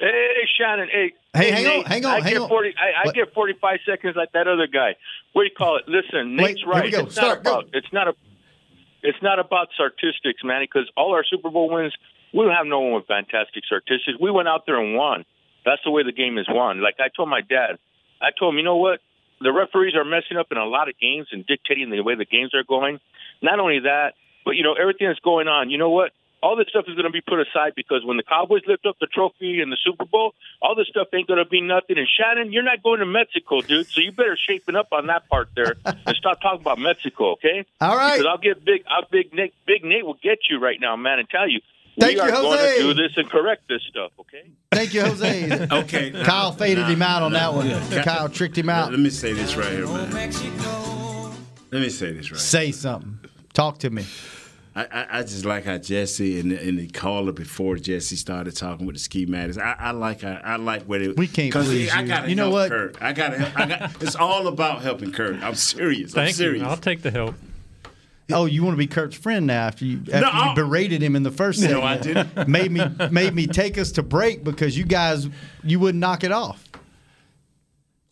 Hey, 0.00 0.48
Shannon. 0.58 0.88
Hey, 0.90 1.12
Hey, 1.34 1.50
hang 1.50 1.64
Nate, 1.64 1.78
on, 1.78 1.84
hang 1.90 2.04
on, 2.04 2.10
I 2.12 2.20
hang 2.20 2.32
get 2.34 2.42
on. 2.42 2.48
Forty. 2.50 2.74
I, 2.78 3.08
I 3.08 3.12
get 3.12 3.32
forty-five 3.32 3.78
seconds 3.86 4.16
like 4.16 4.32
that 4.32 4.46
other 4.46 4.66
guy. 4.66 4.96
What 5.32 5.44
do 5.44 5.48
you 5.48 5.54
call 5.56 5.78
it? 5.78 5.84
Listen, 5.88 6.36
Wait, 6.36 6.56
Nate's 6.56 6.60
here 6.60 6.68
we 6.68 6.74
right. 6.74 6.92
go. 6.92 7.00
It's 7.04 7.14
Start, 7.14 7.42
not 7.42 7.52
about. 7.62 7.70
It's 7.72 7.90
not 7.90 8.08
a. 8.08 8.12
It's 9.02 9.16
not 9.22 9.38
about 9.38 9.68
statistics, 9.74 10.44
man. 10.44 10.62
Because 10.62 10.90
all 10.94 11.14
our 11.14 11.24
Super 11.24 11.48
Bowl 11.48 11.70
wins, 11.72 11.94
we 12.34 12.44
don't 12.44 12.52
have 12.54 12.66
no 12.66 12.80
one 12.80 12.92
with 12.92 13.06
fantastic 13.06 13.64
statistics. 13.64 14.18
We 14.20 14.30
went 14.30 14.46
out 14.48 14.66
there 14.66 14.78
and 14.78 14.94
won. 14.94 15.24
That's 15.64 15.80
the 15.86 15.90
way 15.90 16.02
the 16.02 16.12
game 16.12 16.36
is 16.36 16.46
won. 16.50 16.82
Like 16.82 16.96
I 17.00 17.08
told 17.16 17.30
my 17.30 17.40
dad, 17.40 17.78
I 18.22 18.30
told 18.38 18.54
him, 18.54 18.58
you 18.58 18.64
know 18.64 18.76
what? 18.76 19.00
The 19.40 19.52
referees 19.52 19.94
are 19.96 20.04
messing 20.04 20.36
up 20.36 20.46
in 20.52 20.58
a 20.58 20.64
lot 20.64 20.88
of 20.88 20.94
games 21.00 21.28
and 21.32 21.44
dictating 21.44 21.90
the 21.90 22.00
way 22.00 22.14
the 22.14 22.24
games 22.24 22.54
are 22.54 22.62
going. 22.62 23.00
Not 23.42 23.58
only 23.58 23.80
that, 23.80 24.14
but 24.44 24.52
you 24.52 24.62
know 24.62 24.74
everything 24.74 25.08
that's 25.08 25.20
going 25.20 25.48
on. 25.48 25.70
You 25.70 25.78
know 25.78 25.90
what? 25.90 26.12
All 26.42 26.56
this 26.56 26.66
stuff 26.68 26.86
is 26.88 26.94
going 26.94 27.06
to 27.06 27.10
be 27.10 27.20
put 27.20 27.38
aside 27.38 27.74
because 27.76 28.04
when 28.04 28.16
the 28.16 28.24
Cowboys 28.24 28.62
lift 28.66 28.84
up 28.84 28.96
the 29.00 29.06
trophy 29.06 29.60
in 29.60 29.70
the 29.70 29.76
Super 29.84 30.04
Bowl, 30.04 30.34
all 30.60 30.74
this 30.74 30.88
stuff 30.88 31.06
ain't 31.14 31.28
going 31.28 31.38
to 31.38 31.48
be 31.48 31.60
nothing. 31.60 31.98
And 31.98 32.08
Shannon, 32.08 32.52
you're 32.52 32.64
not 32.64 32.82
going 32.82 32.98
to 32.98 33.06
Mexico, 33.06 33.60
dude. 33.60 33.86
So 33.86 34.00
you 34.00 34.10
better 34.10 34.36
shapen 34.36 34.74
up 34.74 34.88
on 34.90 35.06
that 35.06 35.28
part 35.28 35.50
there 35.54 35.76
and 35.84 36.16
stop 36.16 36.40
talking 36.40 36.60
about 36.60 36.80
Mexico, 36.80 37.32
okay? 37.34 37.64
All 37.80 37.96
right. 37.96 38.18
Because 38.18 38.26
I'll 38.26 38.38
get 38.38 38.64
big. 38.64 38.82
I'll 38.88 39.06
big 39.08 39.32
Nate. 39.32 39.54
Big 39.66 39.84
Nate 39.84 40.04
will 40.04 40.18
get 40.20 40.38
you 40.50 40.58
right 40.58 40.80
now, 40.80 40.96
man, 40.96 41.20
and 41.20 41.28
tell 41.28 41.48
you. 41.48 41.60
Thank 42.00 42.14
we 42.14 42.20
are 42.20 42.26
you, 42.28 42.32
going 42.34 42.58
Jose. 42.58 42.76
to 42.78 42.82
do 42.82 42.94
this 42.94 43.12
and 43.16 43.28
correct 43.30 43.68
this 43.68 43.82
stuff, 43.90 44.12
okay? 44.20 44.50
Thank 44.72 44.94
you, 44.94 45.02
Jose. 45.02 45.66
Okay. 45.72 46.10
Kyle 46.24 46.52
faded 46.52 46.82
Nah, 46.82 46.88
him 46.88 47.02
out 47.02 47.22
on 47.22 47.32
nah, 47.32 47.38
that 47.38 47.54
one. 47.54 47.68
yeah. 47.68 48.02
Kyle 48.02 48.28
tricked 48.28 48.56
him 48.56 48.70
out. 48.70 48.90
Let 48.90 49.00
me 49.00 49.10
say 49.10 49.32
this 49.32 49.56
right 49.56 49.70
here, 49.72 49.86
man. 49.86 50.10
Let 51.70 51.80
me 51.82 51.88
say 51.88 52.12
this 52.12 52.30
right. 52.30 52.40
Say 52.40 52.72
something. 52.72 53.18
Talk 53.54 53.78
to 53.80 53.90
me. 53.90 54.04
I, 54.74 54.84
I, 54.90 55.06
I 55.18 55.22
just 55.22 55.44
like 55.44 55.64
how 55.64 55.76
Jesse 55.76 56.40
and 56.40 56.50
the, 56.50 56.56
and 56.68 56.78
the 56.78 56.86
caller 56.88 57.32
before 57.32 57.76
Jesse 57.76 58.16
started 58.16 58.56
talking 58.56 58.86
with 58.86 58.96
the 58.96 59.00
ski 59.00 59.26
matters. 59.26 59.58
I, 59.58 59.74
I 59.78 59.90
like 59.90 60.24
I, 60.24 60.40
I 60.42 60.56
like 60.56 60.84
what 60.84 61.02
it. 61.02 61.14
We 61.18 61.28
can't 61.28 61.52
'cause 61.52 61.66
please 61.66 61.92
I 61.92 62.00
you. 62.00 62.08
gotta 62.08 62.28
You 62.30 62.34
know 62.36 62.44
help 62.44 62.52
what? 62.54 62.70
Kurt. 62.70 63.02
I 63.02 63.12
gotta. 63.12 63.52
I 63.54 63.66
got. 63.66 64.02
It's 64.02 64.16
all 64.16 64.46
about 64.46 64.80
helping 64.80 65.12
Kurt. 65.12 65.42
I'm 65.42 65.54
serious. 65.56 66.12
I'm 66.12 66.24
Thank 66.24 66.36
serious. 66.36 66.62
you. 66.62 66.68
I'll 66.68 66.78
take 66.78 67.02
the 67.02 67.10
help. 67.10 67.34
Oh, 68.32 68.46
you 68.46 68.62
want 68.64 68.74
to 68.74 68.78
be 68.78 68.86
Kurt's 68.86 69.16
friend 69.16 69.46
now 69.46 69.66
after 69.66 69.84
you 69.84 69.98
after 70.12 70.20
No, 70.20 70.44
you 70.50 70.54
berated 70.54 71.02
him 71.02 71.14
in 71.16 71.22
the 71.22 71.30
first 71.30 71.60
No, 71.60 71.66
segment. 71.80 71.84
I 71.84 71.96
didn't. 71.98 72.48
made 72.48 72.72
me 72.72 72.82
made 73.10 73.34
me 73.34 73.46
take 73.46 73.78
us 73.78 73.92
to 73.92 74.02
break 74.02 74.42
because 74.44 74.76
you 74.76 74.84
guys 74.84 75.28
you 75.62 75.78
wouldn't 75.80 76.00
knock 76.00 76.24
it 76.24 76.32
off. 76.32 76.68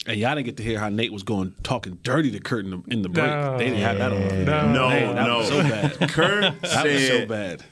And 0.07 0.17
y'all 0.19 0.35
didn't 0.35 0.47
get 0.47 0.57
to 0.57 0.63
hear 0.63 0.79
how 0.79 0.89
Nate 0.89 1.13
was 1.13 1.23
going 1.23 1.55
talking 1.63 1.99
dirty 2.03 2.31
to 2.31 2.41
Kurt 2.41 2.65
in 2.65 2.71
the, 2.71 2.83
in 2.89 3.03
the 3.03 3.09
break. 3.11 3.27
No. 3.27 3.59
they 3.59 3.65
didn't 3.65 3.81
have 3.81 3.99
that 3.99 4.13
on. 4.13 4.73
No, 4.73 4.89
Man, 4.89 5.15
that 5.15 5.27
no. 5.27 5.39
was 5.39 5.49
so 5.49 5.63
bad. 5.63 5.93
Kurt 6.11 6.43
That 6.63 6.85
was 6.85 7.07
so 7.07 7.27
said- 7.27 7.29
bad. 7.29 7.65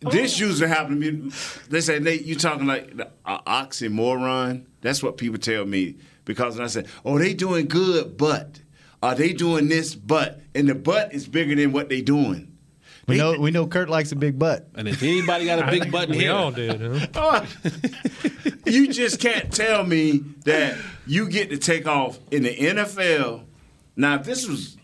This 0.00 0.38
usually 0.40 0.68
happens 0.68 1.04
to 1.04 1.12
me. 1.12 1.30
They 1.68 1.80
say, 1.80 1.98
Nate, 2.00 2.24
you 2.24 2.34
talking 2.34 2.66
like 2.66 2.96
the 2.96 3.08
uh, 3.24 3.40
oxymoron. 3.42 4.64
That's 4.80 5.02
what 5.02 5.16
people 5.16 5.38
tell 5.38 5.64
me 5.64 5.96
because 6.24 6.58
I 6.58 6.66
said, 6.66 6.88
oh, 7.04 7.18
they 7.18 7.34
doing 7.34 7.66
good, 7.66 8.16
but 8.16 8.60
are 9.02 9.14
they 9.14 9.32
doing 9.32 9.68
this, 9.68 9.94
but 9.94 10.40
and 10.54 10.68
the 10.68 10.74
butt 10.74 11.14
is 11.14 11.26
bigger 11.26 11.54
than 11.54 11.72
what 11.72 11.88
they 11.88 12.00
doing. 12.02 12.50
We 13.06 13.16
know 13.16 13.38
we 13.38 13.50
know 13.50 13.66
Kurt 13.66 13.88
likes 13.88 14.12
a 14.12 14.16
big 14.16 14.38
butt. 14.38 14.68
And 14.74 14.86
if 14.86 15.02
anybody 15.02 15.44
got 15.46 15.66
a 15.68 15.70
big 15.70 15.90
button 15.92 16.14
We 16.14 16.22
here, 16.22 16.32
all 16.32 16.50
did. 16.50 16.80
Huh? 16.80 17.06
Oh. 17.14 17.46
you 18.66 18.92
just 18.92 19.20
can't 19.20 19.52
tell 19.52 19.84
me 19.84 20.18
that 20.44 20.76
you 21.06 21.28
get 21.28 21.50
to 21.50 21.58
take 21.58 21.86
off 21.86 22.18
in 22.30 22.44
the 22.44 22.54
NFL. 22.56 23.44
Now, 23.96 24.16
if 24.16 24.24
this 24.24 24.46
was 24.46 24.76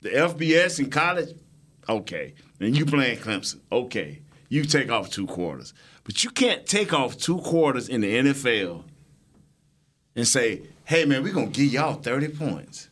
the 0.00 0.10
FBS 0.10 0.78
in 0.78 0.90
college, 0.90 1.34
okay. 1.88 2.34
And 2.58 2.76
you 2.76 2.86
playing 2.86 3.18
Clemson, 3.18 3.60
okay. 3.70 4.22
You 4.48 4.64
take 4.64 4.90
off 4.90 5.10
two 5.10 5.26
quarters. 5.26 5.74
But 6.04 6.24
you 6.24 6.30
can't 6.30 6.64
take 6.64 6.92
off 6.92 7.18
two 7.18 7.38
quarters 7.38 7.88
in 7.88 8.00
the 8.00 8.14
NFL 8.14 8.84
and 10.14 10.26
say, 10.26 10.62
hey, 10.84 11.04
man, 11.04 11.22
we're 11.22 11.34
going 11.34 11.52
to 11.52 11.60
give 11.60 11.72
y'all 11.72 11.94
30 11.94 12.28
points. 12.28 12.88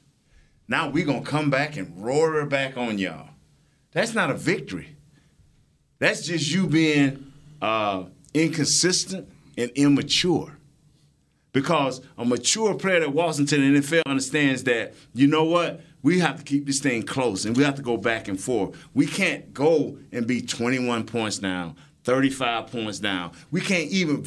Now 0.69 0.89
we're 0.89 1.05
going 1.05 1.25
to 1.25 1.31
come 1.31 1.51
back 1.51 1.77
and 1.77 2.03
roar 2.03 2.45
back 2.47 2.77
on 2.77 2.99
y'all. 2.99 3.31
That's 3.93 4.15
not 4.15 4.31
a 4.31 4.35
victory. 4.35 4.97
That's 5.99 6.27
just 6.27 6.51
you 6.51 6.67
being 6.67 7.33
uh, 7.63 8.05
inconsistent 8.33 9.29
and 9.57 9.71
immature. 9.75 10.59
Because 11.53 12.01
a 12.19 12.25
mature 12.25 12.75
player 12.75 13.01
that 13.01 13.13
walks 13.13 13.39
into 13.39 13.57
the 13.57 13.81
NFL 13.81 14.03
understands 14.07 14.65
that, 14.65 14.95
you 15.15 15.29
know 15.29 15.45
what, 15.45 15.81
we 16.03 16.19
have 16.19 16.39
to 16.39 16.43
keep 16.43 16.67
this 16.67 16.81
thing 16.81 17.05
close 17.05 17.45
and 17.45 17.57
we 17.57 17.63
have 17.63 17.77
to 17.77 17.83
go 17.83 17.97
back 17.97 18.27
and 18.27 18.41
forth. 18.41 18.77
We 18.93 19.07
can't 19.07 19.55
go 19.55 19.97
and 20.11 20.27
be 20.27 20.43
21 20.43 21.07
points 21.07 21.39
down, 21.39 21.77
35 22.03 22.67
points 22.67 22.99
down. 22.99 23.33
We 23.53 23.61
can't 23.61 23.89
even, 23.91 24.23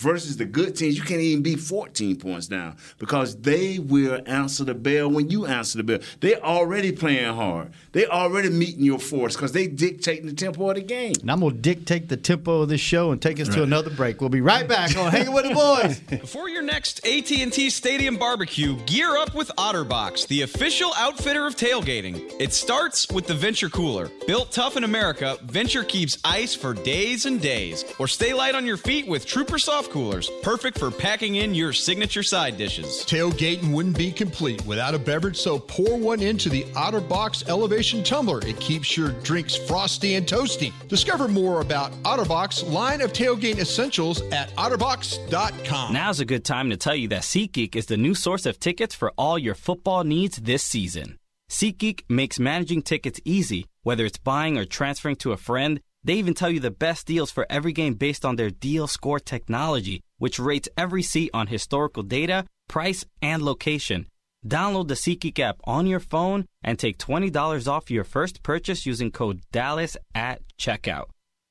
versus 0.00 0.36
the 0.36 0.44
good 0.44 0.76
teams, 0.76 0.96
you 0.96 1.02
can't 1.02 1.20
even 1.20 1.42
be 1.42 1.56
14 1.56 2.16
points 2.16 2.46
down 2.46 2.76
because 2.98 3.36
they 3.36 3.78
will 3.78 4.20
answer 4.26 4.64
the 4.64 4.74
bell 4.74 5.08
when 5.08 5.30
you 5.30 5.46
answer 5.46 5.78
the 5.78 5.84
bell. 5.84 5.98
They're 6.20 6.42
already 6.44 6.92
playing 6.92 7.34
hard. 7.34 7.72
They're 7.92 8.10
already 8.10 8.50
meeting 8.50 8.84
your 8.84 8.98
force 8.98 9.34
because 9.34 9.52
they 9.52 9.66
dictating 9.66 10.26
the 10.26 10.34
tempo 10.34 10.68
of 10.68 10.76
the 10.76 10.82
game. 10.82 11.14
And 11.20 11.30
I'm 11.30 11.40
gonna 11.40 11.54
dictate 11.54 12.08
the 12.08 12.16
tempo 12.16 12.62
of 12.62 12.68
this 12.68 12.80
show 12.80 13.12
and 13.12 13.20
take 13.20 13.40
us 13.40 13.48
to 13.48 13.62
another 13.62 13.90
break. 13.90 14.20
We'll 14.20 14.30
be 14.30 14.40
right 14.40 14.66
back 14.68 14.96
on 14.96 15.10
Hanging 15.10 15.32
with 15.32 15.48
the 15.48 15.54
Boys. 15.54 16.00
Before 16.20 16.48
your 16.48 16.62
next 16.62 17.04
AT&T 17.06 17.70
Stadium 17.70 18.16
barbecue, 18.16 18.76
gear 18.86 19.16
up 19.16 19.34
with 19.34 19.50
OtterBox, 19.56 20.26
the 20.28 20.42
official 20.42 20.92
outfitter 20.96 21.46
of 21.46 21.56
tailgating. 21.56 22.32
It 22.40 22.52
starts 22.52 23.08
with 23.10 23.26
the 23.26 23.34
Venture 23.34 23.68
Cooler. 23.68 24.10
Built 24.26 24.52
tough 24.52 24.76
in 24.76 24.84
America, 24.84 25.36
Venture 25.44 25.84
keeps 25.84 26.18
ice 26.24 26.54
for 26.54 26.74
days 26.74 27.26
and 27.26 27.40
days. 27.40 27.84
Or 27.98 28.08
stay 28.08 28.34
light 28.34 28.54
on 28.54 28.66
your 28.66 28.76
feet 28.76 29.06
with 29.06 29.26
Trooper 29.26 29.58
Soft 29.58 29.83
Coolers, 29.88 30.30
perfect 30.42 30.78
for 30.78 30.90
packing 30.90 31.36
in 31.36 31.54
your 31.54 31.72
signature 31.72 32.22
side 32.22 32.56
dishes. 32.56 33.04
Tailgating 33.06 33.72
wouldn't 33.72 33.96
be 33.96 34.10
complete 34.10 34.64
without 34.66 34.94
a 34.94 34.98
beverage, 34.98 35.36
so 35.36 35.58
pour 35.58 35.96
one 35.96 36.20
into 36.20 36.48
the 36.48 36.64
OtterBox 36.74 37.48
Elevation 37.48 38.02
Tumbler. 38.02 38.40
It 38.46 38.58
keeps 38.60 38.96
your 38.96 39.10
drinks 39.22 39.56
frosty 39.56 40.14
and 40.14 40.26
toasty. 40.26 40.72
Discover 40.88 41.28
more 41.28 41.60
about 41.60 41.92
OtterBox 42.02 42.70
line 42.70 43.00
of 43.00 43.12
tailgate 43.12 43.58
essentials 43.58 44.20
at 44.32 44.54
OtterBox.com. 44.56 45.92
Now's 45.92 46.20
a 46.20 46.24
good 46.24 46.44
time 46.44 46.70
to 46.70 46.76
tell 46.76 46.94
you 46.94 47.08
that 47.08 47.22
SeatGeek 47.22 47.76
is 47.76 47.86
the 47.86 47.96
new 47.96 48.14
source 48.14 48.46
of 48.46 48.58
tickets 48.58 48.94
for 48.94 49.12
all 49.16 49.38
your 49.38 49.54
football 49.54 50.04
needs 50.04 50.38
this 50.38 50.62
season. 50.62 51.18
SeatGeek 51.50 52.02
makes 52.08 52.40
managing 52.40 52.82
tickets 52.82 53.20
easy, 53.24 53.66
whether 53.82 54.04
it's 54.04 54.18
buying 54.18 54.58
or 54.58 54.64
transferring 54.64 55.16
to 55.16 55.32
a 55.32 55.36
friend. 55.36 55.80
They 56.04 56.14
even 56.14 56.34
tell 56.34 56.50
you 56.50 56.60
the 56.60 56.70
best 56.70 57.06
deals 57.06 57.30
for 57.30 57.46
every 57.48 57.72
game 57.72 57.94
based 57.94 58.24
on 58.24 58.36
their 58.36 58.50
deal 58.50 58.86
score 58.86 59.18
technology, 59.18 60.02
which 60.18 60.38
rates 60.38 60.68
every 60.76 61.02
seat 61.02 61.30
on 61.32 61.46
historical 61.46 62.02
data, 62.02 62.44
price, 62.68 63.04
and 63.22 63.42
location. 63.42 64.06
Download 64.46 64.86
the 64.86 64.94
SeatGeek 64.94 65.38
app 65.38 65.56
on 65.64 65.86
your 65.86 66.00
phone 66.00 66.44
and 66.62 66.78
take 66.78 66.98
$20 66.98 67.66
off 67.66 67.90
your 67.90 68.04
first 68.04 68.42
purchase 68.42 68.84
using 68.84 69.10
code 69.10 69.40
DALLAS 69.52 69.96
at 70.14 70.42
checkout. 70.58 71.06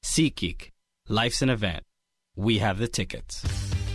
SeatGeek. 0.06 0.70
Life's 1.10 1.42
an 1.42 1.50
event. 1.50 1.84
We 2.36 2.60
have 2.60 2.78
the 2.78 2.88
tickets. 2.88 3.44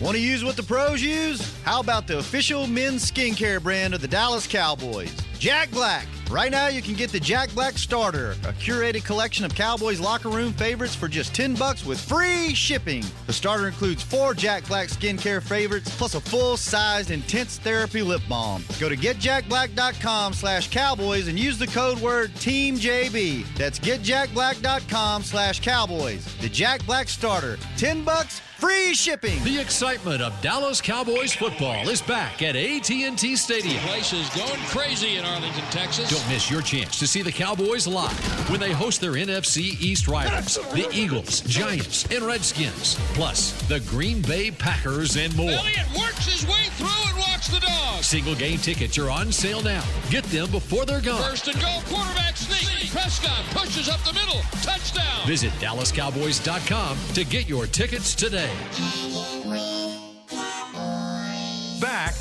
Want 0.01 0.16
to 0.16 0.23
use 0.23 0.44
what 0.44 0.57
the 0.57 0.62
pros 0.62 1.03
use? 1.03 1.57
How 1.62 1.81
about 1.81 2.07
the 2.07 2.18
official 2.18 2.66
men's 2.66 3.09
skincare 3.11 3.62
brand 3.62 3.94
of 3.94 4.01
the 4.01 4.09
Dallas 4.09 4.47
Cowboys? 4.47 5.12
Jack 5.38 5.70
Black. 5.70 6.07
Right 6.31 6.51
now, 6.51 6.66
you 6.66 6.83
can 6.83 6.92
get 6.94 7.11
the 7.11 7.20
Jack 7.20 7.55
Black 7.55 7.79
Starter, 7.79 8.33
a 8.33 8.53
curated 8.53 9.05
collection 9.05 9.46
of 9.46 9.55
Cowboys 9.55 9.98
locker 9.98 10.29
room 10.29 10.53
favorites 10.53 10.94
for 10.94 11.09
just 11.09 11.35
10 11.35 11.55
bucks 11.55 11.87
with 11.87 11.98
free 11.98 12.55
shipping. 12.55 13.03
The 13.27 13.33
starter 13.33 13.66
includes 13.66 14.03
four 14.03 14.35
Jack 14.35 14.66
Black 14.68 14.88
skincare 14.88 15.40
favorites 15.42 15.94
plus 15.96 16.14
a 16.14 16.20
full-sized 16.20 17.11
intense 17.11 17.57
therapy 17.59 18.03
lip 18.03 18.20
balm. 18.29 18.62
Go 18.79 18.90
to 18.90 18.96
getjackblack.com 18.96 20.35
slash 20.35 20.70
cowboys 20.70 21.29
and 21.29 21.38
use 21.38 21.57
the 21.57 21.68
code 21.68 21.98
word 22.01 22.31
TEAMJB. 22.35 23.46
That's 23.57 23.79
getjackblack.com 23.79 25.22
slash 25.22 25.61
cowboys. 25.61 26.27
The 26.42 26.48
Jack 26.51 26.85
Black 26.85 27.09
Starter. 27.09 27.59
10 27.79 28.05
bucks, 28.05 28.40
free 28.59 28.92
shipping. 28.92 29.42
The 29.44 29.61
excitement 29.61 30.20
of 30.20 30.38
Dallas 30.42 30.83
Cowboys 30.83 31.33
football 31.33 31.88
is 31.88 32.03
back 32.03 32.42
at 32.42 32.55
AT&T 32.55 33.37
Stadium. 33.37 33.79
Place 33.85 34.12
is 34.12 34.29
going 34.31 34.61
crazy 34.66 35.16
in 35.16 35.24
Arlington, 35.29 35.64
Texas. 35.71 36.11
Don't 36.11 36.29
miss 36.29 36.51
your 36.51 36.62
chance 36.62 36.99
to 36.99 37.07
see 37.07 37.23
the 37.23 37.33
Cowboys 37.33 37.87
live 37.87 38.51
when 38.51 38.61
they 38.61 38.73
host 38.73 39.01
their 39.01 39.12
NFC 39.12 39.81
East 39.81 40.09
rivals, 40.09 40.57
the 40.73 40.88
Eagles, 40.93 41.41
Giants, 41.43 42.05
and 42.11 42.25
Redskins, 42.25 42.97
plus 43.14 43.53
the 43.69 43.81
Green 43.81 44.23
Bay 44.23 44.51
Packers 44.51 45.17
and 45.17 45.35
more. 45.37 45.51
Elliott 45.51 45.87
works 45.99 46.27
his 46.27 46.47
way 46.47 46.64
through 46.73 46.88
and 47.09 47.19
walks 47.19 47.49
the 47.49 47.61
dog. 47.61 48.03
Single 48.03 48.35
game 48.35 48.59
tickets 48.59 48.97
are 48.99 49.11
on 49.11 49.31
sale 49.31 49.62
now. 49.62 49.85
Get 50.11 50.25
them 50.25 50.51
before 50.51 50.87
they're 50.87 51.01
gone. 51.01 51.23
First 51.23 51.49
and 51.49 51.61
goal, 51.61 51.81
quarterback 51.87 52.37
sneak. 52.37 52.90
Prescott 52.90 53.44
pushes 53.50 53.88
up 53.88 54.02
the 54.05 54.13
middle. 54.15 54.40
Touchdown. 54.63 55.27
Visit 55.27 55.52
DallasCowboys.com 55.61 56.98
to 57.15 57.25
get 57.25 57.48
your 57.48 57.67
tickets 57.67 58.15
today. 58.15 58.50
Back 61.81 62.15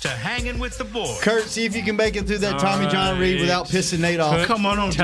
to 0.00 0.08
hanging 0.08 0.58
with 0.58 0.76
the 0.78 0.84
boys. 0.84 1.20
Kurt, 1.20 1.44
see 1.44 1.64
if 1.64 1.76
you 1.76 1.82
can 1.82 1.96
make 1.96 2.16
it 2.16 2.26
through 2.26 2.38
that 2.38 2.58
Tommy 2.58 2.86
John 2.88 3.18
read 3.18 3.40
without 3.40 3.66
pissing 3.66 4.00
Nate 4.00 4.20
off. 4.20 4.46
Put 4.46 4.58
Ti- 4.92 4.98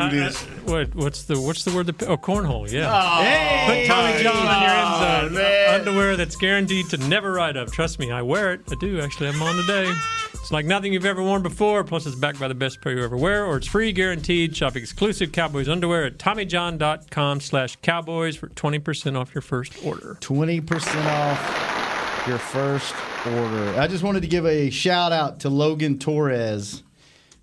What? 0.65 0.95
What's 0.95 1.25
the 1.25 1.41
What's 1.41 1.65
the 1.65 1.75
word? 1.75 1.87
That, 1.87 2.03
oh, 2.09 2.17
cornhole. 2.17 2.71
Yeah. 2.71 2.91
Oh, 2.91 3.67
Put 3.67 3.87
Tommy 3.87 4.23
John 4.23 4.47
on 4.47 4.63
your 4.63 4.71
oh, 4.71 5.25
end 5.25 5.35
zone. 5.35 5.43
Oh, 5.43 5.67
uh, 5.69 5.75
underwear 5.79 6.17
that's 6.17 6.37
guaranteed 6.37 6.89
to 6.91 6.97
never 7.09 7.33
ride 7.33 7.57
up. 7.57 7.71
Trust 7.71 7.99
me, 7.99 8.11
I 8.11 8.23
wear 8.23 8.53
it. 8.55 8.61
I 8.71 8.75
do 8.81 9.01
actually 9.01 9.27
have 9.27 9.35
them 9.35 9.43
on 9.43 9.57
today. 9.57 9.93
It's 10.35 10.51
like 10.53 10.65
nothing 10.65 10.93
you've 10.93 11.05
ever 11.05 11.23
worn 11.23 11.43
before. 11.43 11.83
Plus, 11.85 12.07
it's 12.07 12.17
backed 12.17 12.39
by 12.41 12.49
the 12.49 12.55
best 12.55 12.81
pair 12.81 12.93
you 12.97 13.05
ever 13.05 13.17
wear, 13.17 13.45
or 13.45 13.57
it's 13.57 13.67
free, 13.67 13.93
guaranteed. 13.93 14.57
Shop 14.57 14.77
exclusive 14.77 15.33
Cowboys 15.33 15.69
underwear 15.69 16.05
at 16.05 16.19
TommyJohn.com/cowboys 16.19 18.37
for 18.37 18.49
twenty 18.49 18.79
percent 18.79 19.17
off 19.17 19.35
your 19.35 19.43
first 19.43 19.73
order. 19.85 20.17
Twenty 20.21 20.61
percent 20.61 21.07
off 21.07 21.86
your 22.27 22.39
first 22.39 22.95
order. 23.27 23.79
I 23.81 23.87
just 23.87 24.03
wanted 24.03 24.23
to 24.23 24.29
give 24.29 24.47
a 24.47 24.71
shout 24.71 25.13
out 25.13 25.41
to 25.41 25.49
Logan 25.49 25.99
Torres 25.99 26.83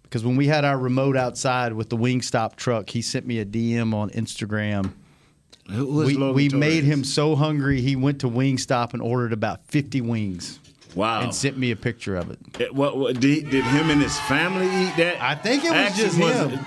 because 0.04 0.24
when 0.26 0.36
we 0.36 0.48
had 0.48 0.66
our 0.66 0.78
remote 0.78 1.16
outside 1.18 1.74
with 1.74 1.90
the 1.90 1.98
Wingstop 1.98 2.56
truck, 2.56 2.90
he 2.90 3.02
sent 3.02 3.26
me 3.26 3.40
a 3.40 3.46
DM 3.46 3.94
on 3.94 4.10
Instagram. 4.12 4.92
Was 5.70 6.08
we 6.18 6.18
we 6.32 6.50
made 6.50 6.84
him 6.84 7.04
so 7.06 7.36
hungry 7.36 7.80
he 7.82 7.96
went 7.96 8.20
to 8.22 8.30
Wingstop 8.30 8.94
and 8.94 9.02
ordered 9.02 9.32
about 9.32 9.66
50 9.68 10.02
wings. 10.02 10.60
Wow. 10.96 11.22
And 11.22 11.34
sent 11.34 11.58
me 11.58 11.72
a 11.72 11.76
picture 11.76 12.16
of 12.18 12.30
it. 12.30 12.40
Eh, 12.60 12.68
What, 12.72 12.98
what 12.98 13.20
did, 13.20 13.50
did 13.50 13.64
him 13.64 13.90
and 13.90 14.02
his 14.02 14.20
family 14.22 14.66
eat 14.68 14.96
that? 14.98 15.20
I 15.22 15.34
think 15.36 15.64
it 15.64 15.72
was 15.72 15.98
just 15.98 16.20
was 16.20 16.36
him. 16.36 16.52
it- 16.54 16.60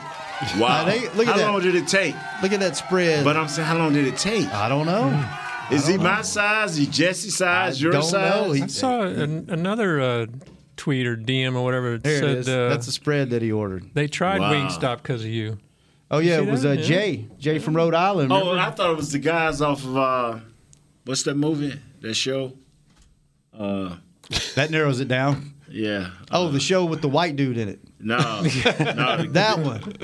Wow. 0.58 0.84
Think- 0.84 1.14
look 1.14 1.28
at 1.28 1.32
how 1.32 1.38
that. 1.38 1.50
long 1.52 1.62
did 1.62 1.74
it 1.76 1.86
take? 1.88 2.14
Look 2.42 2.52
at 2.52 2.60
that 2.60 2.76
spread. 2.76 3.24
But 3.24 3.36
I'm 3.38 3.48
saying, 3.48 3.66
how 3.68 3.78
long 3.78 3.92
did 3.94 4.06
it 4.06 4.16
take? 4.18 4.46
I 4.52 4.68
don't 4.68 4.84
know. 4.86 5.08
Is 5.70 5.86
he 5.86 5.96
my 5.98 6.22
size? 6.22 6.72
Is 6.72 6.76
he 6.76 6.86
Jesse 6.86 7.30
size? 7.30 7.80
your 7.82 7.92
don't 7.92 8.02
size? 8.02 8.46
know. 8.46 8.52
He- 8.52 8.62
I 8.62 8.66
saw 8.68 9.02
an, 9.02 9.46
another 9.50 10.00
uh, 10.00 10.26
tweet 10.76 11.06
or 11.06 11.16
DM 11.16 11.54
or 11.56 11.62
whatever. 11.64 11.94
It 11.94 12.02
There 12.04 12.18
said 12.20 12.28
it 12.30 12.38
is. 12.38 12.48
Uh, 12.48 12.68
That's 12.68 12.86
the 12.86 12.92
spread 12.92 13.30
that 13.30 13.42
he 13.42 13.50
ordered. 13.52 13.90
they 13.94 14.06
tried 14.06 14.40
Wow. 14.40 14.52
Wingstop 14.52 14.98
because 15.02 15.22
of 15.22 15.28
you. 15.30 15.58
Oh 16.10 16.18
yeah, 16.18 16.36
See 16.36 16.42
it 16.46 16.50
was 16.50 16.64
uh, 16.64 16.70
Yeah. 16.70 16.82
Jay, 16.82 17.26
Jay 17.38 17.58
from 17.58 17.74
Rhode 17.74 17.94
Island. 17.94 18.30
Oh, 18.32 18.38
remember? 18.50 18.60
I 18.60 18.70
thought 18.70 18.90
it 18.90 18.96
was 18.96 19.10
the 19.10 19.18
guys 19.18 19.60
off 19.60 19.82
of 19.84 19.96
uh, 19.96 20.38
what's 21.04 21.24
that 21.24 21.34
movie? 21.36 21.80
That 22.00 22.14
show? 22.14 22.52
Uh, 23.52 23.96
that 24.54 24.70
narrows 24.70 25.00
it 25.00 25.08
down. 25.08 25.54
yeah. 25.68 26.10
Oh, 26.30 26.48
the 26.48 26.60
show 26.60 26.84
with 26.84 27.00
the 27.02 27.08
white 27.08 27.34
dude 27.34 27.58
in 27.58 27.68
it. 27.68 27.80
No, 27.98 28.16
no, 28.44 29.26
That 29.30 29.58
one. 29.58 29.94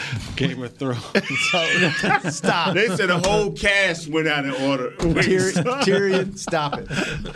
Game 0.36 0.62
of 0.62 0.76
Thrones. 0.76 1.02
Stop. 2.34 2.74
They 2.74 2.88
said 2.88 3.08
the 3.08 3.20
whole 3.24 3.52
cast 3.52 4.08
went 4.08 4.28
out 4.28 4.44
and 4.44 4.54
order. 4.54 4.90
Tyrion, 4.92 5.52
Tyrion, 5.82 6.38
stop 6.38 6.78
it. 6.78 6.88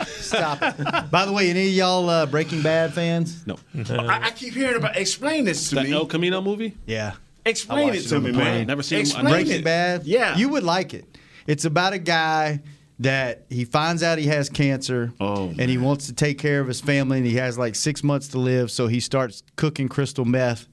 Stop 0.07 0.59
it. 0.61 1.11
By 1.11 1.25
the 1.25 1.31
way, 1.33 1.49
any 1.49 1.67
of 1.67 1.73
y'all 1.73 2.09
uh, 2.09 2.25
Breaking 2.25 2.61
Bad 2.61 2.93
fans? 2.93 3.45
No. 3.45 3.57
I, 3.89 4.27
I 4.27 4.31
keep 4.31 4.53
hearing 4.53 4.75
about. 4.77 4.97
Explain 4.97 5.45
this 5.45 5.69
to 5.69 5.75
me 5.75 5.81
That 5.83 5.87
me. 5.89 5.95
El 5.95 6.05
Camino 6.05 6.41
movie? 6.41 6.75
Yeah. 6.85 7.13
Explain 7.45 7.89
it 7.89 8.05
it 8.05 8.07
to 8.09 8.19
me, 8.19 8.31
the 8.31 8.37
man. 8.37 8.45
plane. 8.45 8.67
Never 8.67 8.83
seen 8.83 8.99
it. 8.99 9.01
Explain 9.01 9.25
Breaking 9.25 9.59
it. 9.59 9.63
Bad. 9.63 10.05
Yeah. 10.05 10.35
You 10.37 10.49
would 10.49 10.63
like 10.63 10.93
it. 10.93 11.05
It's 11.45 11.63
about 11.65 11.93
a 11.93 11.99
guy 11.99 12.61
that 12.99 13.45
he 13.49 13.63
finds 13.63 14.01
out 14.03 14.17
he 14.17 14.25
has 14.25 14.49
cancer 14.49 15.13
Oh, 15.19 15.49
and 15.57 15.69
he 15.69 15.77
wants 15.77 16.07
to 16.07 16.13
take 16.13 16.39
care 16.39 16.59
of 16.59 16.67
his 16.67 16.81
family 16.81 17.17
and 17.19 17.25
he 17.27 17.35
has 17.35 17.57
like 17.57 17.75
six 17.75 18.03
months 18.03 18.29
to 18.29 18.39
live. 18.39 18.71
So 18.71 18.87
he 18.87 18.99
starts 18.99 19.43
cooking 19.55 19.87
crystal 19.87 20.25
meth 20.25 20.67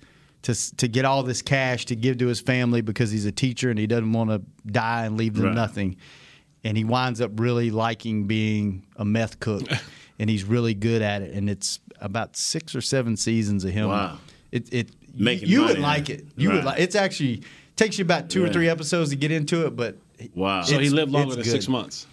to, 0.44 0.76
to 0.76 0.88
get 0.88 1.04
all 1.04 1.22
this 1.22 1.42
cash 1.42 1.84
to 1.86 1.96
give 1.96 2.18
to 2.18 2.26
his 2.26 2.40
family 2.40 2.80
because 2.80 3.10
he's 3.10 3.26
a 3.26 3.32
teacher 3.32 3.70
and 3.70 3.78
he 3.78 3.86
doesn't 3.86 4.12
want 4.12 4.30
to 4.30 4.40
die 4.70 5.04
and 5.06 5.16
leave 5.18 5.34
them 5.34 5.46
Right. 5.46 5.54
nothing. 5.54 5.96
And 6.62 6.76
he 6.76 6.84
winds 6.84 7.20
up 7.20 7.32
really 7.40 7.70
liking 7.70 8.26
being 8.26 8.86
a 8.96 9.04
meth 9.04 9.40
cook 9.40 9.62
and 10.18 10.30
he's 10.30 10.44
really 10.44 10.74
good 10.74 11.02
at 11.02 11.22
it. 11.22 11.34
And 11.34 11.50
it's 11.50 11.80
about 12.00 12.36
six 12.36 12.74
or 12.74 12.80
seven 12.80 13.16
seasons 13.16 13.64
of 13.64 13.72
him. 13.72 13.88
Wow. 13.88 14.18
It, 14.52 14.72
it 14.72 14.90
Making 15.16 15.48
you 15.48 15.62
would 15.64 15.78
like 15.78 16.10
it. 16.10 16.26
You 16.36 16.50
would 16.52 16.64
like. 16.64 16.80
It's 16.80 16.96
actually 16.96 17.42
takes 17.76 17.98
you 17.98 18.04
about 18.04 18.30
two 18.30 18.44
or 18.44 18.48
three 18.48 18.68
episodes 18.68 19.10
to 19.10 19.16
get 19.16 19.30
into 19.30 19.66
it, 19.66 19.76
but 19.76 19.96
Wow. 20.34 20.62
So 20.62 20.78
he 20.78 20.90
lived 20.90 21.10
longer 21.12 21.34
it's 21.34 21.36
than 21.36 21.44
six 21.44 21.68
months. 21.68 22.06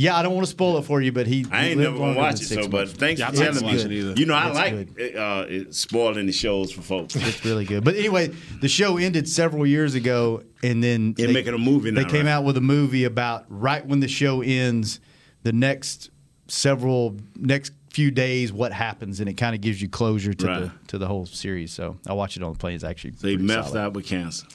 Yeah, 0.00 0.16
I 0.16 0.22
don't 0.22 0.32
want 0.34 0.46
to 0.46 0.50
spoil 0.50 0.78
it 0.78 0.82
for 0.82 1.02
you, 1.02 1.10
but 1.12 1.26
he. 1.26 1.44
I 1.50 1.66
ain't 1.66 1.80
never 1.80 1.98
gonna 1.98 2.16
watch 2.16 2.36
it, 2.36 2.44
six 2.46 2.62
so 2.62 2.68
but 2.70 2.88
thanks 2.88 3.20
Yeah, 3.20 3.30
for 3.30 3.36
telling 3.36 3.88
me. 3.88 4.04
watch. 4.08 4.18
You 4.18 4.26
know, 4.26 4.34
I 4.34 4.46
It's 4.48 4.56
like 4.56 5.14
uh, 5.16 5.44
it, 5.48 5.74
spoiling 5.74 6.26
the 6.26 6.32
shows 6.32 6.70
for 6.72 6.82
folks. 6.82 7.16
It's 7.16 7.44
really 7.44 7.64
good. 7.64 7.82
But 7.84 7.96
anyway, 7.96 8.28
the 8.60 8.68
show 8.68 8.96
ended 8.96 9.28
several 9.28 9.66
years 9.66 9.94
ago, 9.96 10.44
and 10.62 10.82
then 10.82 11.14
They're 11.14 11.32
making 11.32 11.54
a 11.54 11.58
movie 11.58 11.90
now, 11.90 12.02
They 12.04 12.08
came 12.08 12.26
right? 12.26 12.32
out 12.32 12.44
with 12.44 12.56
a 12.56 12.60
movie 12.62 13.04
about 13.04 13.44
right 13.48 13.84
when 13.84 13.98
the 14.00 14.08
show 14.08 14.40
ends, 14.40 15.00
the 15.42 15.52
next 15.52 16.10
several 16.46 17.16
next 17.36 17.72
few 17.90 18.10
days, 18.12 18.52
what 18.52 18.72
happens, 18.72 19.18
and 19.18 19.28
it 19.28 19.34
kind 19.34 19.54
of 19.56 19.60
gives 19.60 19.82
you 19.82 19.88
closure 19.88 20.32
to 20.32 20.46
Right. 20.46 20.60
the 20.60 20.72
to 20.88 20.98
the 20.98 21.08
whole 21.08 21.26
series. 21.26 21.72
So 21.72 21.96
I 22.06 22.12
watch 22.12 22.36
it 22.36 22.42
on 22.44 22.52
the 22.52 22.58
plane. 22.58 22.76
It's 22.76 22.84
actually 22.84 23.10
They 23.10 23.36
pretty 23.36 23.44
methed 23.52 23.64
solid. 23.64 23.78
out 23.80 23.92
with 23.94 24.06
cancer. 24.06 24.46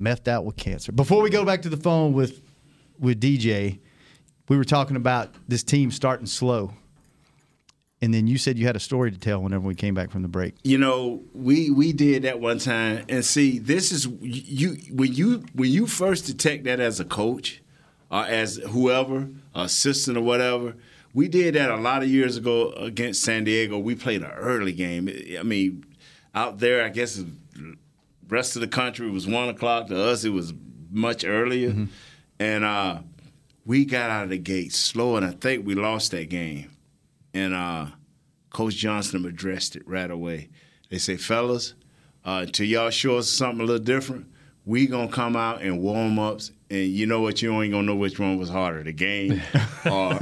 methed 0.00 0.28
out 0.28 0.44
with 0.44 0.56
cancer. 0.56 0.92
Before 0.92 1.22
we 1.22 1.30
go 1.30 1.44
back 1.46 1.62
to 1.62 1.70
the 1.70 1.76
phone 1.78 2.12
with 2.12 2.42
with 2.98 3.20
DJ, 3.20 3.78
we 4.48 4.56
were 4.56 4.64
talking 4.64 4.96
about 4.96 5.34
this 5.48 5.62
team 5.62 5.90
starting 5.90 6.26
slow. 6.26 6.72
And 8.02 8.12
then 8.12 8.26
you 8.26 8.36
said 8.36 8.58
you 8.58 8.66
had 8.66 8.76
a 8.76 8.80
story 8.80 9.10
to 9.10 9.18
tell 9.18 9.42
whenever 9.42 9.66
we 9.66 9.74
came 9.74 9.94
back 9.94 10.10
from 10.10 10.20
the 10.22 10.28
break. 10.28 10.54
You 10.64 10.76
know, 10.76 11.22
we 11.32 11.70
we 11.70 11.94
did 11.94 12.22
that 12.24 12.40
one 12.40 12.58
time, 12.58 13.06
and 13.08 13.24
see, 13.24 13.58
this 13.58 13.90
is 13.90 14.06
you 14.20 14.76
when 14.92 15.14
you 15.14 15.44
when 15.54 15.70
you 15.70 15.86
first 15.86 16.26
detect 16.26 16.64
that 16.64 16.78
as 16.78 17.00
a 17.00 17.06
coach 17.06 17.62
or 18.10 18.24
as 18.24 18.56
whoever, 18.56 19.30
assistant 19.54 20.18
or 20.18 20.20
whatever. 20.20 20.76
We 21.14 21.28
did 21.28 21.54
that 21.54 21.70
a 21.70 21.76
lot 21.76 22.02
of 22.02 22.10
years 22.10 22.36
ago 22.36 22.72
against 22.72 23.22
San 23.22 23.44
Diego. 23.44 23.78
We 23.78 23.94
played 23.94 24.22
an 24.22 24.30
early 24.32 24.72
game. 24.72 25.08
I 25.38 25.42
mean, 25.42 25.82
out 26.34 26.58
there, 26.58 26.84
I 26.84 26.90
guess 26.90 27.14
the 27.14 27.76
rest 28.28 28.56
of 28.56 28.60
the 28.60 28.68
country 28.68 29.10
was 29.10 29.26
one 29.26 29.48
o'clock. 29.48 29.86
To 29.86 29.98
us, 29.98 30.24
it 30.24 30.30
was 30.30 30.52
much 30.90 31.24
earlier, 31.24 31.74
and 32.38 32.64
uh, 32.64 32.98
we 33.66 33.84
got 33.84 34.10
out 34.10 34.24
of 34.24 34.30
the 34.30 34.38
gate 34.38 34.72
slow, 34.72 35.16
and 35.16 35.26
I 35.26 35.32
think 35.32 35.66
we 35.66 35.74
lost 35.74 36.12
that 36.12 36.30
game 36.30 36.70
and 37.36 37.52
uh, 37.54 37.86
Coach 38.50 38.76
Johnson 38.76 39.26
addressed 39.26 39.76
it 39.76 39.86
right 39.86 40.10
away. 40.10 40.48
They 40.88 40.96
say, 40.96 41.18
fellas, 41.18 41.74
uh, 42.24 42.44
until 42.46 42.66
y'all 42.66 42.90
show 42.90 43.18
us 43.18 43.28
something 43.28 43.60
a 43.60 43.64
little 43.64 43.84
different, 43.84 44.26
we 44.64 44.86
gonna 44.86 45.08
come 45.08 45.36
out 45.36 45.60
and 45.60 45.80
warm 45.80 46.18
ups, 46.18 46.50
and 46.70 46.86
you 46.86 47.06
know 47.06 47.20
what? 47.20 47.42
You 47.42 47.62
ain't 47.62 47.72
gonna 47.72 47.86
know 47.86 47.94
which 47.94 48.18
one 48.18 48.38
was 48.38 48.48
harder, 48.48 48.82
the 48.82 48.92
game 48.92 49.42
or. 49.84 50.18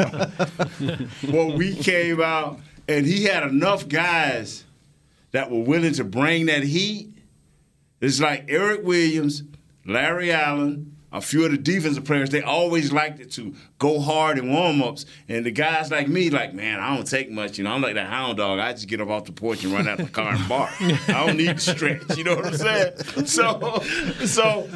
well, 1.33 1.57
we 1.57 1.77
came 1.77 2.21
out, 2.21 2.59
and 2.89 3.07
he 3.07 3.25
had 3.25 3.45
enough 3.45 3.89
guys 3.89 4.65
that 5.31 5.51
were 5.51 5.63
willing 5.63 5.95
to 5.95 6.05
bring 6.05 6.47
that 6.47 6.65
heat. 6.65 7.11
It's 8.01 8.21
like 8.21 8.47
Erik 8.49 8.85
Williams, 8.85 9.45
Larry 9.87 10.33
Allen, 10.33 10.94
a 11.15 11.21
few 11.21 11.45
of 11.45 11.53
the 11.53 11.57
defensive 11.57 12.05
players, 12.05 12.29
they 12.31 12.43
always 12.43 12.93
liked 12.93 13.21
it 13.21 13.31
to 13.33 13.55
go 13.79 14.01
hard 14.01 14.37
in 14.37 14.53
warm-ups. 14.53 15.07
And 15.29 15.47
the 15.47 15.53
guys 15.53 15.91
like 15.91 16.09
me, 16.09 16.29
like, 16.29 16.53
man, 16.53 16.81
I 16.81 16.97
don't 16.97 17.07
take 17.07 17.31
much. 17.31 17.57
You 17.57 17.65
know, 17.65 17.71
I'm 17.71 17.81
like 17.81 17.95
that 17.95 18.09
hound 18.09 18.39
dog. 18.39 18.59
I 18.59 18.73
just 18.73 18.89
get 18.89 19.01
up 19.01 19.09
off 19.09 19.25
the 19.25 19.33
porch 19.33 19.63
and 19.63 19.73
run 19.73 19.87
out 19.89 19.99
the 19.99 20.07
car 20.07 20.35
and 20.35 20.49
bark. 20.49 20.73
I 20.83 21.25
don't 21.25 21.37
need 21.37 21.57
to 21.57 21.59
stretch. 21.59 22.19
You 22.19 22.25
know 22.25 22.35
what 22.35 22.47
I'm 22.47 22.57
saying? 22.57 23.27
So, 23.27 23.81
so 24.27 24.69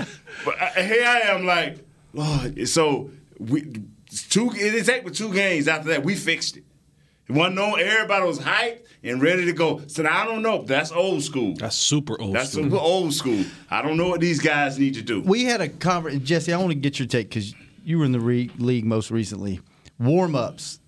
but 0.45 0.55
I, 0.63 0.83
here 0.83 1.05
I 1.05 1.21
am 1.33 1.45
like, 1.45 1.85
Lord. 2.13 2.69
So 2.69 3.11
we 3.39 3.83
two. 4.31 4.51
It 4.53 4.71
didn't 4.71 4.87
take 4.87 5.03
but 5.05 5.15
two 5.15 5.33
games 5.33 5.67
after 5.67 5.89
that. 5.91 6.05
We 6.05 6.15
fixed 6.15 6.57
it. 6.57 6.65
It 7.29 7.33
wasn't 7.33 7.57
no. 7.57 7.75
Everybody 7.75 8.27
was 8.27 8.39
hyped 8.39 8.81
and 9.03 9.21
ready 9.23 9.45
to 9.45 9.53
go. 9.53 9.83
So 9.87 10.03
now 10.03 10.23
I 10.23 10.25
don't 10.25 10.43
know. 10.43 10.63
That's 10.63 10.91
old 10.91 11.23
school. 11.23 11.55
That's 11.55 11.77
super 11.77 12.19
old 12.21 12.35
That's 12.35 12.53
school. 12.53 12.65
super 12.65 12.77
old 12.79 13.13
school. 13.13 13.45
I 13.71 13.83
don't 13.83 13.97
know 13.99 14.09
what 14.09 14.21
these 14.21 14.41
guys 14.41 14.79
need 14.79 14.95
to 14.95 15.03
do. 15.03 15.21
We 15.21 15.45
had 15.45 15.61
a 15.61 15.69
conversation. 15.69 16.25
Jesse, 16.25 16.53
I 16.53 16.57
want 16.59 16.71
to 16.71 16.75
get 16.75 16.99
your 16.99 17.07
take 17.07 17.29
because 17.29 17.55
you 17.85 17.99
were 17.99 18.05
in 18.07 18.13
the 18.13 18.21
re- 18.21 18.51
league 18.59 18.85
most 18.87 19.11
recently. 19.11 19.61
Warm 19.99 20.35
ups. 20.35 20.81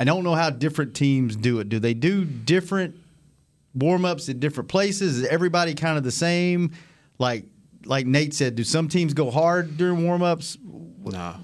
I 0.00 0.04
don't 0.04 0.24
know 0.24 0.34
how 0.34 0.50
different 0.50 0.94
teams 0.94 1.36
do 1.36 1.60
it. 1.60 1.68
Do 1.68 1.78
they 1.78 1.94
do 1.94 2.24
different 2.24 2.96
warm 3.74 4.04
ups 4.04 4.28
at 4.28 4.40
different 4.40 4.68
places? 4.68 5.18
Is 5.18 5.26
everybody 5.28 5.74
kind 5.74 5.96
of 5.98 6.04
the 6.04 6.10
same? 6.10 6.72
Like 7.18 7.44
like 7.84 8.06
Nate 8.06 8.34
said, 8.34 8.56
do 8.56 8.64
some 8.64 8.88
teams 8.88 9.14
go 9.14 9.30
hard 9.30 9.76
during 9.76 10.04
warm 10.04 10.22
ups? 10.22 10.58
Nah. 11.04 11.36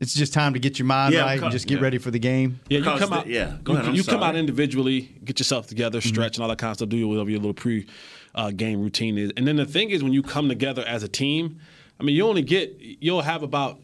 It's 0.00 0.14
just 0.14 0.32
time 0.32 0.54
to 0.54 0.60
get 0.60 0.78
your 0.78 0.86
mind 0.86 1.12
Yeah, 1.14 1.22
right 1.22 1.42
and 1.42 1.50
just 1.50 1.66
get 1.66 1.78
yeah. 1.78 1.82
ready 1.84 1.98
for 1.98 2.10
the 2.12 2.18
game. 2.20 2.60
Yeah, 2.68 2.78
you 2.78 2.84
Because 2.84 3.00
come 3.00 3.10
the- 3.10 3.16
out. 3.16 3.26
yeah, 3.26 3.56
go 3.64 3.72
you, 3.72 3.78
ahead, 3.78 3.88
I'm 3.90 3.94
you 3.96 4.04
come 4.04 4.22
out 4.22 4.36
individually, 4.36 5.10
get 5.24 5.40
yourself 5.40 5.66
together, 5.66 6.00
stretch, 6.00 6.36
and 6.36 6.42
all 6.42 6.48
that 6.48 6.58
kind 6.58 6.70
of 6.70 6.76
stuff. 6.76 6.88
Do 6.88 6.96
your 6.96 7.08
whatever 7.08 7.30
your 7.30 7.40
little 7.40 7.54
pre 7.54 7.86
uh, 8.34 8.50
game 8.52 8.80
routine 8.80 9.18
is. 9.18 9.32
And 9.36 9.46
then 9.46 9.56
the 9.56 9.66
thing 9.66 9.90
is, 9.90 10.02
when 10.04 10.12
you 10.12 10.22
come 10.22 10.48
together 10.48 10.84
as 10.86 11.02
a 11.02 11.08
team, 11.08 11.58
I 11.98 12.04
mean, 12.04 12.14
you 12.14 12.26
only 12.28 12.42
get 12.42 12.76
you'll 12.78 13.22
have 13.22 13.42
about 13.42 13.80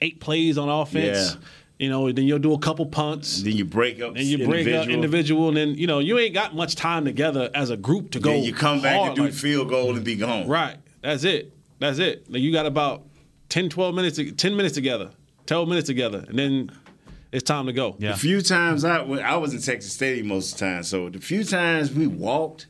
eight 0.00 0.20
plays 0.20 0.56
on 0.58 0.68
offense. 0.68 1.34
Yeah. 1.34 1.40
You 1.78 1.90
know, 1.90 2.10
then 2.10 2.24
you'll 2.26 2.38
do 2.38 2.54
a 2.54 2.58
couple 2.58 2.86
punts. 2.86 3.42
Then 3.42 3.52
you 3.54 3.64
break 3.66 4.00
up. 4.00 4.16
And 4.16 4.24
you 4.24 4.46
break 4.46 4.66
up 4.68 4.88
individual, 4.88 5.48
and 5.48 5.56
then 5.56 5.74
you 5.74 5.86
know 5.86 5.98
you 5.98 6.16
ain't 6.18 6.32
got 6.32 6.54
much 6.54 6.74
time 6.76 7.04
together 7.04 7.50
as 7.54 7.70
a 7.70 7.76
group 7.76 8.12
to 8.12 8.20
go. 8.20 8.30
Then 8.30 8.44
you 8.44 8.54
come 8.54 8.80
back 8.80 8.96
hard 8.96 9.08
and 9.08 9.16
do 9.16 9.22
like- 9.24 9.32
field 9.34 9.68
goal 9.68 9.94
and 9.96 10.04
be 10.04 10.14
gone. 10.14 10.46
Right. 10.46 10.76
That's 11.02 11.24
it. 11.24 11.52
That's 11.78 11.98
it. 11.98 12.30
Like, 12.32 12.40
you 12.40 12.50
got 12.52 12.64
about 12.64 13.02
10, 13.50 13.68
12 13.68 13.94
minutes, 13.94 14.18
10 14.38 14.56
minutes 14.56 14.74
together, 14.74 15.10
12 15.46 15.68
minutes 15.68 15.86
together, 15.86 16.24
and 16.28 16.38
then 16.38 16.70
it's 17.32 17.44
time 17.44 17.66
to 17.66 17.72
go. 17.72 17.96
The 17.98 18.14
few 18.14 18.40
times 18.42 18.84
I 18.84 18.98
I 19.02 19.36
was 19.36 19.52
in 19.54 19.60
Texas 19.60 19.92
Stadium 19.92 20.28
most 20.28 20.52
of 20.52 20.58
the 20.58 20.64
time, 20.66 20.82
so 20.82 21.08
the 21.08 21.20
few 21.20 21.44
times 21.44 21.92
we 21.92 22.06
walked, 22.06 22.66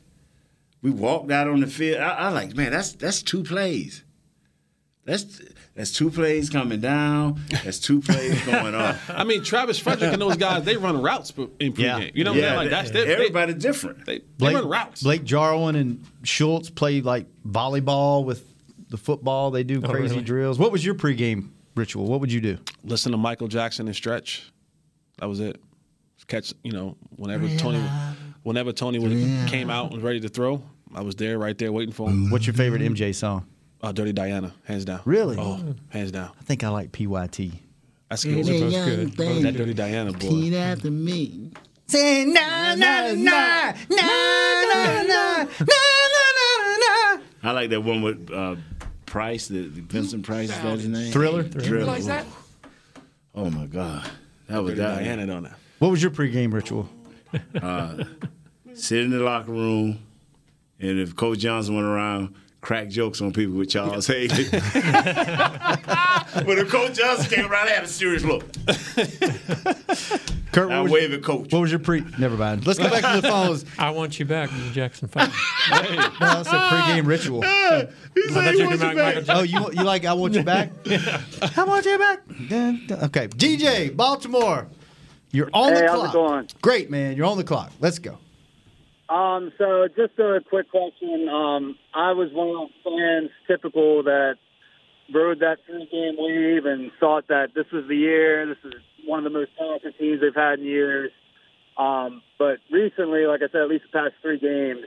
we 0.81 0.91
walked 0.91 1.31
out 1.31 1.47
on 1.47 1.59
the 1.61 1.67
field. 1.67 1.99
I, 2.01 2.09
I 2.13 2.29
like, 2.29 2.55
man, 2.55 2.71
that's 2.71 2.93
that's 2.93 3.21
two 3.21 3.43
plays. 3.43 4.03
That's 5.05 5.41
that's 5.73 5.91
two 5.93 6.09
plays 6.11 6.49
coming 6.49 6.81
down. 6.81 7.39
That's 7.63 7.79
two 7.79 8.01
plays 8.01 8.41
going 8.45 8.75
up. 8.75 8.97
I 9.09 9.23
mean, 9.23 9.41
Travis 9.43 9.79
Frederick 9.79 10.11
and 10.11 10.21
those 10.21 10.35
guys, 10.35 10.65
they 10.65 10.75
run 10.75 11.01
routes 11.01 11.31
in 11.59 11.71
pregame. 11.73 12.11
You 12.13 12.25
know 12.25 12.31
what 12.31 12.37
I'm 12.39 12.43
Yeah, 12.43 12.47
saying? 12.49 12.57
Like 12.57 12.69
that's 12.71 12.91
they, 12.91 13.13
everybody 13.13 13.53
different. 13.53 14.05
They, 14.05 14.17
they 14.19 14.23
Blake, 14.37 14.55
run 14.55 14.67
routes. 14.67 15.03
Blake 15.03 15.23
Jarwin 15.23 15.75
and 15.77 16.03
Schultz 16.23 16.69
play 16.69 16.99
like 17.01 17.27
volleyball 17.47 18.25
with 18.25 18.43
the 18.89 18.97
football. 18.97 19.51
They 19.51 19.63
do 19.63 19.81
Oh, 19.81 19.87
crazy 19.87 20.15
really? 20.15 20.23
drills. 20.23 20.59
What 20.59 20.73
was 20.73 20.83
your 20.83 20.95
pregame 20.95 21.51
ritual? 21.77 22.05
What 22.05 22.19
would 22.19 22.31
you 22.31 22.41
do? 22.41 22.57
Listen 22.83 23.11
to 23.11 23.17
Michael 23.17 23.47
Jackson 23.47 23.87
and 23.87 23.95
stretch. 23.95 24.51
That 25.19 25.27
was 25.27 25.39
it. 25.39 25.61
Catch, 26.27 26.53
you 26.61 26.73
know, 26.73 26.97
whenever 27.15 27.47
Tony, 27.55 27.81
whenever 28.43 28.73
Tony 28.73 28.99
was, 28.99 29.13
came 29.49 29.69
out 29.69 29.85
and 29.85 29.93
was 29.93 30.03
ready 30.03 30.19
to 30.19 30.27
throw, 30.27 30.61
I 30.93 30.99
was 30.99 31.15
there, 31.15 31.39
right 31.39 31.57
there, 31.57 31.71
waiting 31.71 31.93
for 31.93 32.09
him. 32.09 32.29
What's 32.29 32.45
your 32.45 32.53
favorite 32.53 32.81
MJ 32.81 33.15
song? 33.15 33.45
Uh, 33.81 33.93
Dirty 33.93 34.11
Diana, 34.11 34.53
hands 34.65 34.83
down. 34.83 34.99
Really? 35.05 35.37
Oh, 35.39 35.75
hands 35.87 36.11
down. 36.11 36.31
I 36.37 36.43
think 36.43 36.65
I 36.65 36.69
like 36.69 36.91
PYT. 36.91 37.51
That's 38.09 38.25
good. 38.25 38.47
ain't 38.49 38.71
young 38.71 39.11
thing. 39.11 39.43
That 39.43 39.53
Dirty 39.53 39.73
Diana 39.73 40.11
boy. 40.11 40.27
Repeat 40.27 40.53
after 40.55 40.91
me. 40.91 41.51
Say 41.87 42.25
na 42.25 42.75
na 42.75 43.13
na 43.13 43.13
na 43.13 43.71
na 43.89 44.07
na 44.67 44.85
na 44.97 45.17
na 46.77 47.21
I 47.43 47.51
like 47.51 47.69
that 47.69 47.81
one 47.81 48.01
with 48.01 48.29
uh, 48.29 48.55
Price, 49.07 49.47
the, 49.47 49.61
the 49.67 49.81
Vincent 49.81 50.23
Price, 50.25 50.49
is 50.49 50.55
that 50.55 50.77
his 50.79 50.87
name? 50.87 51.11
Thriller? 51.11 51.43
Thriller. 51.43 51.77
Realize 51.77 52.05
that? 52.05 52.25
Oh 53.33 53.49
my 53.49 53.65
God, 53.65 54.07
that 54.47 54.61
was 54.63 54.75
Dirty 54.75 54.81
that. 54.81 55.03
Diana 55.03 55.33
on 55.33 55.43
that. 55.43 55.55
What 55.79 55.89
was 55.89 56.01
your 56.01 56.11
pregame 56.11 56.53
ritual? 56.53 56.87
Uh, 57.61 58.03
sit 58.73 58.99
in 59.03 59.11
the 59.11 59.19
locker 59.19 59.51
room, 59.51 59.99
and 60.79 60.99
if 60.99 61.15
Coach 61.15 61.39
Johnson 61.39 61.75
went 61.75 61.87
around, 61.87 62.35
crack 62.61 62.89
jokes 62.89 63.21
on 63.21 63.31
people 63.31 63.55
with 63.55 63.69
Charles 63.69 64.07
Hayden. 64.13 64.45
but 64.51 64.63
if 66.57 66.69
Coach 66.69 66.95
Johnson 66.95 67.29
came 67.29 67.45
around, 67.51 67.67
I 67.67 67.71
had 67.71 67.83
a 67.83 67.87
serious 67.87 68.23
look. 68.23 68.43
Kurt, 70.57 70.71
I 70.71 70.81
what 70.81 70.83
was, 70.85 70.91
wave 70.91 71.21
Coach. 71.21 71.53
what 71.53 71.59
was 71.61 71.69
your 71.71 71.79
pre? 71.79 72.03
Never 72.17 72.35
mind. 72.35 72.65
Let's 72.65 72.79
go 72.79 72.89
back 72.89 73.15
to 73.15 73.21
the 73.21 73.27
phones. 73.27 73.63
I 73.77 73.91
want 73.91 74.17
you 74.17 74.25
back, 74.25 74.49
you 74.51 74.69
Jackson 74.71 75.07
Five. 75.07 75.31
No, 75.69 76.09
that's 76.19 76.49
a 76.49 76.51
pregame 76.51 77.05
ritual. 77.05 77.43
I 77.43 77.87
thought 78.31 78.55
you 78.55 78.67
were 78.67 78.77
talking 78.77 78.99
about 78.99 79.29
Oh, 79.29 79.43
you 79.43 79.71
you 79.73 79.83
like 79.83 80.05
I 80.05 80.13
want 80.13 80.33
you 80.33 80.41
back? 80.41 80.71
I 81.57 81.63
want 81.63 81.85
you 81.85 81.99
back. 81.99 82.21
Dun, 82.49 82.81
dun. 82.87 83.03
Okay, 83.05 83.27
DJ, 83.27 83.95
Baltimore. 83.95 84.67
You're 85.31 85.49
on 85.53 85.73
Hey, 85.73 85.81
the 85.81 85.87
how's 85.89 85.99
clock. 85.99 86.09
it 86.09 86.13
going? 86.13 86.47
Great, 86.61 86.89
man. 86.89 87.15
You're 87.15 87.27
on 87.27 87.37
the 87.37 87.43
clock. 87.43 87.71
Let's 87.79 87.99
go. 87.99 88.17
Um, 89.09 89.51
so 89.59 89.87
just 89.95 90.17
a 90.17 90.39
quick 90.49 90.71
question. 90.71 91.29
Um, 91.29 91.77
I 91.93 92.13
was 92.13 92.31
one 92.33 92.47
of 92.49 92.55
those 92.55 92.69
fans, 92.83 93.29
typical 93.45 94.01
that 94.03 94.37
rode 95.13 95.39
that 95.39 95.57
three-game 95.67 96.15
wave 96.17 96.65
and 96.65 96.91
thought 96.99 97.27
that 97.27 97.53
this 97.53 97.65
was 97.71 97.85
the 97.87 97.95
year. 97.95 98.45
This 98.47 98.57
is 98.65 98.81
one 99.07 99.19
of 99.19 99.23
the 99.23 99.37
most 99.37 99.51
talented 99.57 99.97
teams 99.97 100.21
they've 100.21 100.35
had 100.35 100.59
in 100.59 100.65
years. 100.65 101.11
Um, 101.77 102.21
but 102.37 102.57
recently, 102.71 103.25
like 103.25 103.41
I 103.41 103.51
said, 103.51 103.61
at 103.61 103.69
least 103.69 103.85
the 103.91 103.99
past 103.99 104.13
three 104.21 104.39
games, 104.39 104.85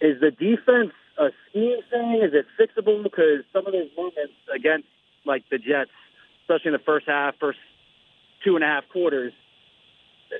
is 0.00 0.20
the 0.20 0.30
defense 0.30 0.92
a 1.18 1.30
scheme 1.48 1.78
thing? 1.90 2.22
Is 2.22 2.32
it 2.34 2.46
fixable? 2.58 3.02
Because 3.02 3.44
some 3.52 3.66
of 3.66 3.72
those 3.72 3.88
moments 3.96 4.34
against 4.54 4.86
like 5.24 5.44
the 5.50 5.58
Jets, 5.58 5.90
especially 6.42 6.68
in 6.68 6.72
the 6.72 6.84
first 6.84 7.06
half, 7.06 7.34
first 7.38 7.58
two 8.44 8.56
and 8.56 8.64
a 8.64 8.66
half 8.66 8.84
quarters, 8.90 9.32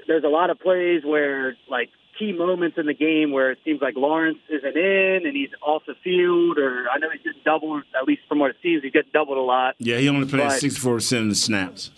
there's 0.07 0.25
a 0.25 0.29
lot 0.29 0.51
of 0.51 0.59
plays 0.59 1.03
where 1.05 1.57
like 1.69 1.91
key 2.19 2.33
moments 2.33 2.77
in 2.79 2.87
the 2.87 2.95
game 2.95 3.31
where 3.31 3.51
it 3.51 3.59
seems 3.65 3.81
like 3.81 3.95
Lawrence 3.97 4.39
isn't 4.49 4.77
in 4.77 5.27
and 5.27 5.37
he's 5.37 5.51
off 5.63 5.83
the 5.87 5.95
field, 6.03 6.59
or 6.59 6.87
I 6.93 6.99
know 6.99 7.09
he's 7.11 7.23
getting 7.23 7.41
doubled. 7.45 7.85
At 7.99 8.07
least 8.07 8.23
from 8.29 8.39
what 8.39 8.51
it 8.51 8.57
seems, 8.63 8.83
he's 8.83 8.93
getting 8.93 9.11
doubled 9.13 9.39
a 9.39 9.43
lot. 9.43 9.77
Yeah, 9.79 9.99
he 9.99 10.09
only 10.09 10.27
played 10.27 10.43
64% 10.43 11.23
of 11.23 11.29
the 11.29 11.35
snaps 11.35 11.91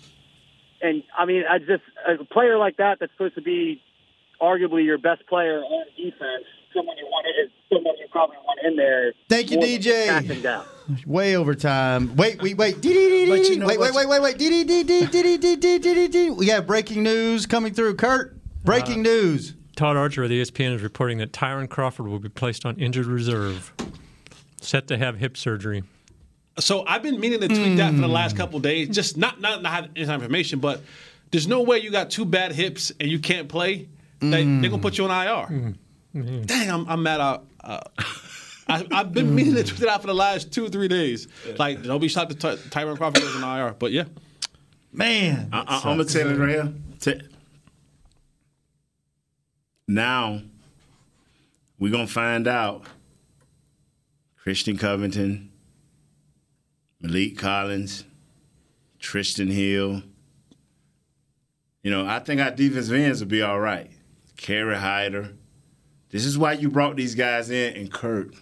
and 0.85 1.03
I 1.18 1.24
mean, 1.24 1.45
I 1.49 1.59
just 1.59 1.82
a 2.07 2.24
player 2.24 2.59
like 2.59 2.76
that 2.76 2.99
that's 3.01 3.11
supposed 3.12 3.35
to 3.37 3.43
be 3.43 3.80
arguably 4.41 4.85
your 4.85 4.99
best 4.99 5.26
player 5.26 5.61
on 5.61 5.87
defense. 5.97 6.45
Someone 6.74 6.97
you 6.99 7.07
want 7.07 7.26
is 7.43 7.51
someone 7.72 7.95
you 7.99 8.07
probably 8.11 8.37
want 8.45 8.61
in 8.64 8.76
there. 8.76 9.12
Thank 9.28 9.51
you, 9.51 9.59
DJ. 9.59 11.07
Way 11.07 11.37
over 11.37 11.55
time. 11.55 12.14
Wait, 12.16 12.43
wait, 12.43 12.57
wait. 12.59 12.80
Dee. 12.80 13.30
Wait, 13.30 13.78
wait, 13.80 13.95
wait, 13.95 14.09
wait, 14.09 14.22
wait. 14.22 14.39
We 16.39 16.47
have 16.49 16.66
breaking 16.66 17.03
news 17.03 17.47
coming 17.47 17.72
through. 17.72 17.95
Kurt, 17.95 18.37
breaking 18.64 19.03
news. 19.03 19.55
Todd 19.76 19.97
Archer 19.97 20.24
of 20.24 20.28
the 20.28 20.41
ESPN 20.41 20.74
is 20.74 20.82
reporting 20.82 21.18
that 21.18 21.32
Tyrone 21.32 21.68
Crawford 21.68 22.07
will 22.07 22.18
be 22.20 22.28
placed 22.28 22.66
on 22.66 22.76
injured 22.76 23.07
reserve, 23.07 23.72
set 24.61 24.87
to 24.89 24.99
have 24.99 25.18
hip 25.18 25.37
surgery. 25.37 25.82
So 26.59 26.84
I've 26.86 27.02
been 27.02 27.18
meaning 27.18 27.40
to 27.40 27.48
tweet 27.48 27.76
that 27.78 27.92
for 27.94 28.00
the 28.00 28.09
last 28.09 28.36
couple 28.36 28.57
of 28.59 28.62
days. 28.62 28.88
Just 28.90 29.16
not 29.16 29.40
not 29.40 29.62
not 29.62 29.72
have 29.72 29.90
inside 29.96 30.14
information, 30.14 30.61
but 30.61 30.80
there's 31.30 31.48
no 31.48 31.62
way 31.62 31.78
you 31.80 31.90
got 31.90 32.11
two 32.11 32.24
bad 32.24 32.52
hips 32.52 32.92
and 33.00 33.11
you 33.11 33.18
can't 33.18 33.48
play. 33.48 33.88
They, 34.20 34.44
They're 34.44 34.70
gonna 34.70 34.78
put 34.80 34.96
you 34.96 35.05
on 35.07 35.11
IR. 35.11 35.74
Dang, 36.46 36.70
I'm, 36.70 36.88
I'm 36.88 37.02
mad. 37.02 37.20
Uh, 37.20 37.38
uh, 37.62 37.80
I, 38.68 38.86
I've 38.92 39.12
been 39.12 39.34
meaning 39.34 39.55
to 39.57 39.64
tweet 39.64 39.82
it 39.82 39.88
out 39.88 40.00
for 40.00 40.07
the 40.07 40.14
last 40.14 40.52
two 40.52 40.64
or 40.64 40.68
three 40.68 40.86
days. 40.88 41.26
Like 41.59 41.80
nobody 41.80 42.09
shot 42.09 42.28
the 42.28 42.34
Ty- 42.36 42.57
Tyrone 42.70 42.96
Crawford 42.96 43.20
goes 43.22 43.34
on 43.42 43.59
IR, 43.59 43.74
but 43.78 43.90
yeah, 43.92 44.05
man. 44.92 45.48
I, 45.52 45.59
I, 45.66 45.76
I'm 45.90 45.96
gonna 45.98 46.05
tell 46.05 46.30
you 46.30 46.36
right 46.36 46.50
here. 46.50 46.72
Te- 47.00 47.20
now 49.88 50.40
we're 51.78 51.92
gonna 51.92 52.07
find 52.07 52.46
out. 52.46 52.84
Christian 54.36 54.76
Covington, 54.76 55.50
Maliek 57.05 57.36
Collins, 57.36 58.05
Trysten 58.98 59.52
Hill. 59.52 60.02
You 61.82 61.90
know, 61.90 62.07
I 62.07 62.18
think 62.18 62.40
our 62.40 62.50
defensive 62.50 62.94
ends 62.94 63.20
will 63.20 63.28
be 63.28 63.42
all 63.42 63.61
right. 63.61 63.90
Kerry 64.36 64.76
Hyder. 64.76 65.34
This 66.11 66.24
is 66.24 66.38
why 66.38 66.52
you 66.55 66.70
brought 66.70 66.96
these 66.96 67.14
guys 67.14 67.50
in, 67.50 67.76
and 67.76 67.92
Kurt. 67.92 68.34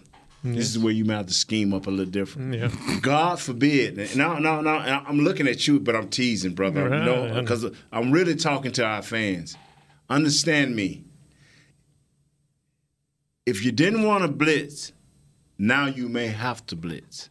This 0.45 0.69
is 0.69 0.77
where 0.77 0.91
you 0.91 1.05
might 1.05 1.15
have 1.15 1.27
to 1.27 1.33
scheme 1.33 1.73
up 1.73 1.87
a 1.87 1.89
little 1.89 2.11
different. 2.11 2.53
Yeah. 2.53 2.69
God 3.01 3.39
forbid. 3.39 4.15
No, 4.17 4.39
no, 4.39 4.59
no. 4.59 4.71
I'm 4.71 5.19
looking 5.19 5.47
at 5.47 5.67
you, 5.67 5.79
but 5.79 5.95
I'm 5.95 6.09
teasing, 6.09 6.53
brother. 6.53 6.89
Right. 6.89 7.05
No, 7.05 7.39
because 7.39 7.65
I'm 7.93 8.11
really 8.11 8.35
talking 8.35 8.73
to 8.73 8.85
our 8.85 9.01
fans. 9.01 9.55
Understand 10.09 10.75
me. 10.75 11.05
If 13.45 13.63
you 13.63 13.71
didn't 13.71 14.03
want 14.03 14.23
to 14.23 14.27
blitz, 14.27 14.91
now 15.57 15.85
you 15.85 16.09
may 16.09 16.27
have 16.27 16.65
to 16.67 16.75
blitz. 16.75 17.29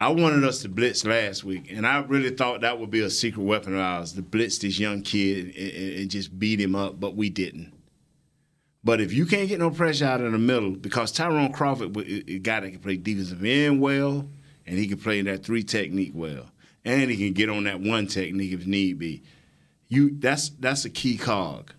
I 0.00 0.08
wanted 0.08 0.44
us 0.44 0.60
to 0.62 0.68
blitz 0.68 1.04
last 1.04 1.44
week, 1.44 1.70
and 1.70 1.86
I 1.86 2.00
really 2.00 2.30
thought 2.30 2.60
that 2.62 2.78
would 2.80 2.90
be 2.90 3.00
a 3.00 3.10
secret 3.10 3.42
weapon 3.42 3.74
of 3.74 3.80
ours 3.80 4.12
to 4.12 4.22
blitz 4.22 4.58
this 4.58 4.78
young 4.78 5.02
kid 5.02 5.54
and, 5.56 6.00
and- 6.00 6.10
just 6.10 6.38
beat 6.38 6.60
him 6.60 6.74
up, 6.74 7.00
but 7.00 7.16
we 7.16 7.30
didn't. 7.30 7.72
But 8.82 9.00
if 9.00 9.12
you 9.14 9.24
can't 9.24 9.48
get 9.48 9.58
no 9.60 9.70
pressure 9.70 10.04
out 10.04 10.20
in 10.20 10.32
the 10.32 10.38
middle, 10.38 10.72
because 10.72 11.10
Tyrone 11.10 11.52
Crawford 11.52 11.96
a 11.96 12.38
guy 12.38 12.60
that 12.60 12.70
can 12.70 12.80
play 12.80 12.96
defensive 12.96 13.42
end 13.42 13.80
well, 13.80 14.28
and 14.66 14.78
he 14.78 14.86
can 14.86 14.98
play 14.98 15.18
in 15.18 15.24
that 15.24 15.44
three 15.44 15.62
technique 15.62 16.12
well, 16.14 16.50
and 16.84 17.10
he 17.10 17.16
can 17.16 17.32
get 17.32 17.48
on 17.48 17.64
that 17.64 17.80
one 17.80 18.06
technique 18.06 18.52
if 18.52 18.66
need 18.66 18.98
be. 18.98 19.22
You 19.88 20.14
that's 20.18 20.50
that's 20.50 20.84
a 20.84 20.90
key 20.90 21.16
cog. 21.16 21.72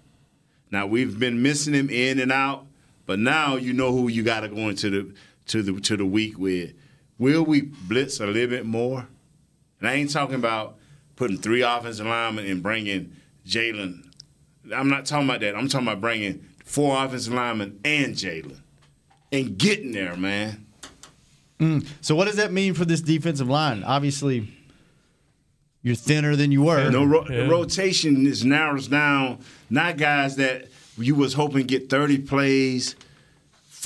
Now 0.72 0.88
we've 0.88 1.20
been 1.20 1.43
missing 1.43 1.76
him 1.76 1.89
in 1.89 2.20
and 2.20 2.32
out, 2.32 2.66
but 3.05 3.20
now 3.20 3.55
you 3.55 3.74
know 3.74 3.91
who 3.91 4.07
you 4.07 4.24
got 4.24 4.39
to 4.39 4.49
go 4.49 4.70
into 4.70 4.89
the 4.89 5.13
to 5.47 5.61
the 5.61 5.80
to 5.82 5.97
the 5.97 6.05
week 6.05 6.39
with. 6.39 6.74
Will 7.18 7.43
we 7.43 7.61
blitz 7.61 8.20
a 8.20 8.28
little 8.28 8.49
bit 8.49 8.66
more? 8.66 9.07
And 9.80 9.89
I 9.89 9.93
ain't 9.93 10.11
talking 10.11 10.36
about 10.36 10.78
putting 11.16 11.38
three 11.38 11.61
offensive 11.61 12.05
linemen 12.05 12.45
and 12.45 12.61
bringing 12.61 13.16
Jaylon. 13.45 14.11
I'm 14.74 14.89
not 14.89 15.05
talking 15.05 15.28
about 15.30 15.41
that. 15.41 15.55
I'm 15.55 15.68
talking 15.68 15.88
about 15.88 16.01
bringing 16.01 16.45
four 16.63 17.03
offensive 17.03 17.34
linemen 17.34 17.80
and 17.86 18.16
Jaylon 18.16 18.59
and 19.32 19.57
getting 19.57 19.91
there, 19.91 20.16
man. 20.16 20.66
Mm. 21.59 21.88
So 22.01 22.16
what 22.16 22.26
does 22.26 22.36
that 22.36 22.51
mean 22.51 22.74
for 22.74 22.86
this 22.86 23.01
defensive 23.01 23.49
line? 23.49 23.84
Obviously, 23.84 24.51
you're 25.82 25.95
thinner 25.95 26.36
than 26.36 26.51
you 26.51 26.63
were. 26.63 26.89
No 26.89 27.05
ro- 27.05 27.26
the 27.26 27.47
rotation 27.47 28.26
is 28.28 28.43
narrows 28.43 28.88
down. 28.88 29.39
Not 29.70 29.97
guys 29.97 30.36
that 30.36 30.68
you 30.97 31.16
was 31.16 31.34
hoping 31.34 31.59
to 31.59 31.63
get 31.63 31.89
30 31.89 32.20
plays, 32.20 32.95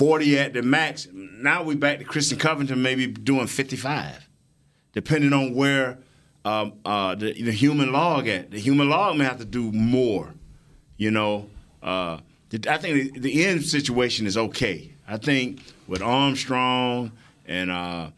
40 0.00 0.38
at 0.38 0.54
the 0.54 0.62
max. 0.62 1.08
Now 1.12 1.62
we 1.62 1.74
back 1.74 1.98
to 1.98 2.04
Christian 2.06 2.38
Covington 2.38 2.80
maybe 2.80 3.06
doing 3.06 3.46
55, 3.46 4.26
depending 4.94 5.34
on 5.34 5.54
where 5.54 5.98
um, 6.42 6.72
uh, 6.86 7.14
the, 7.16 7.34
the 7.34 7.52
human 7.52 7.92
log 7.92 8.26
at. 8.26 8.50
The 8.50 8.58
human 8.58 8.88
log 8.88 9.18
may 9.18 9.26
have 9.26 9.40
to 9.40 9.44
do 9.44 9.70
more. 9.72 10.32
You 10.96 11.10
know, 11.10 11.50
uh, 11.82 12.16
I 12.66 12.78
think 12.78 13.12
the, 13.12 13.20
the 13.20 13.44
end 13.44 13.62
situation 13.62 14.26
is 14.26 14.38
okay. 14.38 14.94
I 15.06 15.18
think 15.18 15.60
with 15.86 16.00
Armstrong 16.00 17.12
and 17.44 17.70
uh, 17.70 18.08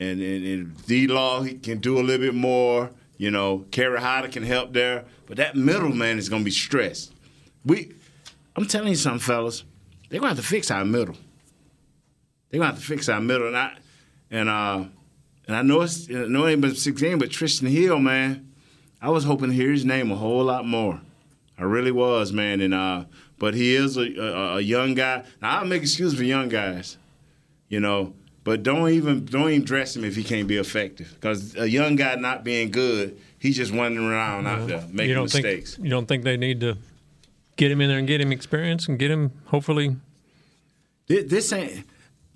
and 0.00 0.20
and, 0.20 0.44
and 0.44 0.86
D 0.88 1.06
Law, 1.06 1.42
he 1.42 1.54
can 1.54 1.78
do 1.78 2.00
a 2.00 2.02
little 2.02 2.26
bit 2.26 2.34
more. 2.34 2.90
You 3.16 3.30
know, 3.30 3.64
Kerry 3.70 4.00
Hyder 4.00 4.26
can 4.26 4.42
help 4.42 4.72
there, 4.72 5.04
but 5.26 5.36
that 5.36 5.54
middle 5.54 5.94
man 5.94 6.18
is 6.18 6.28
going 6.28 6.42
to 6.42 6.44
be 6.44 6.50
stressed. 6.50 7.12
We, 7.64 7.92
I'm 8.56 8.66
telling 8.66 8.88
you 8.88 8.96
something, 8.96 9.20
fellas, 9.20 9.62
they're 10.08 10.18
going 10.18 10.30
to 10.30 10.34
have 10.34 10.44
to 10.44 10.50
fix 10.50 10.72
our 10.72 10.84
middle. 10.84 11.14
They're 12.50 12.58
going 12.58 12.70
to 12.70 12.74
have 12.74 12.80
to 12.80 12.86
fix 12.86 13.08
our 13.08 13.20
middle, 13.20 13.46
and 13.46 13.56
I 13.56 13.76
and 14.30 14.48
uh 14.48 14.84
and 15.46 15.56
I 15.56 15.62
know 15.62 15.80
it's 15.82 16.08
I 16.10 16.26
know 16.26 16.46
it 16.46 16.52
ain't 16.52 16.60
been 16.60 16.70
but 17.18 17.30
Trysten 17.30 17.68
Hill, 17.68 17.98
man, 17.98 18.52
I 19.00 19.10
was 19.10 19.24
hoping 19.24 19.48
to 19.48 19.54
hear 19.54 19.70
his 19.70 19.84
name 19.84 20.10
a 20.10 20.16
whole 20.16 20.44
lot 20.44 20.66
more. 20.66 21.00
I 21.58 21.62
really 21.64 21.90
was, 21.90 22.32
man, 22.32 22.60
and 22.60 22.74
uh, 22.74 23.04
but 23.38 23.54
he 23.54 23.74
is 23.74 23.96
a, 23.96 24.02
a, 24.02 24.56
a 24.56 24.60
young 24.60 24.94
guy. 24.94 25.24
Now 25.42 25.60
I 25.60 25.64
make 25.64 25.82
excuses 25.82 26.16
for 26.16 26.24
young 26.24 26.48
guys, 26.48 26.98
you 27.68 27.80
know, 27.80 28.14
but 28.44 28.62
don't 28.62 28.88
even 28.90 29.24
don't 29.24 29.50
even 29.50 29.64
dress 29.64 29.96
him 29.96 30.04
if 30.04 30.14
he 30.16 30.22
can't 30.22 30.46
be 30.46 30.56
effective. 30.56 31.12
Because 31.14 31.56
a 31.56 31.68
young 31.68 31.96
guy 31.96 32.14
not 32.14 32.44
being 32.44 32.70
good, 32.70 33.18
he's 33.38 33.56
just 33.56 33.72
wandering 33.72 34.06
around 34.06 34.46
out 34.46 34.68
there 34.68 34.84
making 34.90 35.08
you 35.08 35.14
don't 35.14 35.24
mistakes. 35.24 35.74
think 35.74 35.84
you 35.84 35.90
don't 35.90 36.06
think 36.06 36.24
they 36.24 36.36
need 36.36 36.60
to 36.60 36.76
get 37.56 37.70
him 37.70 37.80
in 37.80 37.88
there 37.88 37.98
and 37.98 38.06
get 38.06 38.20
him 38.20 38.32
experience 38.32 38.86
and 38.88 38.98
get 38.98 39.10
him 39.10 39.32
hopefully. 39.46 39.96
This, 41.08 41.24
this 41.30 41.52
ain't 41.52 41.84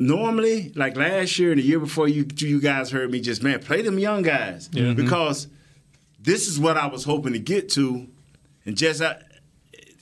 normally 0.07 0.72
like 0.74 0.96
last 0.96 1.38
year 1.38 1.53
and 1.53 1.61
the 1.61 1.64
year 1.64 1.78
before. 1.80 2.09
You 2.09 2.26
you 2.38 2.61
guys 2.61 2.90
heard 2.90 3.11
me 3.11 3.20
just 3.20 3.42
man 3.42 3.61
play 3.61 3.82
them 3.82 3.98
young 3.98 4.22
guys 4.22 4.68
Yeah. 4.72 4.92
because 4.94 5.48
this 6.20 6.48
is 6.48 6.59
what 6.59 6.76
I 6.76 6.86
was 6.86 7.05
hoping 7.05 7.32
to 7.32 7.38
get 7.38 7.68
to, 7.70 8.07
and 8.66 8.76
just 8.76 9.03
I, 9.03 9.22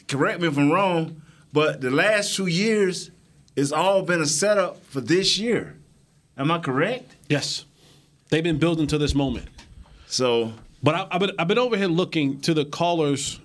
correct 0.09 0.41
me 0.41 0.49
if 0.49 0.57
I'm 0.59 0.71
wrong, 0.71 1.23
but 1.53 1.81
the 1.81 1.91
last 1.91 2.35
two 2.37 2.47
years 2.47 3.11
it's 3.57 3.73
all 3.73 4.03
been 4.03 4.21
a 4.21 4.27
setup 4.27 4.83
for 4.87 5.01
this 5.01 5.39
year. 5.39 5.77
Am 6.37 6.51
I 6.51 6.59
correct? 6.59 7.17
Yes, 7.29 7.65
they've 8.31 8.45
been 8.45 8.59
building 8.59 8.87
to 8.89 8.99
this 8.99 9.15
moment. 9.15 9.47
So, 10.07 10.53
but 10.83 10.95
I, 10.95 11.07
I've 11.11 11.21
been 11.21 11.31
I've 11.39 11.49
been 11.49 11.59
over 11.59 11.77
here 11.77 11.89
looking 11.89 12.41
to 12.43 12.55
the 12.55 12.65
callers, 12.65 13.39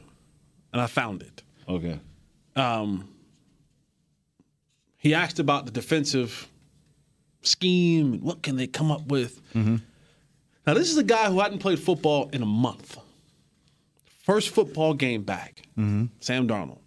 and 0.71 0.81
I 0.81 0.87
found 0.87 1.21
it. 1.21 1.43
Okay. 1.67 1.99
Um, 2.55 3.09
he 5.05 5.13
asked 5.13 5.37
about 5.37 5.67
the 5.67 5.71
defensive 5.71 6.47
scheme 7.43 8.13
and 8.13 8.23
what 8.23 8.41
can 8.41 8.55
they 8.55 8.65
come 8.65 8.89
up 8.89 9.05
with. 9.05 9.39
Now, 9.53 10.73
this 10.73 10.89
is 10.89 10.97
a 10.97 11.03
guy 11.03 11.29
who 11.29 11.39
hadn't 11.41 11.59
played 11.59 11.77
football 11.77 12.27
in 12.33 12.41
a 12.41 12.45
month. 12.47 12.97
First 14.23 14.49
football 14.49 14.95
game 14.95 15.21
back, 15.21 15.61
Mm-hmm. 15.77 16.05
Sam 16.21 16.47
Darnold. 16.47 16.79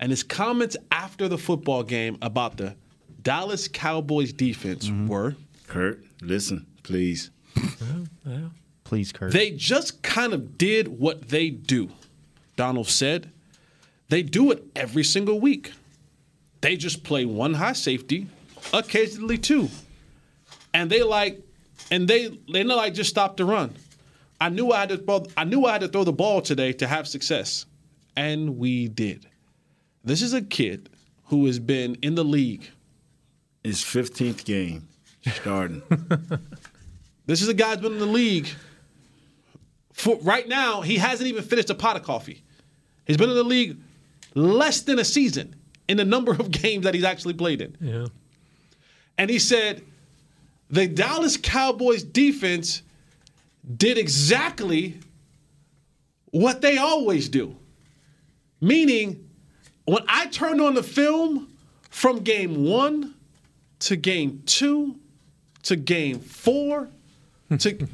And 0.00 0.10
his 0.10 0.22
comments 0.22 0.74
after 0.90 1.28
the 1.28 1.36
football 1.36 1.82
game 1.82 2.16
about 2.22 2.56
the 2.56 2.76
Dallas 3.20 3.68
Cowboys 3.68 4.32
defense 4.32 4.90
were 5.06 5.36
Kurt, 5.66 6.02
listen, 6.22 6.64
please. 6.82 7.30
Please, 8.84 9.12
Kurt. 9.12 9.32
they 9.34 9.50
just 9.50 10.02
kind 10.02 10.32
of 10.32 10.56
did 10.56 10.88
what 10.88 11.28
they 11.28 11.50
do. 11.50 11.90
Darnold 12.56 12.86
said 12.86 13.30
they 14.08 14.22
do 14.22 14.50
it 14.50 14.64
every 14.74 15.04
single 15.04 15.38
week. 15.40 15.72
They 16.60 16.76
just 16.76 17.04
play 17.04 17.24
one 17.24 17.54
high 17.54 17.72
safety, 17.72 18.26
occasionally 18.72 19.38
two. 19.38 19.68
And 20.74 20.90
they 20.90 21.02
like 21.02 21.40
and 21.90 22.08
they 22.08 22.38
they 22.52 22.64
know 22.64 22.76
like 22.76 22.94
just 22.94 23.10
stop 23.10 23.36
the 23.36 23.44
run. 23.44 23.74
I 24.40 24.48
knew 24.48 24.70
I 24.70 24.80
had 24.80 24.88
to 24.90 24.98
throw, 24.98 25.26
I 25.36 25.44
knew 25.44 25.64
I 25.64 25.72
had 25.72 25.80
to 25.80 25.88
throw 25.88 26.04
the 26.04 26.12
ball 26.12 26.40
today 26.40 26.72
to 26.74 26.86
have 26.86 27.08
success. 27.08 27.66
And 28.16 28.58
we 28.58 28.88
did. 28.88 29.26
This 30.04 30.22
is 30.22 30.32
a 30.32 30.42
kid 30.42 30.88
who 31.26 31.46
has 31.46 31.58
been 31.58 31.96
in 32.02 32.14
the 32.14 32.24
league. 32.24 32.68
His 33.64 33.82
15th 33.82 34.44
game 34.44 34.88
starting. 35.26 35.82
This 37.28 37.42
is 37.42 37.48
a 37.48 37.54
guy 37.54 37.72
who's 37.72 37.82
been 37.82 37.92
in 37.92 37.98
the 37.98 38.06
league 38.06 38.48
for 39.92 40.16
right 40.22 40.48
now. 40.48 40.80
He 40.80 40.96
hasn't 40.96 41.28
even 41.28 41.44
finished 41.44 41.68
a 41.68 41.74
pot 41.74 41.94
of 41.94 42.02
coffee. 42.02 42.42
He's 43.06 43.18
been 43.18 43.28
in 43.28 43.36
the 43.36 43.44
league 43.44 43.76
less 44.34 44.80
than 44.80 44.98
a 44.98 45.04
season 45.04 45.54
in 45.88 45.96
the 45.96 46.04
number 46.04 46.32
of 46.32 46.50
games 46.62 46.84
that 46.84 46.94
he's 46.94 47.04
actually 47.04 47.34
played 47.34 47.60
in. 47.60 47.76
Yeah. 47.80 48.06
And 49.16 49.28
he 49.28 49.38
said 49.38 49.82
the 50.70 50.86
Dallas 50.86 51.36
Cowboys 51.36 52.02
defense 52.02 52.82
did 53.76 53.98
exactly 53.98 54.98
what 56.30 56.60
they 56.60 56.78
always 56.78 57.28
do. 57.28 57.56
Meaning, 58.60 59.28
when 59.84 60.02
I 60.08 60.26
turned 60.26 60.60
on 60.60 60.74
the 60.74 60.82
film 60.82 61.48
from 61.90 62.18
game 62.20 62.64
one 62.64 63.14
to 63.80 63.96
game 63.96 64.42
two 64.46 64.96
to 65.62 65.76
game 65.76 66.20
four 66.20 66.88
to 67.58 67.88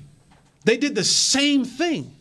they 0.65 0.77
did 0.77 0.95
the 0.95 1.05
same 1.05 1.65
thing. 1.65 2.15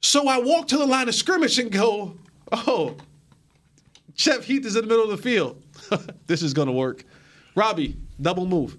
So 0.00 0.28
I 0.28 0.38
walk 0.38 0.68
to 0.68 0.78
the 0.78 0.86
line 0.86 1.08
of 1.08 1.14
scrimmage 1.14 1.58
and 1.58 1.72
go, 1.72 2.16
oh, 2.52 2.96
Jeff 4.18 4.44
Heath 4.44 4.66
is 4.66 4.74
in 4.76 4.82
the 4.82 4.88
middle 4.88 5.04
of 5.04 5.10
the 5.10 5.16
field. 5.22 5.62
this 6.26 6.42
is 6.42 6.52
gonna 6.52 6.72
work. 6.72 7.04
Robbie, 7.54 7.96
double 8.20 8.44
move. 8.46 8.76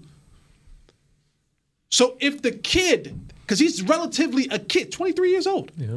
So 1.88 2.16
if 2.20 2.42
the 2.42 2.52
kid, 2.52 3.32
because 3.40 3.58
he's 3.58 3.82
relatively 3.82 4.46
a 4.50 4.58
kid, 4.58 4.92
23 4.92 5.30
years 5.30 5.46
old, 5.46 5.72
Yeah. 5.76 5.96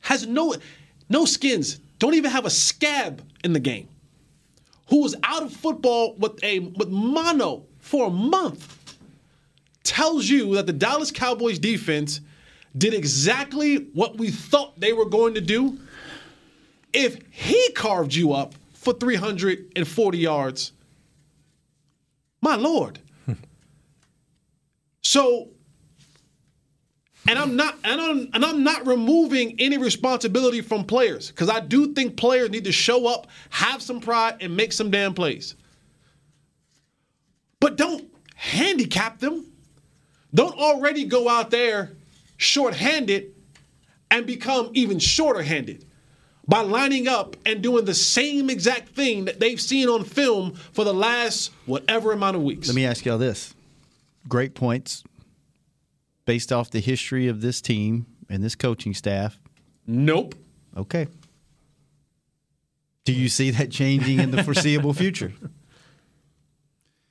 has 0.00 0.26
no 0.26 0.54
no 1.08 1.24
skins, 1.24 1.76
don't 1.98 2.14
even 2.14 2.30
have 2.30 2.44
a 2.44 2.50
scab 2.50 3.22
in 3.44 3.52
the 3.54 3.60
game, 3.60 3.88
who 4.90 5.00
was 5.02 5.14
out 5.22 5.42
of 5.44 5.52
football 5.52 6.16
with 6.16 6.42
a 6.42 6.58
with 6.58 6.88
mono 6.88 7.64
for 7.78 8.08
a 8.08 8.10
month, 8.10 8.96
tells 9.84 10.28
you 10.28 10.56
that 10.56 10.66
the 10.66 10.72
Dallas 10.72 11.10
Cowboys 11.12 11.58
defense 11.60 12.20
did 12.76 12.92
exactly 12.92 13.76
what 13.94 14.18
we 14.18 14.30
thought 14.30 14.78
they 14.78 14.92
were 14.92 15.06
going 15.06 15.34
to 15.34 15.40
do. 15.40 15.78
If 16.98 17.20
he 17.30 17.70
carved 17.76 18.12
you 18.12 18.32
up 18.32 18.56
for 18.72 18.92
340 18.92 20.18
yards, 20.18 20.72
my 22.40 22.56
lord. 22.56 22.98
so 25.02 25.50
and 27.28 27.38
I'm 27.38 27.54
not 27.54 27.78
and 27.84 28.00
I'm, 28.00 28.28
and 28.34 28.44
I'm 28.44 28.64
not 28.64 28.84
removing 28.84 29.54
any 29.60 29.78
responsibility 29.78 30.60
from 30.60 30.82
players 30.82 31.28
because 31.28 31.48
I 31.48 31.60
do 31.60 31.94
think 31.94 32.16
players 32.16 32.50
need 32.50 32.64
to 32.64 32.72
show 32.72 33.06
up, 33.06 33.28
have 33.50 33.80
some 33.80 34.00
pride, 34.00 34.38
and 34.40 34.56
make 34.56 34.72
some 34.72 34.90
damn 34.90 35.14
plays. 35.14 35.54
But 37.60 37.76
don't 37.76 38.12
handicap 38.34 39.20
them. 39.20 39.46
Don't 40.34 40.58
already 40.58 41.04
go 41.04 41.28
out 41.28 41.52
there 41.52 41.92
short-handed 42.38 43.36
and 44.10 44.26
become 44.26 44.70
even 44.74 44.98
shorter-handed 44.98 45.84
by 46.48 46.62
lining 46.62 47.06
up 47.06 47.36
and 47.44 47.62
doing 47.62 47.84
the 47.84 47.94
same 47.94 48.48
exact 48.48 48.88
thing 48.88 49.26
that 49.26 49.38
they've 49.38 49.60
seen 49.60 49.88
on 49.88 50.02
film 50.02 50.54
for 50.72 50.84
the 50.84 50.94
last 50.94 51.52
whatever 51.66 52.12
amount 52.12 52.36
of 52.36 52.42
weeks. 52.42 52.68
Let 52.68 52.74
me 52.74 52.86
ask 52.86 53.04
y'all 53.04 53.18
this. 53.18 53.54
Great 54.26 54.54
points 54.54 55.04
based 56.24 56.52
off 56.52 56.70
the 56.70 56.80
history 56.80 57.28
of 57.28 57.42
this 57.42 57.60
team 57.60 58.06
and 58.28 58.42
this 58.42 58.54
coaching 58.54 58.94
staff. 58.94 59.38
Nope. 59.86 60.34
Okay. 60.76 61.06
Do 63.04 63.12
you 63.12 63.28
see 63.28 63.50
that 63.52 63.70
changing 63.70 64.18
in 64.18 64.30
the 64.30 64.42
foreseeable 64.42 64.94
future? 64.94 65.32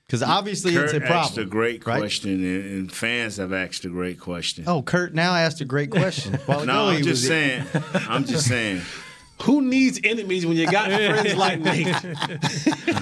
Because 0.05 0.23
obviously 0.23 0.71
Kurt 0.71 0.85
it's 0.85 0.93
a 0.93 0.99
problem. 1.01 1.17
asked 1.17 1.37
a 1.37 1.43
great 1.43 1.85
right? 1.85 1.99
question, 1.99 2.31
and, 2.31 2.65
and 2.65 2.91
fans 2.91 3.35
have 3.35 3.51
asked 3.51 3.83
a 3.83 3.89
great 3.89 4.21
question. 4.21 4.63
Oh, 4.65 4.81
Kurt 4.81 5.13
now 5.13 5.35
asked 5.35 5.59
a 5.59 5.65
great 5.65 5.91
question. 5.91 6.35
While 6.45 6.61
ago 6.61 6.71
no, 6.71 6.89
he 6.91 6.99
I'm 6.99 7.03
just 7.03 7.27
saying. 7.27 7.65
I'm 7.93 8.23
just 8.23 8.47
saying. 8.47 8.83
Who 9.43 9.61
needs 9.61 9.99
enemies 10.03 10.45
when 10.47 10.57
you 10.57 10.69
got 10.69 10.85
friends 10.89 11.35
like 11.35 11.59
Nate? 11.59 11.85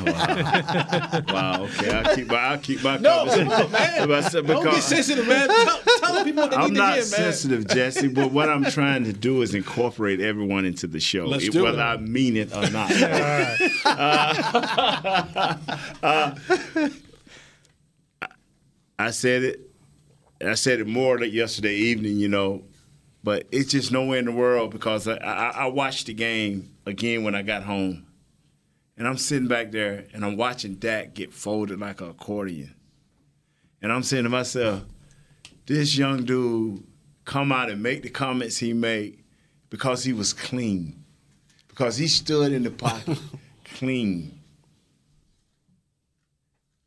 Wow. 0.05 1.23
Wow. 1.29 1.63
Okay. 1.63 1.91
I'll 1.91 2.15
keep 2.15 2.27
my. 2.27 2.35
I'll 2.37 2.57
keep 2.57 2.83
my. 2.83 2.97
No, 2.97 3.09
conversation 3.25 3.49
come 3.49 3.71
man. 3.71 4.07
Don't 4.07 4.63
because- 4.63 4.83
sensitive, 4.83 5.27
man. 5.27 5.47
Tell, 5.47 5.79
tell 5.99 6.13
the 6.15 6.23
people 6.25 6.41
what 6.43 6.51
they 6.51 6.57
I'm 6.57 6.73
need 6.73 6.77
not 6.77 6.87
to 6.87 7.01
hear, 7.01 7.01
man. 7.01 7.05
sensitive, 7.33 7.67
Jesse, 7.67 8.07
but 8.09 8.31
what 8.31 8.49
I'm 8.49 8.65
trying 8.65 9.05
to 9.05 9.13
do 9.13 9.41
is 9.43 9.55
incorporate 9.55 10.19
everyone 10.19 10.65
into 10.65 10.87
the 10.87 10.99
show, 10.99 11.25
Let's 11.25 11.47
do 11.49 11.63
whether 11.63 11.79
it. 11.79 11.81
I 11.81 11.97
mean 11.97 12.35
it 12.37 12.53
or 12.53 12.69
not. 12.69 12.91
Uh, 13.85 15.55
uh, 16.03 16.35
I 18.97 19.11
said 19.11 19.43
it. 19.43 19.59
I 20.45 20.53
said 20.55 20.79
it 20.79 20.87
more 20.87 21.17
like 21.19 21.31
yesterday 21.31 21.75
evening, 21.75 22.17
you 22.17 22.27
know, 22.27 22.63
but 23.25 23.47
it's 23.51 23.71
just 23.71 23.91
nowhere 23.91 24.19
in 24.19 24.25
the 24.25 24.31
world 24.31 24.69
because 24.69 25.07
I, 25.07 25.15
I, 25.15 25.49
I 25.49 25.65
watched 25.65 26.05
the 26.05 26.13
game 26.13 26.69
again 26.85 27.23
when 27.23 27.33
I 27.33 27.41
got 27.41 27.63
home, 27.63 28.05
and 28.95 29.07
I'm 29.07 29.17
sitting 29.17 29.47
back 29.47 29.71
there 29.71 30.05
and 30.13 30.23
I'm 30.23 30.37
watching 30.37 30.75
Dak 30.75 31.15
get 31.15 31.33
folded 31.33 31.79
like 31.79 32.01
an 32.01 32.11
accordion, 32.11 32.75
and 33.81 33.91
I'm 33.91 34.03
saying 34.03 34.25
to 34.25 34.29
myself, 34.29 34.83
this 35.65 35.97
young 35.97 36.23
dude 36.23 36.83
come 37.25 37.51
out 37.51 37.71
and 37.71 37.81
make 37.81 38.03
the 38.03 38.11
comments 38.11 38.59
he 38.59 38.73
made 38.73 39.23
because 39.71 40.03
he 40.03 40.13
was 40.13 40.31
clean, 40.31 41.03
because 41.67 41.97
he 41.97 42.05
stood 42.05 42.51
in 42.51 42.61
the 42.61 42.69
pocket 42.69 43.17
clean. 43.73 44.39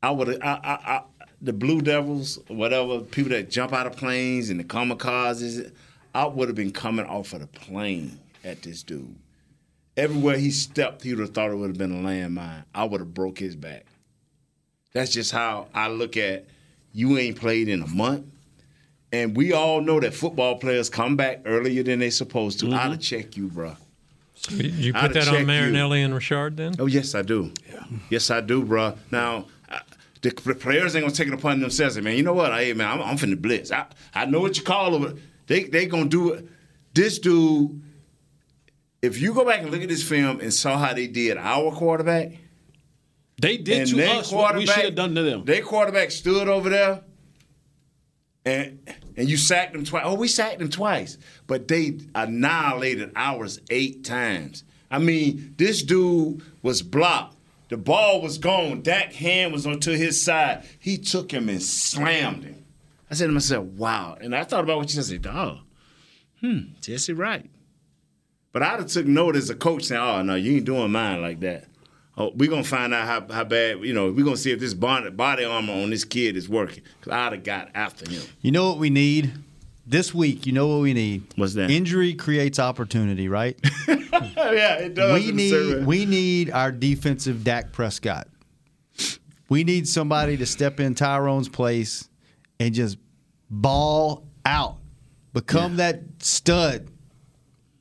I 0.01 0.13
would 0.13 0.41
I, 0.41 0.53
I, 0.53 0.93
I, 0.95 1.03
the 1.43 1.53
Blue 1.53 1.81
Devils, 1.81 2.39
whatever, 2.47 3.01
people 3.01 3.31
that 3.31 3.51
jump 3.51 3.73
out 3.73 3.89
of 3.89 3.97
planes 3.97 4.51
and 4.51 4.61
the 4.61 4.65
kamikazes, 4.65 5.73
I 6.15 6.27
would 6.27 6.49
have 6.49 6.57
been 6.57 6.73
coming 6.73 7.07
off 7.07 7.33
of 7.33 7.41
the 7.41 7.47
plane 7.47 8.19
at 8.45 8.63
this 8.63 8.83
dude. 8.83 9.15
Everywhere 9.97 10.39
he 10.39 10.51
stepped, 10.51 11.03
he 11.03 11.11
would 11.13 11.21
have 11.21 11.35
thought 11.35 11.51
it 11.51 11.57
would 11.57 11.69
have 11.71 11.79
been 11.79 11.93
a 11.93 12.09
landmine. 12.09 12.65
I 12.75 12.85
would 12.85 13.01
have 13.01 13.13
broke 13.15 13.39
his 13.39 13.57
back. 13.57 13.85
That's 14.93 15.13
just 15.13 15.33
how 15.33 15.67
I 15.75 15.89
look 15.89 16.17
at 16.17 16.47
you 16.93 17.19
ain't 17.19 17.39
played 17.39 17.69
in 17.69 17.83
a 17.83 17.87
month. 17.87 18.27
And 19.13 19.37
we 19.37 19.53
all 19.53 19.81
know 19.81 20.01
that 20.01 20.15
football 20.15 20.59
players 20.59 20.91
come 20.91 21.17
back 21.17 21.43
earlier 21.47 21.83
than 21.83 21.99
they 21.99 22.11
supposed 22.11 22.61
to. 22.61 22.67
Mm-hmm. 22.67 22.75
I'd 22.75 22.91
have 22.93 23.01
checked 23.01 23.37
you, 23.37 23.49
bro. 23.49 23.75
Did 24.49 24.73
you 24.75 24.93
I'd 24.95 25.07
put 25.09 25.15
that 25.15 25.29
on 25.29 25.35
checked 25.35 25.41
you. 25.41 25.47
Marinelli 25.47 26.03
and 26.03 26.15
Richard 26.15 26.57
then? 26.57 26.75
Oh 26.79 26.87
yes, 26.87 27.15
I 27.15 27.23
do. 27.23 27.53
Yeah. 27.69 27.85
Yes, 28.11 28.31
I 28.31 28.41
do, 28.41 28.65
bro. 28.65 28.97
Now 29.11 29.47
I- 29.69 29.81
the 30.21 30.31
the 30.45 30.55
players 30.55 30.95
ain't 30.95 31.05
gonna 31.05 31.15
take 31.15 31.29
it 31.29 31.35
upon 31.35 31.61
themselves. 31.61 31.97
and, 31.97 32.05
Man, 32.05 32.17
you 32.17 32.23
know 32.23 32.35
what? 32.35 32.53
Hey, 32.53 32.73
man, 32.73 32.89
I'm, 32.89 33.03
I'm 33.03 33.17
finna 33.17 33.41
blitz. 33.41 33.71
I, 33.73 33.87
I 34.15 34.25
know 34.27 34.41
what 34.41 34.57
you 34.59 34.65
call 34.65 35.05
it. 35.07 35.17
They 35.49 35.65
they 35.65 35.87
gonna 35.87 36.09
do 36.09 36.33
it. 36.35 36.47
This 36.95 37.19
dude 37.19 37.83
if 39.03 39.21
you 39.21 39.33
go 39.33 39.45
back 39.45 39.61
and 39.61 39.71
look 39.71 39.83
at 39.83 39.89
this 39.89 40.03
film 40.07 40.41
and 40.41 40.53
saw 40.53 40.77
how 40.77 40.93
they 40.93 41.07
did 41.07 41.37
our 41.37 41.71
quarterback, 41.73 42.33
They 43.41 43.57
did 43.57 43.89
to 43.89 44.05
us 44.05 44.33
what 44.33 44.57
we 44.57 44.67
should 44.67 44.85
have 44.85 44.95
done 44.95 45.15
to 45.15 45.23
them. 45.23 45.45
Their 45.45 45.63
quarterback 45.63 46.11
stood 46.11 46.49
over 46.49 46.69
there, 46.69 47.03
and 48.45 48.79
and 49.17 49.29
you 49.29 49.37
sacked 49.37 49.73
them 49.73 49.85
twice. 49.85 50.03
Oh, 50.05 50.15
we 50.15 50.29
sacked 50.29 50.59
them 50.59 50.71
twice, 50.71 51.19
but 51.47 51.69
they 51.69 51.99
annihilated 52.15 53.13
ours 53.15 53.61
eight 53.71 54.05
times. 54.05 54.65
I 54.91 54.99
mean, 54.99 55.55
this 55.57 55.83
dude 55.83 56.43
was 56.63 56.83
blocked. 56.83 57.37
The 57.69 57.77
ball 57.77 58.23
was 58.23 58.39
gone. 58.39 58.81
Dak 58.81 59.13
hand 59.13 59.53
was 59.53 59.67
onto 59.67 59.93
his 59.93 60.23
side. 60.23 60.65
He 60.79 60.97
took 60.97 61.31
him 61.31 61.49
and 61.51 61.63
slammed 61.63 62.45
him. 62.45 62.58
I 63.11 63.15
said 63.15 63.27
to 63.27 63.33
myself, 63.33 63.65
"Wow!" 63.65 64.17
And 64.21 64.35
I 64.35 64.45
thought 64.45 64.65
about 64.65 64.79
what 64.79 64.95
you 64.95 65.03
said. 65.03 65.23
Dog, 65.23 65.59
hmm, 66.41 66.61
Jesse, 66.81 67.13
right. 67.13 67.49
But 68.53 68.63
I'd 68.63 68.81
have 68.81 68.87
took 68.87 69.07
note 69.07 69.37
as 69.37 69.51
a 69.51 69.55
coach 69.55 69.85
saying, 69.85 70.01
"Oh 70.01 70.23
no, 70.23 70.35
you 70.35 70.57
ain't 70.57 70.65
doing 70.65 70.91
mine 70.91 71.23
like 71.23 71.41
that." 71.41 71.69
Oh, 72.19 72.33
we're 72.35 72.51
gonna 72.51 72.65
find 72.65 72.93
out 72.93 73.07
how, 73.07 73.33
how 73.33 73.45
bad 73.45 73.79
you 73.81 73.93
know. 73.93 74.11
We're 74.11 74.25
gonna 74.25 74.37
see 74.37 74.51
if 74.51 74.59
this 74.59 74.75
body, 74.75 75.11
body 75.11 75.45
armor 75.45 75.73
on 75.73 75.91
this 75.91 76.05
kid 76.05 76.37
is 76.37 76.49
working. 76.49 76.83
Cause 77.01 77.13
I'd 77.13 77.33
have 77.33 77.45
got 77.45 77.71
after 77.75 78.11
him. 78.11 78.23
You 78.41 78.51
know 78.51 78.69
what 78.69 78.79
we 78.79 78.91
need 78.91 79.33
this 79.87 80.13
week? 80.13 80.45
You 80.45 80.53
know 80.53 80.67
what 80.67 80.81
we 80.81 80.95
need? 80.95 81.23
What's 81.37 81.55
that? 81.55 81.71
Injury 81.71 82.15
creates 82.15 82.59
opportunity, 82.59 83.29
right? 83.29 83.57
yeah, 83.89 84.75
it 84.79 84.95
does. 84.95 85.15
we 85.15 85.31
need 85.31 85.87
we 85.87 86.07
need 86.07 86.51
our 86.51 86.73
defensive 86.73 87.45
Dak 87.45 87.71
Prescott. 87.71 88.27
We 89.49 89.63
need 89.63 89.87
somebody 89.87 90.37
to 90.39 90.45
step 90.45 90.81
in 90.81 90.97
Tyrone's 90.97 91.49
place 91.49 92.09
and 92.61 92.75
just 92.75 92.99
ball 93.51 94.27
out, 94.45 94.77
become 95.33 95.77
that 95.77 96.01
stud. 96.21 96.89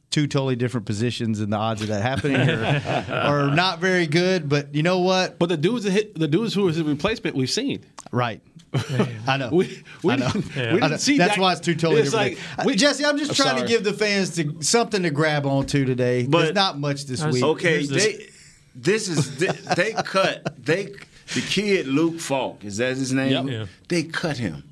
Two 0.09 0.25
totally 0.25 0.55
different 0.55 0.85
positions, 0.87 1.41
and 1.41 1.51
the 1.53 1.57
odds 1.57 1.81
of 1.81 1.89
that 1.89 2.01
happening 2.01 2.37
are, 2.49 3.05
are 3.13 3.55
not 3.55 3.79
very 3.79 4.07
good. 4.07 4.47
But 4.49 4.73
you 4.73 4.81
know 4.81 4.99
what? 4.99 5.37
But 5.37 5.49
the 5.49 5.57
dudes 5.57 5.83
that 5.83 5.91
hit 5.91 6.17
the 6.17 6.27
dudes 6.29 6.53
who 6.53 6.63
was 6.63 6.75
his 6.77 6.85
replacement, 6.85 7.35
we've 7.35 7.49
seen. 7.49 7.85
Right. 8.11 8.41
I 9.27 9.37
know. 9.37 9.49
We, 9.51 9.83
we 10.03 10.13
I 10.13 10.15
know. 10.15 10.29
didn't, 10.31 10.57
I 10.57 10.73
we 10.73 10.79
didn't 10.79 10.99
see 10.99 11.17
That's 11.17 11.35
that. 11.35 11.41
why 11.41 11.51
it's 11.51 11.61
two 11.61 11.75
totally 11.75 12.01
It's 12.01 12.11
different. 12.11 12.37
like, 12.57 12.65
we- 12.67 12.75
Jesse, 12.75 13.05
I'm 13.05 13.17
just 13.17 13.31
I'm 13.31 13.35
trying 13.35 13.57
sorry. 13.57 13.61
to 13.61 13.67
give 13.67 13.83
the 13.83 13.93
fans 13.93 14.35
to, 14.35 14.61
something 14.61 15.03
to 15.03 15.09
grab 15.09 15.45
onto 15.45 15.85
today. 15.85 16.23
There's 16.23 16.53
not 16.53 16.79
much 16.79 17.05
this 17.05 17.23
week. 17.25 17.43
Okay, 17.43 17.85
they, 17.85 18.27
this 18.75 19.07
is 19.09 19.37
they, 19.37 19.47
they 19.75 19.91
cut 20.05 20.63
they 20.65 20.85
the 21.33 21.41
kid 21.41 21.87
Luke 21.87 22.19
Falk 22.19 22.63
is 22.65 22.77
that 22.77 22.97
his 22.97 23.13
name? 23.13 23.47
Yep. 23.47 23.53
Yeah. 23.53 23.65
They 23.89 24.03
cut 24.03 24.37
him. 24.37 24.63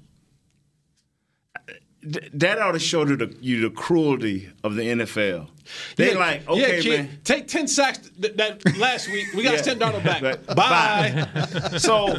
Th- 2.11 2.29
That 2.33 2.59
ought 2.59 2.73
to 2.73 2.79
show 2.79 3.03
to 3.05 3.15
the, 3.15 3.35
you 3.41 3.61
the 3.61 3.69
cruelty 3.69 4.49
of 4.63 4.75
the 4.75 4.83
NFL. 4.83 5.49
They 5.95 6.11
Yeah, 6.13 6.19
like 6.19 6.43
yeah, 6.45 6.51
okay, 6.51 6.81
kid, 6.81 6.99
man. 7.05 7.19
Take 7.23 7.47
ten 7.47 7.67
sacks 7.67 7.97
th- 8.21 8.35
that 8.35 8.77
last 8.77 9.07
week. 9.09 9.25
We 9.35 9.41
got 9.43 9.55
Yeah. 9.55 9.61
ten 9.61 9.79
dollar 9.79 9.99
back. 10.01 10.21
But- 10.21 10.45
Bye. 10.55 11.25
bye. 11.33 11.77
so 11.77 12.15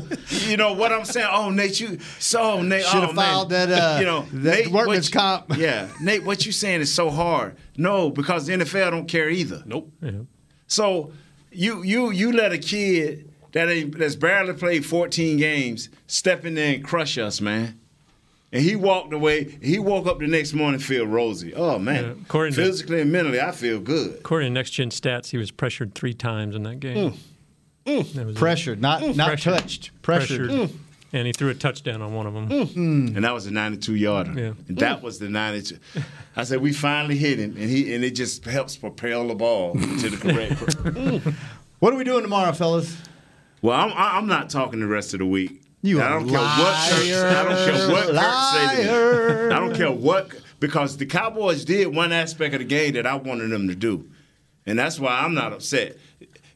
you 0.47 0.57
know 0.57 0.73
what 0.73 0.93
I'm 0.93 1.05
saying? 1.05 1.29
Oh, 1.31 1.51
Nate, 1.51 1.79
you 1.81 1.99
so 2.19 2.63
Nate 2.63 2.85
Should 2.85 3.03
have 3.03 3.11
oh, 3.11 3.13
man. 3.13 3.25
filed 3.33 3.51
that, 3.51 3.71
uh, 3.71 3.97
you 4.01 4.07
know 4.07 4.23
that 4.33 4.59
Nate, 4.65 4.69
workman's 4.73 5.07
what 5.15 5.15
you- 5.15 5.21
comp. 5.21 5.57
Yeah, 5.59 5.89
Nate, 6.01 6.25
what 6.25 6.45
you 6.45 6.51
saying 6.53 6.81
is 6.81 6.93
so 6.93 7.09
hard. 7.11 7.57
No, 7.77 8.11
because 8.11 8.47
the 8.47 8.55
NFL 8.55 8.91
don't 8.91 9.07
care 9.09 9.29
either. 9.31 9.63
Nope. 9.65 9.93
So 10.67 11.13
you 11.53 11.83
you 11.85 12.11
you 12.11 12.33
let 12.33 12.53
a 12.53 12.59
kid 12.59 13.31
that 13.53 13.69
ain't 13.69 13.97
that's 13.99 14.17
barely 14.17 14.53
played 14.55 14.85
14 14.85 15.37
games 15.37 15.89
step 16.07 16.45
in 16.45 16.55
there 16.57 16.75
and 16.75 16.85
crush 16.85 17.17
us, 17.17 17.41
man. 17.41 17.79
And 18.57 18.65
he 18.65 18.75
walked 18.75 19.13
away. 19.13 19.59
He 19.61 19.79
woke 19.79 20.07
up 20.07 20.19
the 20.19 20.27
next 20.27 20.55
morning 20.55 20.81
feel 20.81 21.07
rosy. 21.07 21.53
Oh 21.55 21.79
man, 21.79 22.05
Yeah, 22.05 22.11
according 22.23 22.55
to- 22.55 22.65
physically 22.65 23.03
and 23.03 23.13
mentally, 23.13 23.39
I 23.39 23.53
feel 23.53 23.79
good. 23.81 24.15
According 24.21 24.49
to 24.49 24.55
Next 24.55 24.71
Gen 24.71 24.89
Stats, 24.89 25.29
he 25.29 25.37
was 25.37 25.51
pressured 25.51 25.95
three 25.95 26.15
times 26.15 26.57
in 26.57 26.63
that 26.63 26.81
game. 26.81 27.13
Mm. 27.13 27.19
mm. 27.85 28.13
That 28.15 28.25
was 28.25 28.35
it. 28.35 28.39
Pressured, 28.39 28.81
not 28.81 29.03
mm. 29.03 29.15
not 29.15 29.29
Pressured. 29.29 29.59
touched. 29.59 29.91
Pressured. 30.01 30.49
Pressured. 30.49 30.71
Mm. 30.71 30.77
And 31.13 31.27
he 31.27 31.35
threw 31.35 31.51
a 31.51 31.55
touchdown 31.55 32.01
on 32.01 32.15
one 32.15 32.27
of 32.27 32.33
them. 32.33 32.51
And 32.51 33.25
that 33.25 33.35
was 33.35 33.47
a 33.47 33.51
92 33.51 33.95
yarder. 33.95 34.33
Yeah. 34.33 34.53
And 34.69 34.79
that 34.79 35.03
was 35.03 35.19
the 35.19 35.29
92. 35.29 35.77
I 36.35 36.45
said 36.45 36.63
we 36.63 36.73
finally 36.73 37.17
hit 37.17 37.39
him, 37.39 37.57
and 37.59 37.69
he 37.69 37.95
and 37.95 38.03
it 38.03 38.13
just 38.13 38.47
helps 38.47 38.75
propel 38.75 39.29
the 39.29 39.35
ball 39.35 39.75
to 39.75 40.09
the 40.09 40.17
correct. 40.17 41.37
What 41.81 41.93
are 41.93 41.97
we 41.97 42.05
doing 42.05 42.23
tomorrow, 42.23 42.53
fellas? 42.53 42.97
well, 43.61 43.79
I'm 43.79 43.93
I'm 43.95 44.27
not 44.27 44.49
talking 44.49 44.81
the 44.81 44.87
rest 44.87 45.13
of 45.13 45.19
the 45.19 45.27
week. 45.27 45.61
You 45.87 46.03
I 46.03 46.09
don't 46.09 46.29
care 46.29 46.39
what 46.41 46.91
Kurt, 46.91 47.09
I 47.09 47.45
don't 47.45 47.65
care 47.65 47.91
what 47.91 48.07
Kurt 48.07 48.53
say 48.53 48.87
to 48.87 49.49
me. 49.49 49.55
I 49.55 49.59
don't 49.61 49.75
care 49.77 49.93
what 49.93 50.33
because 50.59 50.97
the 50.97 51.07
Cowboys 51.07 51.65
did 51.65 51.95
one 51.95 52.13
aspect 52.13 52.55
of 52.55 52.59
the 52.61 52.65
game 52.67 52.95
that 52.95 53.07
I 53.07 53.15
wanted 53.15 53.51
them 53.51 53.69
to 53.69 53.75
do, 53.77 54.09
and 54.67 54.77
that's 54.79 54.99
why 54.99 55.21
I'm 55.21 55.33
not 55.35 55.53
upset. 55.53 55.97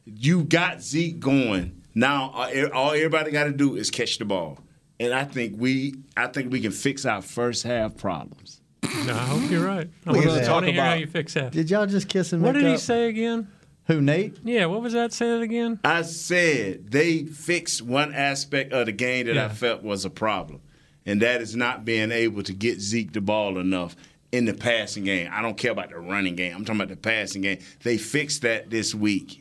You 0.05 0.43
got 0.43 0.81
Zeke 0.81 1.19
going 1.19 1.81
now. 1.95 2.31
uh, 2.35 2.69
All 2.73 2.91
everybody 2.91 3.31
got 3.31 3.45
to 3.45 3.53
do 3.53 3.75
is 3.77 3.89
catch 3.89 4.17
the 4.17 4.25
ball, 4.25 4.59
and 4.99 5.13
I 5.13 5.23
think 5.23 5.55
we 5.57 5.95
I 6.17 6.27
think 6.27 6.51
we 6.51 6.59
can 6.59 6.71
fix 6.71 7.05
our 7.05 7.21
first 7.21 7.63
half 7.63 7.95
problems. 7.95 8.59
No, 9.05 9.13
I 9.13 9.17
hope 9.19 9.49
you're 9.49 9.65
right. 9.65 9.89
I 10.05 10.11
We're 10.11 10.17
want 10.17 10.27
gonna 10.27 10.45
talk 10.45 10.63
hear 10.65 10.83
how 10.83 10.93
you 10.93 11.07
fix 11.07 11.33
that. 11.35 11.53
Did 11.53 11.69
y'all 11.69 11.85
just 11.85 12.09
kiss 12.09 12.33
and 12.33 12.41
make 12.41 12.49
up? 12.49 12.55
What 12.55 12.61
make 12.61 12.63
did 12.63 12.69
he 12.69 12.75
up? 12.75 12.81
say 12.81 13.07
again? 13.07 13.47
Who, 13.91 13.99
Nate? 13.99 14.37
Yeah, 14.45 14.67
what 14.67 14.81
was 14.81 14.93
that? 14.93 15.11
Say 15.11 15.35
it 15.35 15.41
again. 15.41 15.81
I 15.83 16.03
said 16.03 16.91
they 16.91 17.25
fixed 17.25 17.81
one 17.81 18.13
aspect 18.13 18.71
of 18.71 18.85
the 18.85 18.93
game 18.93 19.25
that 19.25 19.37
I 19.37 19.49
felt 19.49 19.83
was 19.83 20.05
a 20.05 20.09
problem, 20.09 20.61
and 21.05 21.21
that 21.21 21.41
is 21.41 21.57
not 21.57 21.83
being 21.83 22.09
able 22.09 22.41
to 22.43 22.53
get 22.53 22.79
Zeke 22.79 23.11
the 23.11 23.19
ball 23.19 23.57
enough 23.57 23.97
in 24.31 24.45
the 24.45 24.53
passing 24.53 25.03
game. 25.03 25.29
I 25.29 25.41
don't 25.41 25.57
care 25.57 25.71
about 25.71 25.89
the 25.89 25.99
running 25.99 26.37
game. 26.37 26.55
I'm 26.55 26.63
talking 26.63 26.79
about 26.79 26.87
the 26.87 26.95
passing 26.95 27.41
game. 27.41 27.59
They 27.83 27.97
fixed 27.97 28.43
that 28.43 28.69
this 28.69 28.95
week. 28.95 29.40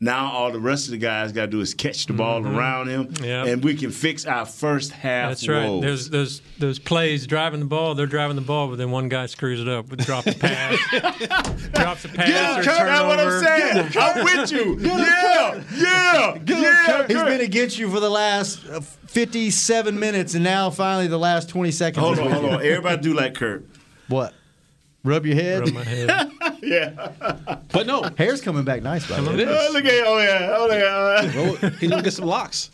Now 0.00 0.32
all 0.32 0.50
the 0.50 0.58
rest 0.60 0.86
of 0.86 0.90
the 0.90 0.98
guys 0.98 1.30
got 1.32 1.42
to 1.42 1.46
do 1.46 1.60
is 1.60 1.72
catch 1.72 2.06
the 2.06 2.12
ball 2.12 2.42
Mhm. 2.42 2.56
around 2.56 2.88
him, 2.88 3.14
Yeah. 3.22 3.46
and 3.46 3.62
we 3.64 3.74
can 3.74 3.90
fix 3.90 4.26
our 4.26 4.44
first 4.44 4.90
half. 4.90 5.30
That's 5.30 5.48
right. 5.48 5.68
woes. 5.68 5.82
There's 5.82 6.10
those 6.10 6.42
those 6.58 6.78
plays 6.80 7.26
driving 7.28 7.60
the 7.60 7.66
ball. 7.66 7.94
They're 7.94 8.06
driving 8.06 8.34
the 8.36 8.42
ball, 8.42 8.68
but 8.68 8.76
then 8.76 8.90
one 8.90 9.08
guy 9.08 9.26
screws 9.26 9.60
it 9.60 9.68
up 9.68 9.88
with 9.90 10.04
drop 10.04 10.26
a 10.26 10.32
pass, 10.32 10.76
drops 11.72 12.04
a 12.04 12.08
pass 12.08 12.28
Yeah, 12.28 12.52
or 12.58 12.62
Kurt, 12.62 12.64
that's 12.64 13.02
what 13.04 13.18
I'm 13.18 13.18
turnover. 13.18 13.44
saying. 13.44 13.92
I'm 13.96 14.24
with 14.24 14.52
you. 14.52 14.78
Yeah, 14.80 15.62
yeah, 15.76 16.38
yeah. 16.44 17.06
He's 17.06 17.16
Kurt. 17.16 17.26
been 17.28 17.40
against 17.40 17.78
you 17.78 17.88
for 17.90 18.00
the 18.00 18.10
last 18.10 18.66
uh, 18.68 18.80
57 18.80 19.98
minutes, 19.98 20.34
and 20.34 20.42
now 20.42 20.70
finally 20.70 21.06
the 21.06 21.18
last 21.18 21.48
20 21.48 21.70
seconds. 21.70 22.04
Hold 22.04 22.18
on, 22.18 22.30
hold 22.30 22.44
on. 22.46 22.54
Everybody 22.66 23.00
do 23.00 23.14
like 23.14 23.34
Kurt. 23.34 23.64
What? 24.08 24.34
Rub 25.04 25.24
your 25.26 25.36
head. 25.36 25.60
Rub 25.60 25.72
my 25.74 25.84
head. 25.84 26.30
Yeah. 26.62 27.10
But 27.72 27.86
no, 27.86 28.04
Hair's 28.16 28.40
coming 28.40 28.64
back 28.64 28.82
nice, 28.82 29.06
by 29.06 29.20
the 29.20 29.30
way. 29.30 29.42
it 29.42 29.48
Oh, 29.48 29.68
look 29.74 29.84
at 29.84 30.06
oh 30.06 30.18
yeah, 30.18 30.54
oh 30.56 30.66
yeah. 30.72 31.36
Well, 31.36 31.70
he's 31.72 31.90
gonna 31.90 32.02
get 32.02 32.14
some 32.14 32.24
locks. 32.24 32.70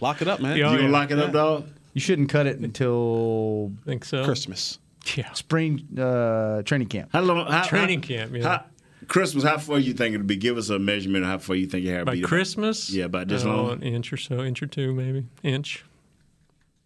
Lock 0.00 0.20
it 0.20 0.26
up, 0.26 0.40
man. 0.40 0.56
You 0.56 0.64
gonna 0.64 0.88
lock 0.88 1.12
it 1.12 1.18
up, 1.20 1.30
dog? 1.32 1.68
You 1.94 2.00
shouldn't 2.00 2.28
cut 2.28 2.46
it 2.48 2.58
until 2.58 3.70
think 3.84 4.04
so. 4.04 4.24
Christmas. 4.24 4.80
Yeah. 5.16 5.32
spring 5.32 5.86
uh, 5.96 6.62
training 6.62 6.88
camp. 6.88 7.10
How 7.12 7.20
long? 7.20 7.46
How, 7.46 7.62
Training 7.62 8.02
how- 8.02 8.08
camp, 8.08 8.32
yeah. 8.34 8.42
how- 8.48 8.64
Christmas. 9.06 9.44
How 9.44 9.58
far 9.58 9.78
you 9.78 9.92
think 9.94 10.14
it'll 10.16 10.26
be? 10.26 10.34
Give 10.36 10.58
us 10.58 10.68
a 10.68 10.78
measurement 10.80 11.22
of 11.24 11.30
how 11.30 11.38
far 11.38 11.54
you 11.54 11.66
think 11.68 11.84
your 11.84 11.94
hair 11.94 12.04
By 12.04 12.14
be. 12.14 12.20
Christmas? 12.22 12.90
Yeah, 12.90 13.04
about 13.04 13.28
this 13.28 13.44
Oh, 13.44 13.48
long. 13.48 13.70
An 13.74 13.82
inch 13.84 14.12
or 14.12 14.16
so, 14.16 14.42
inch 14.42 14.60
or 14.60 14.66
two, 14.66 14.92
maybe. 14.92 15.24
Inch. 15.44 15.84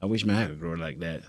I 0.02 0.06
wish 0.06 0.26
my 0.26 0.34
hair 0.34 0.48
could 0.48 0.60
grow 0.60 0.74
like 0.74 0.98
that. 1.00 1.22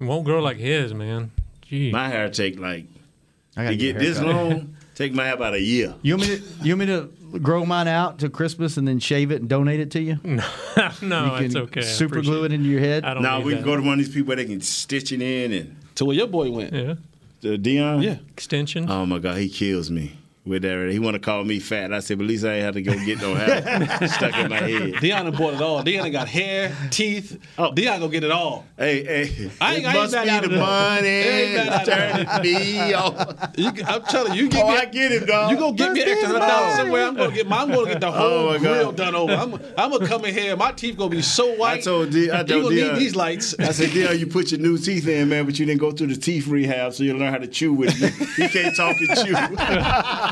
It 0.00 0.04
won't 0.04 0.24
grow 0.26 0.40
like 0.42 0.58
his, 0.58 0.92
man. 0.92 1.30
Gee. 1.70 1.90
My 1.92 2.08
hair 2.08 2.28
take 2.28 2.58
like 2.58 2.86
I 3.56 3.60
to 3.62 3.64
gotta 3.64 3.76
get 3.76 3.98
this 3.98 4.18
haircut. 4.18 4.36
long. 4.36 4.76
Take 4.96 5.14
my 5.14 5.24
hair 5.24 5.34
about 5.34 5.54
a 5.54 5.60
year. 5.60 5.94
You 6.02 6.16
want 6.16 6.28
me 6.28 6.36
to 6.36 6.42
you 6.62 6.76
want 6.76 6.80
me 6.80 6.86
to 7.32 7.38
grow 7.38 7.64
mine 7.64 7.88
out 7.88 8.18
to 8.18 8.28
Christmas 8.28 8.76
and 8.76 8.86
then 8.86 8.98
shave 8.98 9.30
it 9.30 9.40
and 9.40 9.48
donate 9.48 9.80
it 9.80 9.92
to 9.92 10.00
you? 10.00 10.18
no, 10.24 10.40
you 11.38 11.44
it's 11.44 11.54
can 11.54 11.62
okay. 11.62 11.82
Super 11.82 12.20
glue 12.22 12.44
it 12.44 12.52
into 12.52 12.68
your 12.68 12.80
head. 12.80 13.04
I 13.04 13.14
don't 13.14 13.22
Now 13.22 13.38
need 13.38 13.44
we 13.46 13.52
can 13.52 13.62
that. 13.62 13.66
go 13.66 13.76
to 13.76 13.82
one 13.82 13.98
of 14.00 14.04
these 14.04 14.12
people 14.12 14.26
where 14.28 14.36
they 14.36 14.44
can 14.44 14.60
stitch 14.60 15.12
it 15.12 15.22
in 15.22 15.52
and 15.52 15.76
To 15.94 16.04
where 16.04 16.16
your 16.16 16.26
boy 16.26 16.50
went. 16.50 16.72
Yeah. 16.74 16.94
the 17.40 17.56
Dion. 17.56 18.02
Yeah. 18.02 18.16
Extension. 18.32 18.90
Oh 18.90 19.06
my 19.06 19.18
God, 19.20 19.38
he 19.38 19.48
kills 19.48 19.90
me 19.90 20.18
with 20.46 20.62
that. 20.62 20.88
He 20.90 20.98
want 20.98 21.14
to 21.14 21.20
call 21.20 21.44
me 21.44 21.58
fat. 21.58 21.92
I 21.92 22.00
said, 22.00 22.18
but 22.18 22.24
at 22.24 22.28
least 22.28 22.44
I 22.44 22.54
ain't 22.54 22.64
have 22.64 22.74
to 22.74 22.82
go 22.82 22.92
get 23.04 23.20
no 23.20 23.34
hair 23.36 24.08
stuck 24.08 24.36
in 24.36 24.48
my 24.48 24.56
head. 24.56 24.94
Dion 25.00 25.24
done 25.26 25.34
bought 25.36 25.54
it 25.54 25.60
all. 25.62 25.82
Dion 25.82 26.10
got 26.10 26.28
hair, 26.28 26.74
teeth. 26.90 27.38
Oh. 27.58 27.72
Dion 27.72 28.00
go 28.00 28.08
get 28.08 28.24
it 28.24 28.30
all. 28.30 28.64
Hey, 28.78 29.04
hey, 29.04 29.50
I 29.60 29.74
ain't- 29.74 29.84
it 29.84 29.86
I 29.86 29.90
ain't 29.90 29.94
must 29.94 30.12
mad 30.14 30.42
be 30.42 30.48
the 30.48 30.56
money 30.56 31.08
It 31.08 31.10
ain't 31.26 31.54
mad 31.66 31.88
at 31.88 32.18
him. 32.18 32.26
turning 32.26 32.42
me 32.54 32.92
on. 32.94 33.36
You, 33.56 33.72
I'm 33.86 34.02
telling 34.02 34.34
you, 34.34 34.44
you 34.44 34.48
get 34.48 34.64
Oh, 34.64 34.70
me. 34.70 34.76
I 34.78 34.84
get 34.86 35.12
it, 35.12 35.26
dog. 35.26 35.50
You 35.50 35.56
gonna 35.58 35.76
get 35.76 35.92
me 35.92 35.98
Must 36.00 36.06
be 36.06 36.10
extra 36.10 36.28
hundred 36.28 36.46
dollars 36.46 36.74
somewhere? 36.76 37.06
I'm 37.06 37.14
gonna 37.16 37.34
get 37.34 37.46
my. 37.46 37.60
I'm 37.60 37.68
gonna 37.70 37.86
get 37.86 38.00
the 38.00 38.08
Oh, 38.08 38.10
whole 38.12 38.46
my 38.52 38.58
grill 38.58 38.84
God. 38.86 38.96
done 38.96 39.14
over. 39.14 39.32
I'm. 39.34 39.54
I'm 39.76 39.90
gonna 39.90 40.06
come 40.06 40.24
in 40.24 40.32
here. 40.34 40.56
My 40.56 40.72
teeth 40.72 40.96
gonna 40.96 41.10
be 41.10 41.20
so 41.22 41.54
white. 41.56 41.78
I 41.78 41.80
told 41.82 42.10
D, 42.10 42.30
I 42.30 42.40
you 42.40 42.46
told 42.46 42.62
gonna 42.64 42.74
Dion, 42.74 42.94
need 42.94 43.00
these 43.00 43.14
lights. 43.16 43.54
I 43.58 43.72
said, 43.72 43.90
Dion, 43.92 44.18
you 44.18 44.26
put 44.26 44.50
your 44.52 44.60
new 44.60 44.78
teeth 44.78 45.06
in, 45.06 45.28
man, 45.28 45.44
but 45.44 45.58
you 45.58 45.66
didn't 45.66 45.80
go 45.80 45.90
through 45.90 46.06
the 46.08 46.16
teeth 46.16 46.46
rehab, 46.46 46.94
so 46.94 47.02
you 47.04 47.14
learn 47.16 47.30
how 47.32 47.38
to 47.38 47.46
chew 47.46 47.74
with 47.74 47.90
it. 48.02 48.18
You, 48.38 48.44
you 48.44 48.50
can't 48.50 48.74
talk 48.74 48.96
and 48.98 49.08
chew. 49.18 49.34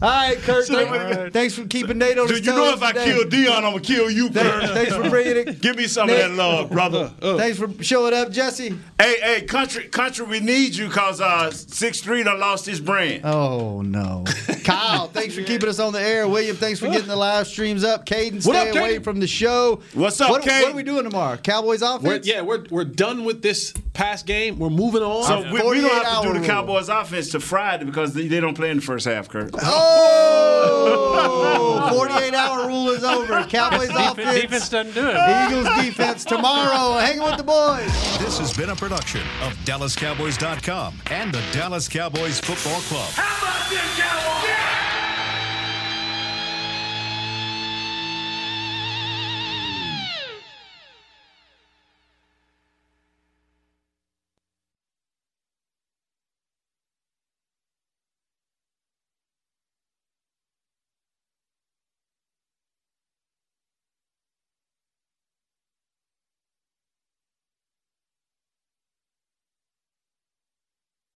All 0.00 0.08
right, 0.08 0.36
Kurt. 0.38 0.66
Thank, 0.66 1.32
Thanks 1.32 1.54
for 1.54 1.66
keeping 1.66 1.98
Nate 1.98 2.18
on 2.18 2.28
his 2.28 2.38
Dude, 2.38 2.46
you 2.46 2.52
know 2.52 2.70
toes 2.70 2.74
if 2.76 2.82
I 2.82 2.92
kill 2.92 3.28
Dion, 3.28 3.56
I'm 3.64 3.72
gonna 3.72 3.80
kill 3.80 4.10
you, 4.10 4.30
Kurt. 4.30 4.70
thanks 4.70 4.94
for 4.94 5.08
bringing 5.10 5.36
it. 5.36 5.60
Give 5.62 5.76
me 5.76 5.86
some 5.86 6.06
Nate- 6.06 6.24
of 6.24 6.30
that 6.30 6.36
love, 6.36 6.70
brother. 6.70 7.12
Thanks 7.20 7.58
for 7.58 7.70
showing 7.82 8.14
up, 8.14 8.30
Jesse. 8.30 8.78
Hey, 9.00 9.16
hey, 9.20 9.42
country, 9.42 9.84
country, 9.88 10.26
we 10.26 10.40
need 10.40 10.74
you 10.76 10.86
because 10.88 11.20
uh, 11.20 11.50
Six 11.50 12.00
Three 12.00 12.22
done 12.22 12.38
lost 12.40 12.66
his 12.66 12.80
brand. 12.80 13.22
Oh 13.24 13.82
no, 13.82 14.24
Kyle. 14.64 15.08
Thanks 15.08 15.34
for 15.34 15.42
keeping 15.42 15.68
us 15.68 15.78
on 15.78 15.92
the 15.92 16.00
air. 16.00 16.28
William, 16.28 16.56
thanks 16.56 16.78
for 16.80 16.86
getting 16.88 17.08
the 17.08 17.16
live 17.16 17.46
streams 17.46 17.84
up. 17.84 18.06
Caden, 18.06 18.34
What 18.46 18.56
stay 18.56 18.70
up, 18.70 18.76
away 18.76 18.98
Caden? 18.98 19.04
from 19.04 19.20
the 19.20 19.26
show. 19.26 19.80
What's 19.94 20.20
up, 20.20 20.30
what, 20.30 20.42
Caden? 20.42 20.62
What 20.62 20.72
are 20.72 20.76
we 20.76 20.82
doing 20.82 21.04
tomorrow? 21.04 21.36
Cowboys 21.36 21.82
We're, 21.82 21.96
offense. 21.96 22.26
yeah, 22.26 22.42
we're 22.42 22.64
we're 22.70 22.84
done 22.84 23.24
with 23.24 23.42
this 23.42 23.72
past 23.92 24.26
game. 24.26 24.58
We're 24.58 24.70
moving 24.70 25.02
on. 25.02 25.24
So 25.24 25.40
we, 25.52 25.60
we 25.68 25.80
don't 25.80 26.04
have 26.04 26.22
to 26.22 26.28
do 26.28 26.32
the 26.34 26.38
hour 26.40 26.44
Cowboys 26.46 26.88
offense 26.88 27.30
to 27.30 27.40
Friday 27.40 27.84
because 27.84 28.14
they, 28.14 28.28
they 28.28 28.40
don't 28.40 28.54
play 28.54 28.70
in 28.70 28.76
the 28.76 28.82
first 28.88 29.04
half, 29.06 29.28
Kurt. 29.28 29.50
Oh, 29.62 31.90
48 31.94 32.32
hour 32.34 32.66
rule 32.66 32.88
is 32.88 33.04
over. 33.04 33.44
Cowboys 33.44 33.88
Defense, 33.88 34.12
offense. 34.12 34.40
defense 34.40 34.68
doesn't 34.70 34.94
do 34.94 35.06
it. 35.10 35.16
Eagles 35.46 35.68
defense 35.84 36.24
tomorrow. 36.24 36.98
Hanging 36.98 37.22
with 37.22 37.36
the 37.36 37.42
boys. 37.42 37.84
This 38.18 38.38
has 38.38 38.56
been 38.56 38.70
a 38.70 38.76
production 38.76 39.20
of 39.42 39.52
DallasCowboys.com 39.66 40.94
and 41.10 41.34
the 41.34 41.42
Dallas 41.52 41.86
Cowboys 41.86 42.40
Football 42.40 42.80
Club. 42.82 43.10
How 43.12 43.46
about 43.46 43.68
this, 43.68 44.00
Cowboys? 44.00 44.57